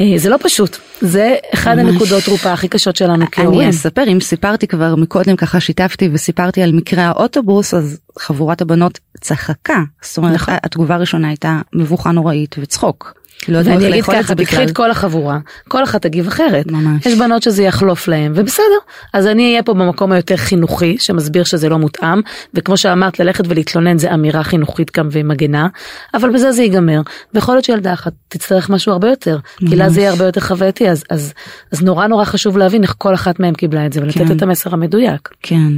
אה, 0.01 0.12
זה 0.17 0.29
לא 0.31 0.37
פשוט, 0.43 0.77
זה 1.01 1.35
אחד 1.55 1.75
ממש. 1.75 1.93
הנקודות 1.93 2.25
תרופה 2.25 2.53
הכי 2.53 2.69
קשות 2.69 2.97
שלנו 2.97 3.25
כהורים. 3.33 3.61
אני 3.61 3.71
אספר, 3.71 4.03
אם 4.12 4.21
סיפרתי 4.21 4.67
כבר 4.67 4.95
מקודם 4.95 5.37
ככה 5.37 5.61
שיתפתי 5.61 6.09
וסיפרתי 6.12 6.62
על 6.62 6.73
מקרה 6.73 7.05
האוטובוס, 7.05 7.75
אז 7.75 8.01
חבורת 8.19 8.61
הבנות 8.61 8.99
צחקה, 9.21 9.83
זאת 10.03 10.19
אומרת 10.19 10.35
נכון. 10.35 10.55
התגובה 10.62 10.95
הראשונה 10.95 11.29
הייתה 11.29 11.61
מבוכה 11.73 12.11
נוראית 12.11 12.57
וצחוק. 12.59 13.24
לא 13.49 13.59
יודעת 13.59 13.81
איך 13.83 13.97
לאכול 13.97 14.14
את 14.14 14.27
זה 14.27 14.35
בכלל. 14.35 14.44
תקחי 14.44 14.64
את 14.64 14.77
כל 14.77 14.90
החבורה, 14.90 15.38
כל 15.68 15.85
אחת 15.85 16.03
תגיב 16.03 16.27
אחרת. 16.27 16.66
ממש. 16.66 17.07
יש 17.07 17.18
בנות 17.18 17.42
שזה 17.42 17.62
יחלוף 17.62 18.09
להם, 18.09 18.33
ובסדר. 18.37 18.64
אז 19.12 19.27
אני 19.27 19.51
אהיה 19.51 19.62
פה 19.62 19.75
במקום 19.75 20.12
היותר 20.12 20.37
חינוכי, 20.37 20.97
שמסביר 20.99 21.44
שזה 21.44 21.68
לא 21.68 21.79
מותאם, 21.79 22.20
וכמו 22.55 22.77
שאמרת, 22.77 23.18
ללכת 23.18 23.44
ולהתלונן 23.49 23.99
זה 23.99 24.14
אמירה 24.14 24.42
חינוכית 24.42 24.97
גם 24.97 25.09
ומגנה, 25.12 25.68
אבל 26.14 26.31
בזה 26.31 26.53
זה 26.53 26.62
ייגמר. 26.62 27.01
ויכול 27.35 27.55
להיות 27.55 27.64
שילדה 27.64 27.92
אחת 27.92 28.12
תצטרך 28.29 28.70
משהו 28.70 28.92
הרבה 28.92 29.09
יותר, 29.09 29.38
ממש. 29.61 29.70
כי 29.70 29.77
לה 29.77 29.88
זה 29.88 30.01
יהיה 30.01 30.11
הרבה 30.11 30.25
יותר 30.25 30.40
חווייתי, 30.40 30.88
אז, 30.88 31.05
אז, 31.11 31.33
אז 31.73 31.83
נורא 31.83 32.07
נורא 32.07 32.25
חשוב 32.25 32.59
להבין 32.59 32.83
איך 32.83 32.94
כל 32.99 33.14
אחת 33.14 33.40
מהם 33.40 33.55
קיבלה 33.55 33.87
את 33.87 33.92
זה, 33.92 34.01
ולתת 34.03 34.18
כן. 34.18 34.37
את 34.37 34.42
המסר 34.42 34.75
המדויק. 34.75 35.29
כן. 35.42 35.73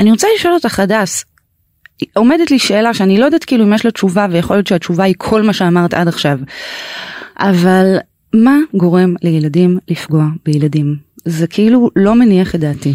אני 0.00 0.10
רוצה 0.10 0.26
לשאול 0.36 0.54
אותך, 0.54 0.80
הדס, 0.80 1.24
עומדת 2.14 2.50
לי 2.50 2.58
שאלה 2.58 2.94
שאני 2.94 3.18
לא 3.18 3.24
יודעת 3.24 3.44
כאילו 3.44 3.64
אם 3.64 3.72
יש 3.74 3.84
לה 3.84 3.90
תשובה 3.90 4.26
ויכול 4.30 4.56
להיות 4.56 4.66
שהתשובה 4.66 5.04
היא 5.04 5.14
כל 5.18 5.42
מה 5.42 5.52
שאמרת 5.52 5.94
עד 5.94 6.08
עכשיו. 6.08 6.38
אבל 7.38 7.96
מה 8.34 8.56
גורם 8.74 9.14
לילדים 9.22 9.78
לפגוע 9.88 10.24
בילדים? 10.44 10.96
זה 11.24 11.46
כאילו 11.46 11.90
לא 11.96 12.14
מניח 12.14 12.54
את 12.54 12.60
דעתי. 12.60 12.94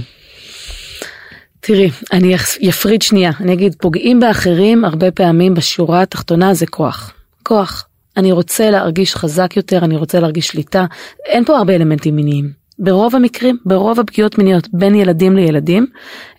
תראי, 1.60 1.90
אני 2.14 2.36
אפריד 2.70 3.02
שנייה, 3.02 3.32
אני 3.40 3.54
אגיד 3.54 3.76
פוגעים 3.82 4.20
באחרים 4.20 4.86
הרבה 4.86 5.12
פעמים 5.12 5.54
בשורה 5.54 6.02
התחתונה 6.02 6.54
זה 6.54 6.66
כוח. 6.68 7.14
כוח. 7.44 7.86
אני 8.18 8.32
רוצה 8.32 8.70
להרגיש 8.70 9.16
חזק 9.16 9.58
יותר, 9.58 9.86
אני 9.86 9.96
רוצה 9.96 10.20
להרגיש 10.20 10.48
שליטה, 10.48 10.86
אין 11.26 11.46
פה 11.46 11.58
הרבה 11.58 11.76
אלמנטים 11.76 12.16
מיניים. 12.16 12.59
ברוב 12.80 13.16
המקרים, 13.16 13.58
ברוב 13.66 14.00
הפגיעות 14.00 14.38
מיניות 14.38 14.68
בין 14.74 14.96
ילדים 14.96 15.36
לילדים, 15.36 15.86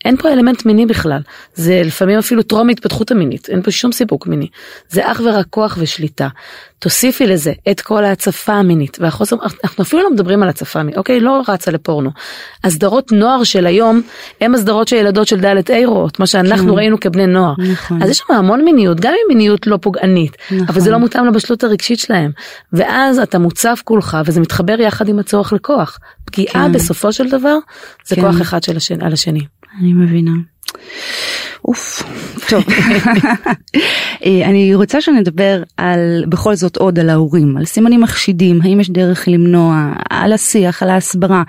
אין 0.04 0.16
פה 0.16 0.32
אלמנט 0.32 0.66
מיני 0.66 0.86
בכלל. 0.86 1.20
זה 1.54 1.82
לפעמים 1.84 2.18
אפילו 2.18 2.42
טרום 2.42 2.68
התפתחות 2.68 3.10
המינית, 3.10 3.48
אין 3.48 3.62
פה 3.62 3.70
שום 3.70 3.92
סיפוק 3.92 4.26
מיני. 4.26 4.46
זה 4.88 5.12
אך 5.12 5.20
ורק 5.24 5.46
כוח 5.50 5.78
ושליטה. 5.80 6.28
תוסיפי 6.78 7.26
לזה 7.26 7.52
את 7.70 7.80
כל 7.80 8.04
ההצפה 8.04 8.52
המינית 8.52 8.96
והחוסר, 9.00 9.36
אנחנו 9.64 9.84
אפילו 9.84 10.02
לא 10.02 10.10
מדברים 10.10 10.42
על 10.42 10.48
הצפה 10.48 10.82
מינית, 10.82 10.98
אוקיי? 10.98 11.20
לא 11.20 11.42
רצה 11.48 11.70
לפורנו. 11.70 12.10
הסדרות 12.64 13.12
נוער 13.12 13.44
של 13.44 13.66
היום 13.66 14.02
הם 14.40 14.54
הסדרות 14.54 14.88
של 14.88 14.96
ילדות 14.96 15.26
של 15.26 15.40
ד' 15.40 15.70
ה' 15.70 15.86
רואות, 15.86 16.20
מה 16.20 16.26
שאנחנו 16.26 16.72
כן. 16.72 16.78
ראינו 16.78 17.00
כבני 17.00 17.26
נוער. 17.26 17.54
נכון. 17.72 18.02
אז 18.02 18.10
יש 18.10 18.18
שם 18.18 18.34
המון 18.34 18.64
מיניות, 18.64 19.00
גם 19.00 19.12
אם 19.12 19.28
מיניות 19.28 19.66
לא 19.66 19.76
פוגענית, 19.76 20.36
נכון. 20.50 20.66
אבל 20.68 20.80
זה 20.80 20.90
לא 20.90 20.98
מותאם 20.98 21.26
לבשלות 21.26 21.64
הרגשית 21.64 21.98
שלהם. 21.98 22.30
ואז 22.72 23.18
אתה 23.18 23.38
מוצף 23.38 23.82
כולך 23.84 24.18
וזה 24.24 24.40
מתחבר 24.40 24.80
יחד 24.80 25.08
עם 25.08 25.18
הצורך 25.18 25.52
לכוח. 25.52 25.98
פגיעה 26.30 26.66
כן. 26.66 26.72
בסופו 26.72 27.12
של 27.12 27.28
דבר 27.28 27.56
זה 28.06 28.16
כן. 28.16 28.22
כוח 28.22 28.42
אחד 28.42 28.62
של 28.62 28.76
השני, 28.76 29.04
על 29.04 29.12
השני. 29.12 29.40
אני 29.80 29.92
מבינה. 29.92 30.32
אוף, 31.64 32.02
טוב. 32.48 32.64
אה, 34.24 34.44
אני 34.44 34.74
רוצה 34.74 35.00
שנדבר 35.00 35.62
על, 35.76 36.24
בכל 36.28 36.54
זאת 36.54 36.76
עוד 36.76 36.98
על 36.98 37.10
ההורים, 37.10 37.56
על 37.56 37.64
סימנים 37.64 38.00
מחשידים, 38.00 38.60
האם 38.62 38.80
יש 38.80 38.90
דרך 38.90 39.28
למנוע, 39.28 39.92
על 40.10 40.32
השיח, 40.32 40.82
על 40.82 40.90
ההסברה. 40.90 41.42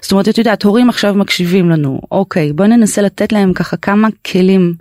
זאת 0.00 0.12
אומרת, 0.12 0.28
את 0.28 0.38
יודעת, 0.38 0.62
הורים 0.62 0.88
עכשיו 0.88 1.14
מקשיבים 1.14 1.70
לנו, 1.70 2.00
אוקיי, 2.10 2.52
בוא 2.52 2.66
ננסה 2.66 3.02
לתת 3.02 3.32
להם 3.32 3.52
ככה 3.52 3.76
כמה 3.76 4.08
כלים 4.26 4.74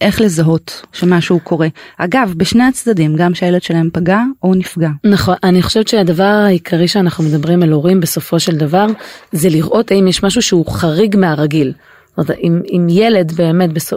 איך 0.00 0.20
לזהות 0.20 0.82
שמשהו 0.92 1.40
קורה. 1.40 1.68
אגב, 1.98 2.34
בשני 2.36 2.64
הצדדים, 2.64 3.16
גם 3.16 3.34
שהילד 3.34 3.62
שלהם 3.62 3.88
פגע 3.92 4.20
או 4.42 4.54
נפגע. 4.54 4.88
נכון, 5.04 5.34
אני 5.44 5.62
חושבת 5.62 5.88
שהדבר 5.88 6.24
העיקרי 6.24 6.88
שאנחנו 6.88 7.24
מדברים 7.24 7.62
על 7.62 7.72
הורים 7.72 8.00
בסופו 8.00 8.40
של 8.40 8.56
דבר, 8.56 8.86
זה 9.32 9.48
לראות 9.48 9.90
האם 9.90 10.08
יש 10.08 10.22
משהו 10.22 10.42
שהוא 10.42 10.66
חריג 10.72 11.16
מהרגיל. 11.16 11.72
זאת 12.18 12.30
אומרת, 12.30 12.42
אם, 12.42 12.62
אם 12.72 12.86
ילד 12.90 13.32
באמת 13.32 13.72
בסו, 13.72 13.96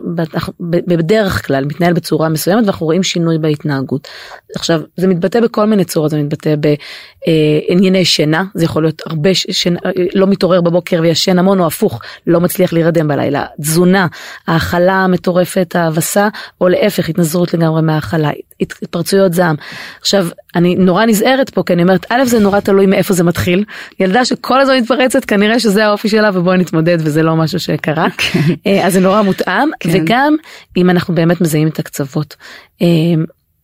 בדרך 0.60 1.48
כלל 1.48 1.66
מתנהל 1.66 1.94
בצורה 1.94 2.30
מסוימת 2.30 2.64
ואנחנו 2.64 2.86
רואים 2.86 3.04
שינוי 3.04 3.38
בהתנהגות. 3.38 4.08
עכשיו 4.56 4.82
זה 4.98 5.08
מתבטא 5.08 5.40
בכל 5.40 5.66
מיני 5.66 5.86
צורות 5.86 6.12
זה 6.12 6.18
מתבטא 6.18 6.56
בענייני 6.56 8.06
שינה 8.06 8.44
זה 8.54 8.66
יכול 8.66 8.84
להיות 8.84 9.02
הרבה 9.06 9.30
שינה 9.34 9.80
לא 10.16 10.28
מתעורר 10.28 10.62
בבוקר 10.62 11.00
וישן 11.02 11.40
המון 11.40 11.60
או 11.60 11.68
הפוך 11.68 12.02
לא 12.28 12.42
מצליח 12.42 12.74
להירדם 12.74 13.08
בלילה 13.08 13.46
תזונה 13.62 14.08
האכלה 14.48 14.94
המטורפת 14.94 15.76
האבסה 15.76 16.28
או 16.62 16.68
להפך 16.68 17.10
התנזרות 17.10 17.54
לגמרי 17.54 17.82
מהאכלה 17.82 18.30
התפרצויות 18.62 19.34
זעם. 19.34 19.56
עכשיו 20.02 20.28
אני 20.56 20.76
נורא 20.76 21.06
נזהרת 21.06 21.50
פה 21.50 21.64
כי 21.66 21.74
אני 21.74 21.84
אומרת 21.84 22.06
א' 22.10 22.26
זה 22.26 22.40
נורא 22.40 22.60
תלוי 22.60 22.86
מאיפה 22.86 23.14
זה 23.14 23.24
מתחיל 23.24 23.64
ילדה 24.00 24.26
שכל 24.26 24.60
הזמן 24.60 24.78
מתפרצת 24.78 25.26
כנראה 25.26 25.60
שזה 25.60 25.86
האופי 25.86 26.10
שלה 26.10 26.30
ובואי 26.34 26.58
נתמודד 26.58 26.98
וזה 27.00 27.24
לא 27.24 27.36
משהו 27.36 27.60
שקרה 27.60 28.08
כן. 28.18 28.40
אה, 28.68 28.88
אז 28.88 28.94
זה 28.94 29.00
נורא 29.00 29.22
מותאם 29.22 29.70
כן. 29.80 29.90
וגם 29.94 30.36
אם 30.78 30.90
אנחנו 30.90 31.16
באמת 31.16 31.42
מזהים 31.42 31.68
את 31.68 31.80
הקצוות. 31.80 32.36
אה, 32.82 32.88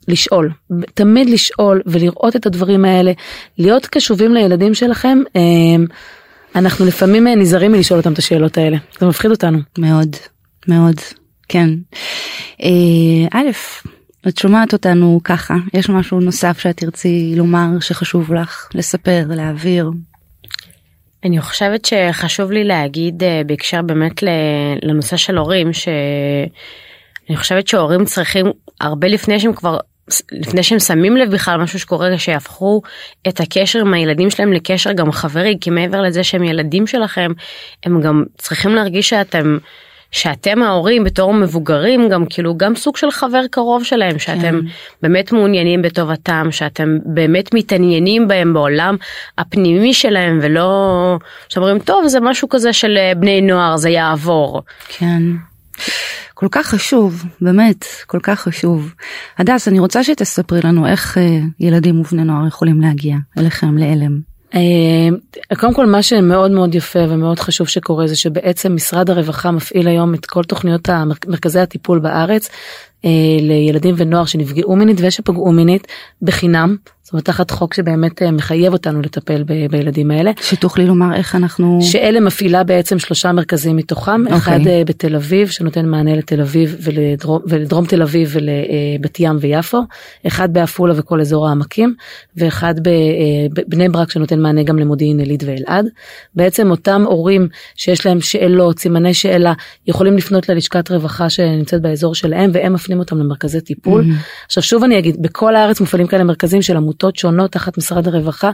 לשאול 0.07 0.51
תמיד 0.93 1.29
לשאול 1.29 1.81
ולראות 1.85 2.35
את 2.35 2.45
הדברים 2.45 2.85
האלה 2.85 3.11
להיות 3.57 3.85
קשובים 3.85 4.33
לילדים 4.33 4.73
שלכם 4.73 5.19
אה, 5.35 5.41
אנחנו 6.55 6.85
לפעמים 6.85 7.27
נזהרים 7.27 7.71
מלשאול 7.71 7.99
אותם 7.99 8.13
את 8.13 8.17
השאלות 8.17 8.57
האלה 8.57 8.77
זה 8.99 9.05
מפחיד 9.05 9.31
אותנו 9.31 9.59
מאוד 9.77 10.15
מאוד 10.67 10.95
כן 11.49 11.69
א' 13.33 13.47
את 14.27 14.37
שומעת 14.37 14.73
אותנו 14.73 15.19
ככה 15.23 15.55
יש 15.73 15.89
משהו 15.89 16.19
נוסף 16.19 16.59
שאת 16.59 16.77
תרצי 16.77 17.33
לומר 17.35 17.79
שחשוב 17.79 18.33
לך 18.33 18.67
לספר 18.75 19.23
להעביר. 19.29 19.91
אני 21.23 21.41
חושבת 21.41 21.85
שחשוב 21.85 22.51
לי 22.51 22.63
להגיד 22.63 23.23
אה, 23.23 23.41
בהקשר 23.45 23.81
באמת 23.81 24.23
לנושא 24.83 25.17
של 25.17 25.37
הורים 25.37 25.73
שאני 25.73 27.37
חושבת 27.37 27.67
שהורים 27.67 28.05
צריכים 28.05 28.45
הרבה 28.81 29.07
לפני 29.07 29.39
שהם 29.39 29.53
כבר 29.53 29.77
לפני 30.31 30.63
שהם 30.63 30.79
שמים 30.79 31.17
לב 31.17 31.31
בכלל 31.31 31.57
משהו 31.57 31.79
שקורה 31.79 32.17
שיהפכו 32.17 32.81
את 33.27 33.39
הקשר 33.39 33.79
עם 33.79 33.93
הילדים 33.93 34.29
שלהם 34.29 34.53
לקשר 34.53 34.93
גם 34.93 35.11
חברי 35.11 35.57
כי 35.61 35.69
מעבר 35.69 36.01
לזה 36.01 36.23
שהם 36.23 36.43
ילדים 36.43 36.87
שלכם 36.87 37.31
הם 37.83 38.01
גם 38.01 38.23
צריכים 38.37 38.75
להרגיש 38.75 39.09
שאתם 39.09 39.57
שאתם 40.11 40.63
ההורים 40.63 41.03
בתור 41.03 41.33
מבוגרים 41.33 42.09
גם 42.09 42.25
כאילו 42.29 42.57
גם 42.57 42.75
סוג 42.75 42.97
של 42.97 43.11
חבר 43.11 43.47
קרוב 43.51 43.83
שלהם 43.83 44.19
שאתם 44.19 44.41
כן. 44.41 44.67
באמת 45.01 45.31
מעוניינים 45.31 45.81
בטובתם 45.81 46.47
שאתם 46.51 46.97
באמת 47.05 47.53
מתעניינים 47.53 48.27
בהם 48.27 48.53
בעולם 48.53 48.95
הפנימי 49.37 49.93
שלהם 49.93 50.39
ולא 50.41 51.17
שאומרים 51.49 51.79
טוב 51.79 52.07
זה 52.07 52.19
משהו 52.19 52.49
כזה 52.49 52.73
של 52.73 52.97
אה, 52.97 53.15
בני 53.15 53.41
נוער 53.41 53.77
זה 53.77 53.89
יעבור. 53.89 54.61
כן. 54.87 55.21
כל 56.33 56.47
כך 56.51 56.67
חשוב 56.67 57.23
באמת 57.41 57.85
כל 58.05 58.19
כך 58.23 58.39
חשוב. 58.39 58.93
הדס 59.37 59.67
אני 59.67 59.79
רוצה 59.79 60.03
שתספרי 60.03 60.59
לנו 60.63 60.87
איך 60.87 61.17
אה, 61.17 61.39
ילדים 61.59 61.99
ובני 61.99 62.23
נוער 62.23 62.47
יכולים 62.47 62.81
להגיע 62.81 63.17
אליכם 63.37 63.77
לעלם. 63.77 64.26
אה, 64.55 65.09
קודם 65.59 65.73
כל 65.73 65.85
מה 65.85 66.03
שמאוד 66.03 66.51
מאוד 66.51 66.75
יפה 66.75 66.99
ומאוד 67.09 67.39
חשוב 67.39 67.67
שקורה 67.67 68.07
זה 68.07 68.15
שבעצם 68.15 68.75
משרד 68.75 69.09
הרווחה 69.09 69.51
מפעיל 69.51 69.87
היום 69.87 70.13
את 70.13 70.25
כל 70.25 70.43
תוכניות 70.43 70.89
מרכזי 71.27 71.59
הטיפול 71.59 71.99
בארץ 71.99 72.49
לילדים 73.41 73.95
ונוער 73.97 74.25
שנפגעו 74.25 74.75
מינית 74.75 74.97
ושפגעו 75.01 75.51
מינית 75.51 75.87
בחינם 76.21 76.75
זאת 77.07 77.13
אומרת 77.13 77.25
תחת 77.25 77.51
חוק 77.51 77.73
שבאמת 77.73 78.21
אה, 78.21 78.31
מחייב 78.31 78.73
אותנו 78.73 79.01
לטפל 79.01 79.43
ב- 79.43 79.67
בילדים 79.71 80.11
האלה. 80.11 80.31
שתוכלי 80.41 80.85
לומר 80.85 81.15
איך 81.15 81.35
אנחנו... 81.35 81.79
שאלה 81.81 82.19
מפעילה 82.19 82.63
בעצם 82.63 82.99
שלושה 82.99 83.31
מרכזים 83.31 83.75
מתוכם, 83.75 84.27
okay. 84.27 84.35
אחד 84.35 84.59
uh, 84.59 84.85
בתל 84.85 85.15
אביב 85.15 85.47
שנותן 85.47 85.85
מענה 85.85 86.15
לתל 86.15 86.41
אביב 86.41 86.77
ולדרום, 86.81 87.41
ולדרום 87.47 87.85
תל 87.85 88.01
אביב 88.01 88.29
ולבת 88.33 89.19
ים 89.19 89.37
ויפו, 89.39 89.81
אחד 90.27 90.53
בעפולה 90.53 90.93
וכל 90.97 91.21
אזור 91.21 91.47
העמקים, 91.47 91.95
ואחד 92.35 92.75
בבני 93.53 93.89
ברק 93.89 94.11
שנותן 94.11 94.39
מענה 94.39 94.63
גם 94.63 94.79
למודיעין 94.79 95.19
עילית 95.19 95.43
ואלעד. 95.45 95.85
בעצם 96.35 96.71
אותם 96.71 97.03
הורים 97.05 97.47
שיש 97.75 98.05
להם 98.05 98.21
שאלות, 98.21 98.79
סימני 98.79 99.13
שאלה, 99.13 99.53
יכולים 99.87 100.17
לפנות 100.17 100.49
ללשכת 100.49 100.91
רווחה 100.91 101.29
שנמצאת 101.29 101.81
באזור 101.81 102.15
שלהם 102.15 102.49
והם 102.53 102.73
מפנים 102.73 102.96
אותם 102.99 103.17
למרכזי 103.17 103.61
טיפול. 103.61 104.03
Mm-hmm. 104.03 104.45
עכשיו 104.45 104.63
שוב 104.63 104.83
אני 104.83 104.99
אגיד, 104.99 105.21
בכל 105.21 105.55
הארץ 105.55 105.79
מופעלים 105.79 106.07
כאלה 106.07 106.23
מרכזים 106.23 106.61
של. 106.61 106.77
עמותות 106.77 107.15
שונות 107.15 107.51
תחת 107.51 107.77
משרד 107.77 108.07
הרווחה 108.07 108.51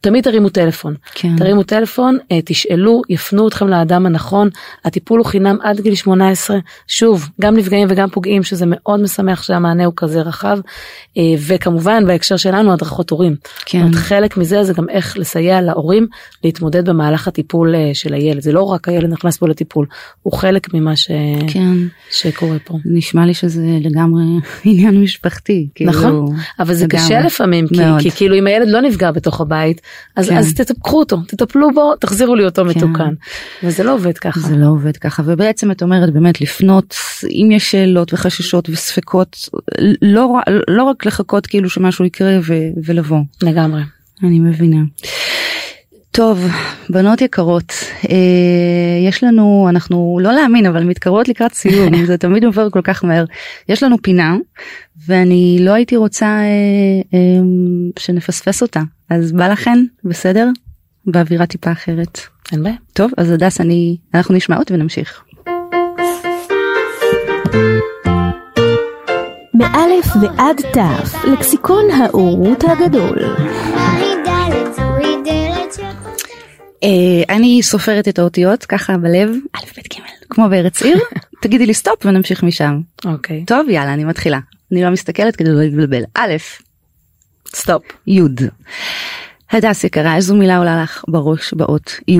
תמיד 0.00 0.24
תרימו 0.24 0.48
טלפון, 0.48 0.94
כן. 1.14 1.36
תרימו 1.36 1.62
טלפון, 1.62 2.18
אה, 2.32 2.38
תשאלו, 2.44 3.02
יפנו 3.08 3.48
אתכם 3.48 3.68
לאדם 3.68 4.06
הנכון, 4.06 4.48
הטיפול 4.84 5.18
הוא 5.18 5.26
חינם 5.26 5.56
עד 5.62 5.80
גיל 5.80 5.94
18, 5.94 6.56
שוב, 6.88 7.28
גם 7.40 7.56
נפגעים 7.56 7.88
וגם 7.90 8.10
פוגעים, 8.10 8.42
שזה 8.42 8.64
מאוד 8.68 9.00
משמח 9.00 9.42
שהמענה 9.42 9.84
הוא 9.84 9.92
כזה 9.96 10.22
רחב, 10.22 10.58
אה, 11.16 11.22
וכמובן 11.46 12.06
בהקשר 12.06 12.36
שלנו 12.36 12.72
הדרכות 12.72 13.10
הורים. 13.10 13.36
כן. 13.66 13.80
אומרת, 13.80 13.94
חלק 13.94 14.36
מזה 14.36 14.64
זה 14.64 14.72
גם 14.72 14.88
איך 14.88 15.18
לסייע 15.18 15.60
להורים 15.60 16.06
להתמודד 16.44 16.88
במהלך 16.88 17.28
הטיפול 17.28 17.74
אה, 17.74 17.90
של 17.94 18.14
הילד, 18.14 18.42
זה 18.42 18.52
לא 18.52 18.62
רק 18.62 18.88
הילד 18.88 19.12
נכנס 19.12 19.36
פה 19.36 19.48
לטיפול, 19.48 19.86
הוא 20.22 20.32
חלק 20.32 20.74
ממה 20.74 20.96
ש... 20.96 21.10
כן. 21.48 21.74
שקורה 22.10 22.56
פה. 22.64 22.78
נשמע 22.84 23.26
לי 23.26 23.34
שזה 23.34 23.78
לגמרי 23.80 24.24
עניין 24.64 25.00
משפחתי. 25.00 25.68
כאילו, 25.74 25.90
נכון, 25.90 26.36
אבל 26.58 26.74
זה 26.74 26.84
לגמרי. 26.84 27.04
קשה 27.04 27.20
לפעמים, 27.20 27.66
כי, 27.68 27.82
כי 27.98 28.10
כאילו 28.10 28.38
אם 28.38 28.46
הילד 28.46 28.68
לא 28.68 28.80
נפגע 28.80 29.10
בתוך 29.10 29.40
הבית, 29.40 29.53
בבית 29.54 29.80
אז 30.16 30.28
כן. 30.28 30.36
אז 30.36 30.54
תטפחו 30.54 30.98
אותו 30.98 31.16
תטפלו 31.28 31.74
בו 31.74 31.96
תחזירו 31.96 32.34
לי 32.34 32.44
אותו 32.44 32.62
כן. 32.62 32.68
מתוקן 32.68 33.14
וזה 33.62 33.84
לא 33.84 33.94
עובד 33.94 34.18
ככה 34.18 34.40
זה 34.40 34.56
לא 34.56 34.66
עובד 34.66 34.96
ככה 34.96 35.22
ובעצם 35.26 35.70
את 35.70 35.82
אומרת 35.82 36.12
באמת 36.12 36.40
לפנות 36.40 36.94
אם 37.30 37.48
יש 37.52 37.70
שאלות 37.70 38.12
וחששות 38.12 38.68
וספקות 38.70 39.48
לא 40.02 40.34
לא 40.68 40.82
רק 40.82 41.06
לחכות 41.06 41.46
כאילו 41.46 41.70
שמשהו 41.70 42.04
יקרה 42.04 42.38
ו, 42.42 42.54
ולבוא 42.84 43.20
לגמרי 43.42 43.82
אני 44.22 44.40
מבינה. 44.40 44.82
טוב, 46.16 46.46
בנות 46.88 47.20
יקרות, 47.20 47.72
אה, 48.10 49.08
יש 49.08 49.24
לנו, 49.24 49.66
אנחנו 49.68 50.18
לא 50.22 50.32
להאמין, 50.32 50.66
אבל 50.66 50.84
מתקרבות 50.84 51.28
לקראת 51.28 51.54
סיום, 51.54 51.96
זה 52.06 52.18
תמיד 52.18 52.44
עובר 52.44 52.70
כל 52.70 52.80
כך 52.84 53.04
מהר. 53.04 53.24
יש 53.68 53.82
לנו 53.82 53.96
פינה, 54.02 54.36
ואני 55.06 55.58
לא 55.60 55.72
הייתי 55.72 55.96
רוצה 55.96 56.26
אה, 56.26 56.40
אה, 57.14 57.18
שנפספס 57.98 58.62
אותה. 58.62 58.80
אז 59.10 59.32
בא 59.32 59.48
לכן, 59.48 59.84
בסדר? 60.04 60.48
באווירה 61.06 61.46
טיפה 61.46 61.72
אחרת. 61.72 62.20
אין 62.52 62.62
בעיה. 62.62 62.76
טוב, 62.92 63.10
אז 63.16 63.30
הדס, 63.30 63.60
אני, 63.60 63.96
אנחנו 64.14 64.34
נשמע 64.34 64.56
אותה 64.56 64.74
ונמשיך. 64.74 65.22
מאלף 69.54 70.06
ועד 70.22 70.60
תף, 70.72 71.24
לקסיקון 71.24 71.84
האורות 71.90 72.64
הגדול. 72.64 73.18
אה, 76.84 77.34
אני 77.34 77.62
סופרת 77.62 78.08
את 78.08 78.18
האותיות 78.18 78.64
ככה 78.64 78.96
בלב, 78.96 79.30
א' 79.52 79.58
ב' 79.58 79.80
ג', 79.80 80.00
כמו 80.30 80.48
בארץ 80.48 80.82
עיר, 80.82 80.98
תגידי 81.42 81.66
לי 81.66 81.74
סטופ 81.74 82.06
ונמשיך 82.06 82.42
משם. 82.42 82.80
אוקיי. 83.04 83.44
טוב, 83.46 83.68
יאללה, 83.68 83.94
אני 83.94 84.04
מתחילה. 84.04 84.38
אני 84.72 84.82
לא 84.82 84.90
מסתכלת 84.90 85.36
כדי 85.36 85.50
לא 85.50 85.60
להתבלבל. 85.60 86.02
א', 86.14 86.32
סטופ. 87.54 87.82
י'. 88.06 88.20
הדס 89.50 89.84
יקרה, 89.84 90.16
איזו 90.16 90.34
מילה 90.34 90.58
עולה 90.58 90.82
לך 90.82 91.04
בראש 91.08 91.54
באות 91.54 92.00
י'? 92.08 92.18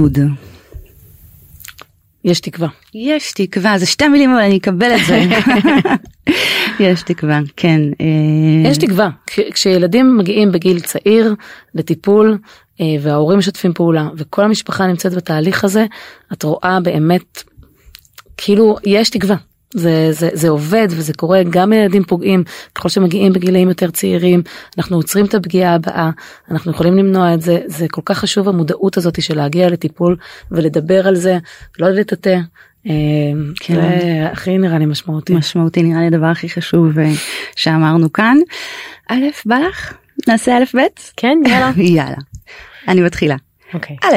יש 2.24 2.40
תקווה. 2.40 2.68
יש 2.94 3.32
תקווה, 3.32 3.78
זה 3.78 3.86
שתי 3.86 4.08
מילים 4.08 4.30
אבל 4.30 4.40
אני 4.40 4.56
אקבל 4.56 4.94
את 4.96 5.00
זה. 5.06 5.22
יש 6.80 7.02
תקווה, 7.02 7.40
כן. 7.56 7.80
אה, 8.00 8.70
יש 8.70 8.78
תקווה. 8.78 9.08
כשילדים 9.26 10.16
מגיעים 10.16 10.52
בגיל 10.52 10.80
צעיר 10.80 11.34
לטיפול 11.74 12.38
וההורים 13.00 13.38
משתפים 13.38 13.74
פעולה 13.74 14.08
וכל 14.16 14.44
המשפחה 14.44 14.86
נמצאת 14.86 15.14
בתהליך 15.14 15.64
הזה, 15.64 15.86
את 16.32 16.42
רואה 16.42 16.78
באמת, 16.80 17.42
כאילו 18.36 18.76
יש 18.84 19.10
תקווה. 19.10 19.36
זה, 19.74 20.08
זה, 20.12 20.28
זה 20.32 20.48
עובד 20.48 20.88
וזה 20.90 21.12
קורה 21.12 21.42
גם 21.50 21.72
ילדים 21.72 22.04
פוגעים 22.04 22.44
ככל 22.74 22.88
שמגיעים 22.88 23.32
בגילאים 23.32 23.68
יותר 23.68 23.90
צעירים 23.90 24.42
אנחנו 24.78 24.96
עוצרים 24.96 25.26
את 25.26 25.34
הפגיעה 25.34 25.74
הבאה 25.74 26.10
אנחנו 26.50 26.72
יכולים 26.72 26.96
למנוע 26.96 27.34
את 27.34 27.40
זה 27.40 27.60
זה 27.66 27.86
כל 27.90 28.02
כך 28.04 28.18
חשוב 28.18 28.48
המודעות 28.48 28.96
הזאת 28.96 29.22
של 29.22 29.36
להגיע 29.36 29.70
לטיפול 29.70 30.16
ולדבר 30.50 31.08
על 31.08 31.14
זה 31.14 31.38
לא 31.78 31.88
לטאטא. 31.88 32.38
אה, 32.86 32.92
כן. 33.60 33.74
זה 33.74 34.28
הכי 34.32 34.58
נראה 34.58 34.78
לי 34.78 34.86
משמעותי. 34.86 35.34
משמעותי 35.34 35.82
נראה 35.82 36.00
לי 36.00 36.06
הדבר 36.06 36.26
הכי 36.26 36.48
חשוב 36.48 36.98
אה, 36.98 37.12
שאמרנו 37.56 38.12
כאן. 38.12 38.36
א' 39.08 39.24
בא 39.46 39.58
לך? 39.58 39.94
נעשה 40.28 40.56
א' 40.56 40.76
ב'? 40.76 40.80
כן 41.16 41.38
יאללה. 41.46 41.70
יאללה. 41.96 42.16
אני 42.88 43.00
מתחילה. 43.00 43.36
אוקיי. 43.74 43.96
א'. 44.02 44.16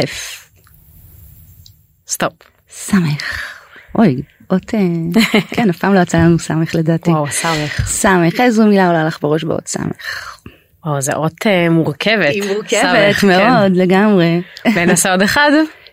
סטופ. 2.08 2.34
סמך. 2.70 3.54
אוי, 3.96 4.22
אות, 4.52 4.74
אה, 4.74 4.80
כן, 5.56 5.70
אף 5.70 5.78
פעם 5.78 5.94
לא 5.94 6.00
יצא 6.00 6.18
לנו 6.18 6.40
סמך 6.40 6.76
לדעתי. 6.76 7.10
וואו, 7.10 7.28
סמך. 7.32 7.90
סמך, 7.90 8.40
איזו 8.40 8.66
מילה 8.66 8.88
עולה 8.88 9.04
לך 9.04 9.22
בראש 9.22 9.44
באות 9.44 9.68
סמך? 9.68 10.38
וואו, 10.86 11.02
זו 11.02 11.14
אות 11.14 11.48
אה, 11.48 11.70
מורכבת. 11.70 12.30
היא 12.30 12.44
מורכבת 12.44 12.82
סמך, 12.82 13.22
כן. 13.22 13.28
מאוד, 13.28 13.72
לגמרי. 13.76 14.42
ונעשה 14.76 15.12
עוד 15.12 15.22
אחד? 15.22 15.52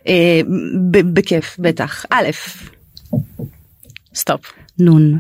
אה, 0.09 0.41
בכיף, 0.91 1.57
בטח. 1.59 2.05
א', 2.11 2.25
סטופ. 4.15 4.53
נון. 4.79 5.19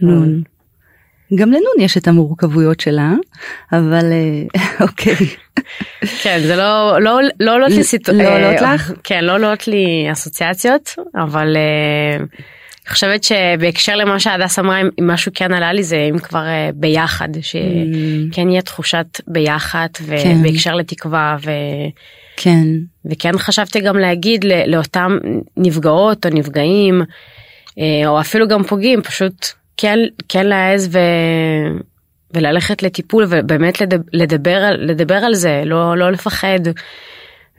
נון. 0.00 0.42
גם 1.34 1.48
לנון 1.48 1.80
יש 1.80 1.96
את 1.96 2.08
המורכבויות 2.08 2.80
שלה, 2.80 3.12
אבל 3.72 4.04
אה, 4.12 4.62
אוקיי. 4.86 5.26
כן, 6.22 6.40
זה 6.42 6.56
לא, 6.56 6.98
לא, 7.00 7.20
לא 7.40 7.54
עולות 7.54 7.70
לי 7.70 7.84
סיטואציות. 7.84 8.26
לא 8.26 8.36
עולות 8.36 8.60
לך? 8.60 8.92
כן, 9.04 9.24
לא 9.24 9.32
עולות 9.32 9.68
לי 9.68 10.08
אסוציאציות, 10.12 10.94
אבל 11.14 11.56
אה, 11.56 12.16
אני 12.16 12.94
חושבת 12.94 13.24
שבהקשר 13.24 13.96
למה 13.96 14.20
שהדס 14.20 14.58
אמרה, 14.58 14.80
אם 14.80 15.06
משהו 15.06 15.32
כן 15.34 15.52
עלה 15.52 15.72
לי 15.72 15.82
זה 15.82 16.08
אם 16.10 16.18
כבר 16.18 16.46
אה, 16.46 16.70
ביחד, 16.74 17.28
שכן 17.40 18.50
יהיה 18.50 18.62
תחושת 18.62 19.20
ביחד, 19.26 19.88
כן. 19.94 20.36
ובהקשר 20.40 20.74
לתקווה, 20.74 21.36
ו... 21.44 21.50
כן. 22.36 22.66
וכן 23.04 23.38
חשבתי 23.38 23.80
גם 23.80 23.98
להגיד 23.98 24.44
לאותם 24.66 25.18
נפגעות 25.56 26.26
או 26.26 26.30
נפגעים, 26.34 27.02
אה, 27.78 28.08
או 28.08 28.20
אפילו 28.20 28.48
גם 28.48 28.62
פוגעים, 28.62 29.02
פשוט 29.02 29.46
כן, 29.80 29.98
כן 30.28 30.46
להעז 30.46 30.88
ו... 30.92 30.98
וללכת 32.34 32.82
לטיפול 32.82 33.26
ובאמת 33.28 33.80
לדבר, 33.80 34.02
לדבר, 34.12 34.56
על- 34.56 34.90
לדבר 34.90 35.14
על 35.14 35.34
זה, 35.34 35.62
לא, 35.66 35.96
לא 35.96 36.12
לפחד. 36.12 36.60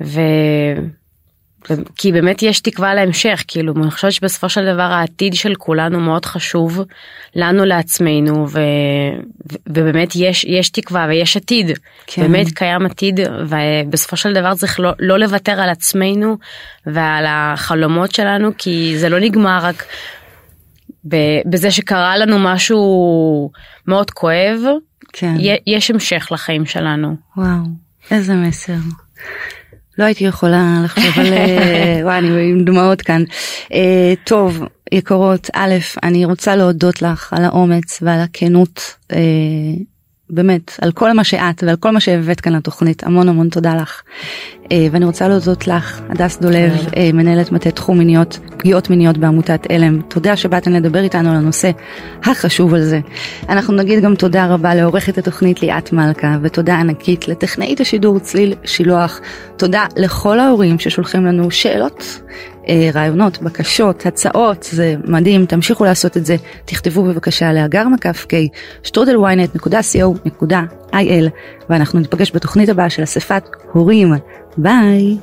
ו... 0.01 0.21
כי 1.95 2.11
באמת 2.11 2.43
יש 2.43 2.59
תקווה 2.59 2.93
להמשך, 2.93 3.43
כאילו, 3.47 3.73
אני 3.83 3.91
חושבת 3.91 4.11
שבסופו 4.11 4.49
של 4.49 4.73
דבר 4.73 4.81
העתיד 4.81 5.33
של 5.33 5.55
כולנו 5.55 5.99
מאוד 5.99 6.25
חשוב 6.25 6.81
לנו 7.35 7.65
לעצמנו, 7.65 8.49
ו... 8.49 8.59
ו- 9.51 9.55
ובאמת 9.67 10.13
יש, 10.15 10.43
יש 10.43 10.69
תקווה 10.69 11.05
ויש 11.09 11.37
עתיד, 11.37 11.71
כן. 12.07 12.21
באמת 12.21 12.47
קיים 12.53 12.85
עתיד, 12.85 13.19
ובסופו 13.47 14.17
של 14.17 14.33
דבר 14.33 14.53
צריך 14.55 14.79
לא, 14.79 14.91
לא 14.99 15.19
לוותר 15.19 15.61
על 15.61 15.69
עצמנו 15.69 16.37
ועל 16.85 17.25
החלומות 17.27 18.11
שלנו, 18.11 18.49
כי 18.57 18.93
זה 18.97 19.09
לא 19.09 19.19
נגמר 19.19 19.59
רק 19.63 19.85
בזה 21.45 21.71
שקרה 21.71 22.17
לנו 22.17 22.39
משהו 22.39 23.51
מאוד 23.87 24.11
כואב, 24.11 24.59
כן. 25.13 25.35
יש 25.67 25.91
המשך 25.91 26.27
לחיים 26.31 26.65
שלנו. 26.65 27.15
וואו, 27.37 27.63
איזה 28.11 28.35
מסר. 28.35 28.73
לא 29.97 30.05
הייתי 30.05 30.23
יכולה 30.23 30.81
לחשוב 30.83 31.19
על... 31.19 31.33
אה, 31.33 31.99
וואי, 32.03 32.17
אני 32.17 32.49
עם 32.49 32.65
דמעות 32.65 33.01
כאן. 33.01 33.23
אה, 33.73 34.13
טוב, 34.23 34.63
יקרות, 34.91 35.49
א', 35.53 35.75
אני 36.03 36.25
רוצה 36.25 36.55
להודות 36.55 37.01
לך 37.01 37.33
על 37.33 37.45
האומץ 37.45 37.99
ועל 38.01 38.19
הכנות, 38.19 38.95
אה, 39.11 39.17
באמת, 40.29 40.71
על 40.81 40.91
כל 40.91 41.13
מה 41.13 41.23
שאת 41.23 41.63
ועל 41.63 41.75
כל 41.75 41.91
מה 41.91 41.99
שהבאת 41.99 42.41
כאן 42.41 42.53
לתוכנית, 42.53 43.03
המון 43.03 43.29
המון 43.29 43.49
תודה 43.49 43.75
לך. 43.75 44.01
אה, 44.71 44.87
ואני 44.91 45.05
רוצה 45.05 45.27
להודות 45.27 45.67
לך, 45.67 46.01
הדס 46.09 46.37
דולב, 46.37 46.71
אה, 46.97 47.09
מנהלת 47.13 47.51
מטה 47.51 47.71
תחום 47.71 47.97
מיניות, 47.97 48.39
פגיעות 48.57 48.89
מיניות 48.89 49.17
בעמותת 49.17 49.67
עלם. 49.71 50.01
תודה 50.01 50.35
שבאתן 50.35 50.73
לדבר 50.73 51.03
איתנו 51.03 51.29
על 51.29 51.35
הנושא 51.35 51.71
החשוב 52.23 52.73
הזה. 52.73 52.99
אנחנו 53.49 53.73
נגיד 53.73 54.03
גם 54.03 54.15
תודה 54.15 54.47
רבה 54.47 54.75
לעורכת 54.75 55.17
התוכנית 55.17 55.61
ליאת 55.61 55.93
מלכה, 55.93 56.37
ותודה 56.41 56.75
ענקית 56.79 57.27
לטכנאית 57.27 57.81
השידור 57.81 58.19
צליל 58.19 58.53
שילוח. 58.63 59.19
תודה 59.57 59.85
לכל 59.97 60.39
ההורים 60.39 60.79
ששולחים 60.79 61.25
לנו 61.25 61.51
שאלות, 61.51 62.21
אה, 62.69 62.89
רעיונות, 62.93 63.41
בקשות, 63.41 64.05
הצעות, 64.05 64.63
זה 64.71 64.95
מדהים, 65.05 65.45
תמשיכו 65.45 65.85
לעשות 65.85 66.17
את 66.17 66.25
זה. 66.25 66.35
תכתבו 66.65 67.03
בבקשה 67.03 67.53
לאגר 67.53 67.87
מקף 67.87 68.25
קיי, 68.25 68.47
שטרודלוויינט.co.il, 70.91 71.29
ואנחנו 71.69 71.99
ניפגש 71.99 72.31
בתוכנית 72.35 72.69
הבאה 72.69 72.89
של 72.89 73.03
אספת 73.03 73.43
הורים. 73.71 74.13
ביי. 74.57 75.17